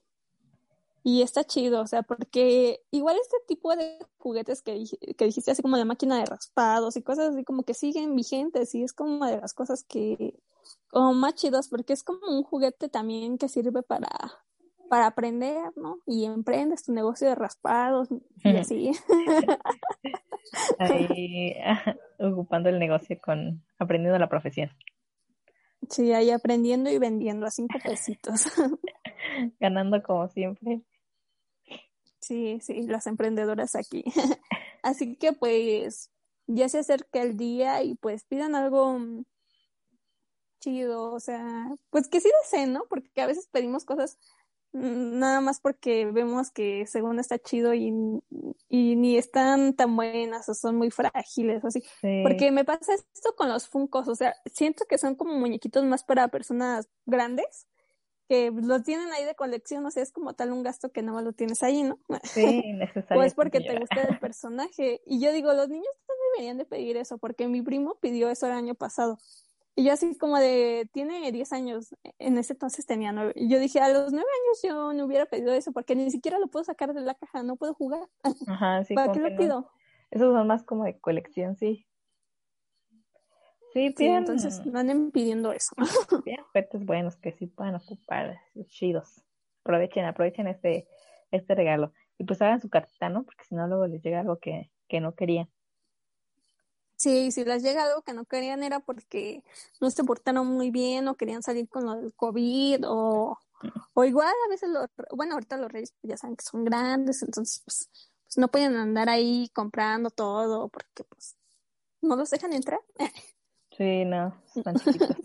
y 1.03 1.21
está 1.23 1.43
chido, 1.43 1.81
o 1.81 1.87
sea, 1.87 2.03
porque 2.03 2.81
igual 2.91 3.17
este 3.21 3.37
tipo 3.45 3.75
de 3.75 3.99
juguetes 4.19 4.61
que, 4.61 4.85
que 5.17 5.25
dijiste, 5.25 5.51
así 5.51 5.61
como 5.61 5.75
la 5.75 5.83
máquina 5.83 6.17
de 6.17 6.25
raspados 6.25 6.95
y 6.95 7.01
cosas 7.01 7.33
así 7.33 7.43
como 7.43 7.63
que 7.63 7.73
siguen 7.73 8.15
vigentes 8.15 8.73
y 8.73 8.83
es 8.83 8.93
como 8.93 9.25
de 9.25 9.41
las 9.41 9.53
cosas 9.53 9.83
que, 9.83 10.39
como 10.89 11.13
más 11.13 11.35
chidos, 11.35 11.67
porque 11.67 11.91
es 11.91 12.03
como 12.03 12.25
un 12.29 12.43
juguete 12.43 12.87
también 12.87 13.37
que 13.37 13.49
sirve 13.49 13.83
para, 13.83 14.07
para 14.87 15.07
aprender, 15.07 15.71
¿no? 15.75 15.99
Y 16.05 16.25
emprendes 16.25 16.83
tu 16.83 16.93
negocio 16.93 17.27
de 17.27 17.35
raspados 17.35 18.09
y 18.43 18.57
así. 18.57 18.91
Ahí 20.79 21.55
ocupando 22.19 22.69
el 22.69 22.79
negocio 22.79 23.19
con 23.21 23.63
aprendiendo 23.77 24.17
la 24.17 24.29
profesión. 24.29 24.71
Sí, 25.89 26.11
ahí 26.11 26.31
aprendiendo 26.31 26.89
y 26.89 26.97
vendiendo 26.97 27.45
a 27.45 27.51
cinco 27.51 27.77
pesitos. 27.83 28.45
Ganando 29.59 30.01
como 30.03 30.27
siempre. 30.27 30.81
Sí, 32.19 32.59
sí, 32.61 32.81
las 32.87 33.07
emprendedoras 33.07 33.75
aquí. 33.75 34.03
Así 34.83 35.15
que 35.15 35.33
pues 35.33 36.11
ya 36.47 36.67
se 36.67 36.79
acerca 36.79 37.21
el 37.21 37.37
día 37.37 37.83
y 37.83 37.95
pues 37.95 38.25
pidan 38.25 38.55
algo 38.55 38.99
chido, 40.59 41.13
o 41.13 41.19
sea, 41.19 41.69
pues 41.89 42.07
que 42.07 42.19
sí 42.19 42.29
deseen, 42.43 42.73
¿no? 42.73 42.83
Porque 42.89 43.21
a 43.21 43.27
veces 43.27 43.47
pedimos 43.51 43.85
cosas 43.85 44.17
nada 44.73 45.41
más 45.41 45.59
porque 45.59 46.05
vemos 46.05 46.51
que 46.51 46.85
según 46.87 47.19
está 47.19 47.39
chido 47.39 47.73
y, 47.73 47.91
y 48.69 48.95
ni 48.95 49.17
están 49.17 49.75
tan 49.75 49.95
buenas 49.95 50.47
o 50.49 50.53
son 50.53 50.75
muy 50.75 50.91
frágiles 50.91 51.63
o 51.63 51.67
así. 51.67 51.83
Porque 52.23 52.51
me 52.51 52.65
pasa 52.65 52.93
esto 52.93 53.35
con 53.35 53.49
los 53.49 53.67
Funcos, 53.67 54.07
o 54.07 54.15
sea, 54.15 54.35
siento 54.53 54.85
que 54.87 54.97
son 54.97 55.15
como 55.15 55.33
muñequitos 55.33 55.83
más 55.83 56.03
para 56.03 56.27
personas 56.27 56.87
grandes 57.05 57.67
que 58.27 58.51
los 58.51 58.83
tienen 58.83 59.11
ahí 59.13 59.23
de 59.23 59.35
colección, 59.35 59.85
o 59.85 59.91
sea, 59.91 60.03
es 60.03 60.11
como 60.11 60.33
tal 60.33 60.51
un 60.51 60.61
gasto 60.61 60.91
que 60.91 61.01
no 61.01 61.19
lo 61.21 61.31
tienes 61.31 61.63
ahí, 61.63 61.83
¿no? 61.83 61.97
Sí, 62.23 62.73
necesario. 62.73 63.21
o 63.21 63.23
es 63.23 63.33
porque 63.33 63.61
te 63.61 63.79
gusta 63.79 64.01
el 64.01 64.19
personaje. 64.19 65.01
Y 65.05 65.21
yo 65.21 65.31
digo, 65.31 65.53
los 65.53 65.69
niños 65.69 65.87
no 66.07 66.13
deberían 66.33 66.57
de 66.57 66.65
pedir 66.65 66.97
eso, 66.97 67.17
porque 67.17 67.47
mi 67.47 67.61
primo 67.61 67.95
pidió 68.01 68.29
eso 68.29 68.47
el 68.47 68.51
año 68.51 68.75
pasado. 68.75 69.17
Y 69.79 69.83
yo 69.83 69.93
así 69.93 70.17
como 70.17 70.39
de, 70.39 70.89
tiene 70.91 71.31
10 71.31 71.53
años, 71.53 71.95
en 72.17 72.39
ese 72.39 72.53
entonces 72.53 72.87
tenía 72.87 73.11
9. 73.11 73.33
Y 73.35 73.47
yo 73.47 73.59
dije, 73.59 73.79
a 73.79 73.89
los 73.89 74.11
9 74.11 74.27
años 74.27 74.59
yo 74.63 74.91
no 74.91 75.05
hubiera 75.05 75.27
pedido 75.27 75.53
eso, 75.53 75.71
porque 75.71 75.95
ni 75.95 76.09
siquiera 76.09 76.39
lo 76.39 76.47
puedo 76.47 76.65
sacar 76.65 76.95
de 76.95 77.01
la 77.01 77.13
caja, 77.13 77.43
no 77.43 77.57
puedo 77.57 77.75
jugar. 77.75 78.09
Ajá, 78.47 78.83
sí. 78.85 78.95
¿Para 78.95 79.11
qué 79.11 79.19
lo 79.19 79.37
pido? 79.37 79.69
Esos 80.09 80.33
son 80.33 80.47
más 80.47 80.63
como 80.63 80.85
de 80.85 80.99
colección, 80.99 81.55
sí. 81.57 81.85
Sí, 83.71 83.93
sí 83.95 84.07
entonces 84.07 84.65
no 84.65 84.79
anden 84.79 85.11
pidiendo 85.11 85.51
eso. 85.51 85.75
Bien, 86.25 86.41
juguetes 86.41 86.83
buenos 86.83 87.15
que 87.15 87.31
sí 87.33 87.45
puedan 87.45 87.75
ocupar, 87.75 88.39
chidos. 88.65 89.23
Aprovechen, 89.63 90.05
aprovechen 90.05 90.47
este, 90.47 90.87
este 91.29 91.53
regalo. 91.53 91.93
Y 92.17 92.23
pues 92.23 92.41
hagan 92.41 92.61
su 92.61 92.69
cartita, 92.69 93.09
¿no? 93.09 93.25
Porque 93.25 93.43
si 93.43 93.53
no 93.53 93.67
luego 93.67 93.85
les 93.85 94.01
llega 94.01 94.21
algo 94.21 94.39
que, 94.39 94.71
que 94.87 95.01
no 95.01 95.13
querían. 95.13 95.51
Sí, 97.07 97.31
si 97.31 97.45
les 97.45 97.63
llega 97.63 97.85
algo 97.85 98.01
que 98.01 98.11
no 98.11 98.25
querían 98.25 98.63
era 98.63 98.81
porque 98.81 99.41
no 99.79 99.89
se 99.89 100.03
portaron 100.03 100.45
muy 100.45 100.71
bien 100.71 101.07
o 101.07 101.15
querían 101.15 101.41
salir 101.41 101.69
con 101.69 101.85
lo 101.85 101.95
del 101.95 102.13
COVID 102.13 102.81
o, 102.85 103.39
o 103.93 104.03
igual 104.03 104.33
a 104.45 104.49
veces, 104.49 104.69
lo, 104.69 104.85
bueno, 105.15 105.35
ahorita 105.35 105.55
los 105.55 105.71
reyes 105.71 105.93
pues 106.01 106.09
ya 106.09 106.17
saben 106.17 106.35
que 106.35 106.43
son 106.43 106.65
grandes, 106.65 107.23
entonces 107.23 107.61
pues, 107.63 107.89
pues 108.23 108.37
no 108.37 108.49
pueden 108.49 108.75
andar 108.75 109.07
ahí 109.07 109.49
comprando 109.53 110.09
todo 110.09 110.67
porque 110.67 111.05
pues 111.05 111.37
no 112.01 112.17
los 112.17 112.29
dejan 112.29 112.51
entrar. 112.51 112.81
Sí, 113.77 114.03
no, 114.03 114.35
están 114.57 114.75
chiquitos. 114.75 115.15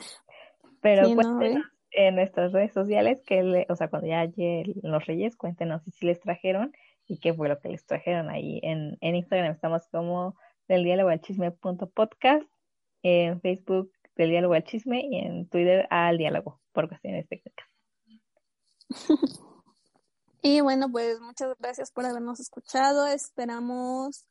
Pero 0.81 1.13
cuéntenos 1.17 1.65
en 1.91 2.15
nuestras 2.15 2.53
redes 2.53 2.73
sociales, 2.73 3.23
que 3.27 3.67
o 3.69 3.75
sea, 3.75 3.91
cuando 3.91 4.07
ya 4.07 4.25
lleguen 4.27 4.75
los 4.85 5.05
reyes, 5.05 5.35
cuéntenos 5.35 5.83
si 5.93 6.07
les 6.07 6.21
trajeron 6.21 6.73
y 7.09 7.19
qué 7.19 7.35
fue 7.35 7.49
lo 7.49 7.59
que 7.59 7.71
les 7.71 7.85
trajeron 7.85 8.31
ahí. 8.31 8.61
En, 8.63 8.99
en 9.01 9.17
Instagram 9.17 9.51
estamos 9.51 9.89
como 9.89 10.37
del 10.69 10.85
diálogo 10.85 11.11
al 11.11 11.21
chisme 11.21 11.51
punto 11.51 11.89
podcast, 11.89 12.47
en 13.03 13.41
Facebook 13.41 13.93
del 14.17 14.31
diálogo 14.31 14.55
al 14.55 14.65
chisme 14.65 15.07
y 15.09 15.19
en 15.19 15.49
Twitter 15.49 15.87
al 15.91 16.19
diálogo 16.19 16.61
por 16.73 16.89
cuestiones 16.89 17.29
técnicas. 17.29 17.67
Y 20.45 20.61
bueno, 20.61 20.91
pues 20.91 21.21
muchas 21.21 21.57
gracias 21.61 21.93
por 21.93 22.05
habernos 22.05 22.41
escuchado. 22.41 23.07
Esperamos 23.07 24.27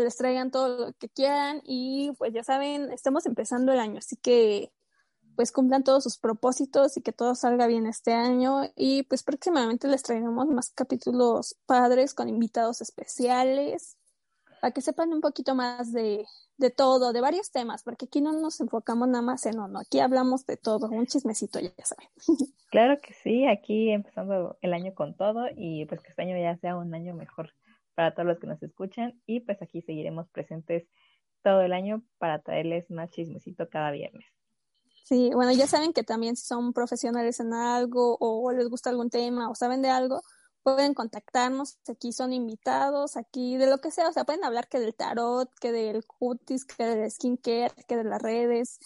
les 0.00 0.16
traigan 0.16 0.50
todo 0.50 0.86
lo 0.86 0.92
que 0.94 1.08
quieran 1.08 1.60
y 1.64 2.12
pues 2.18 2.32
ya 2.32 2.44
saben, 2.44 2.92
estamos 2.92 3.26
empezando 3.26 3.72
el 3.72 3.80
año, 3.80 3.98
así 3.98 4.16
que 4.16 4.72
pues 5.36 5.52
cumplan 5.52 5.84
todos 5.84 6.02
sus 6.02 6.18
propósitos 6.18 6.96
y 6.96 7.02
que 7.02 7.12
todo 7.12 7.34
salga 7.34 7.66
bien 7.66 7.86
este 7.86 8.12
año 8.12 8.62
y 8.74 9.04
pues 9.04 9.22
próximamente 9.22 9.86
les 9.86 10.02
traeremos 10.02 10.48
más 10.48 10.70
capítulos 10.70 11.56
padres 11.66 12.14
con 12.14 12.28
invitados 12.28 12.80
especiales 12.80 13.97
para 14.60 14.72
que 14.72 14.80
sepan 14.80 15.12
un 15.12 15.20
poquito 15.20 15.54
más 15.54 15.92
de, 15.92 16.24
de 16.56 16.70
todo, 16.70 17.12
de 17.12 17.20
varios 17.20 17.50
temas, 17.50 17.82
porque 17.82 18.06
aquí 18.06 18.20
no 18.20 18.32
nos 18.32 18.60
enfocamos 18.60 19.08
nada 19.08 19.22
más 19.22 19.46
en 19.46 19.58
uno, 19.58 19.80
aquí 19.80 20.00
hablamos 20.00 20.46
de 20.46 20.56
todo, 20.56 20.88
un 20.88 21.06
chismecito, 21.06 21.60
ya 21.60 21.72
saben. 21.84 22.08
Claro 22.70 23.00
que 23.00 23.14
sí, 23.14 23.46
aquí 23.46 23.90
empezando 23.90 24.58
el 24.60 24.74
año 24.74 24.92
con 24.94 25.16
todo 25.16 25.46
y 25.56 25.86
pues 25.86 26.02
que 26.02 26.10
este 26.10 26.20
año 26.20 26.36
ya 26.38 26.54
sea 26.58 26.76
un 26.76 26.94
año 26.94 27.14
mejor 27.14 27.54
para 27.94 28.12
todos 28.12 28.26
los 28.26 28.38
que 28.38 28.46
nos 28.46 28.62
escuchan 28.62 29.18
y 29.24 29.40
pues 29.40 29.62
aquí 29.62 29.80
seguiremos 29.80 30.28
presentes 30.28 30.86
todo 31.42 31.62
el 31.62 31.72
año 31.72 32.02
para 32.18 32.42
traerles 32.42 32.90
más 32.90 33.10
chismecito 33.10 33.70
cada 33.70 33.90
viernes. 33.90 34.26
Sí, 35.04 35.30
bueno, 35.32 35.52
ya 35.52 35.66
saben 35.66 35.94
que 35.94 36.02
también 36.02 36.36
si 36.36 36.44
son 36.44 36.74
profesionales 36.74 37.40
en 37.40 37.54
algo 37.54 38.18
o 38.20 38.52
les 38.52 38.68
gusta 38.68 38.90
algún 38.90 39.08
tema 39.08 39.48
o 39.48 39.54
saben 39.54 39.80
de 39.80 39.88
algo, 39.88 40.20
pueden 40.74 40.94
contactarnos, 40.94 41.78
aquí 41.88 42.12
son 42.12 42.32
invitados, 42.32 43.16
aquí 43.16 43.56
de 43.56 43.66
lo 43.66 43.78
que 43.78 43.90
sea, 43.90 44.08
o 44.08 44.12
sea, 44.12 44.24
pueden 44.24 44.44
hablar 44.44 44.68
que 44.68 44.80
del 44.80 44.94
tarot, 44.94 45.50
que 45.60 45.72
del 45.72 46.04
cutis, 46.04 46.64
que 46.64 46.84
del 46.84 47.10
skincare, 47.10 47.74
que 47.86 47.96
de 47.96 48.04
las 48.04 48.20
redes, 48.20 48.78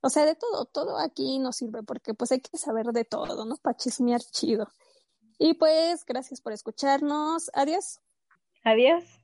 o 0.00 0.10
sea, 0.10 0.26
de 0.26 0.34
todo, 0.34 0.66
todo 0.66 0.98
aquí 0.98 1.38
nos 1.38 1.56
sirve 1.56 1.82
porque 1.82 2.12
pues 2.12 2.30
hay 2.30 2.40
que 2.40 2.58
saber 2.58 2.86
de 2.88 3.04
todo, 3.04 3.46
¿no? 3.46 3.56
Para 3.56 3.76
chismear 3.76 4.20
chido. 4.20 4.68
Y 5.38 5.54
pues, 5.54 6.04
gracias 6.04 6.42
por 6.42 6.52
escucharnos. 6.52 7.50
Adiós. 7.54 8.00
Adiós. 8.64 9.23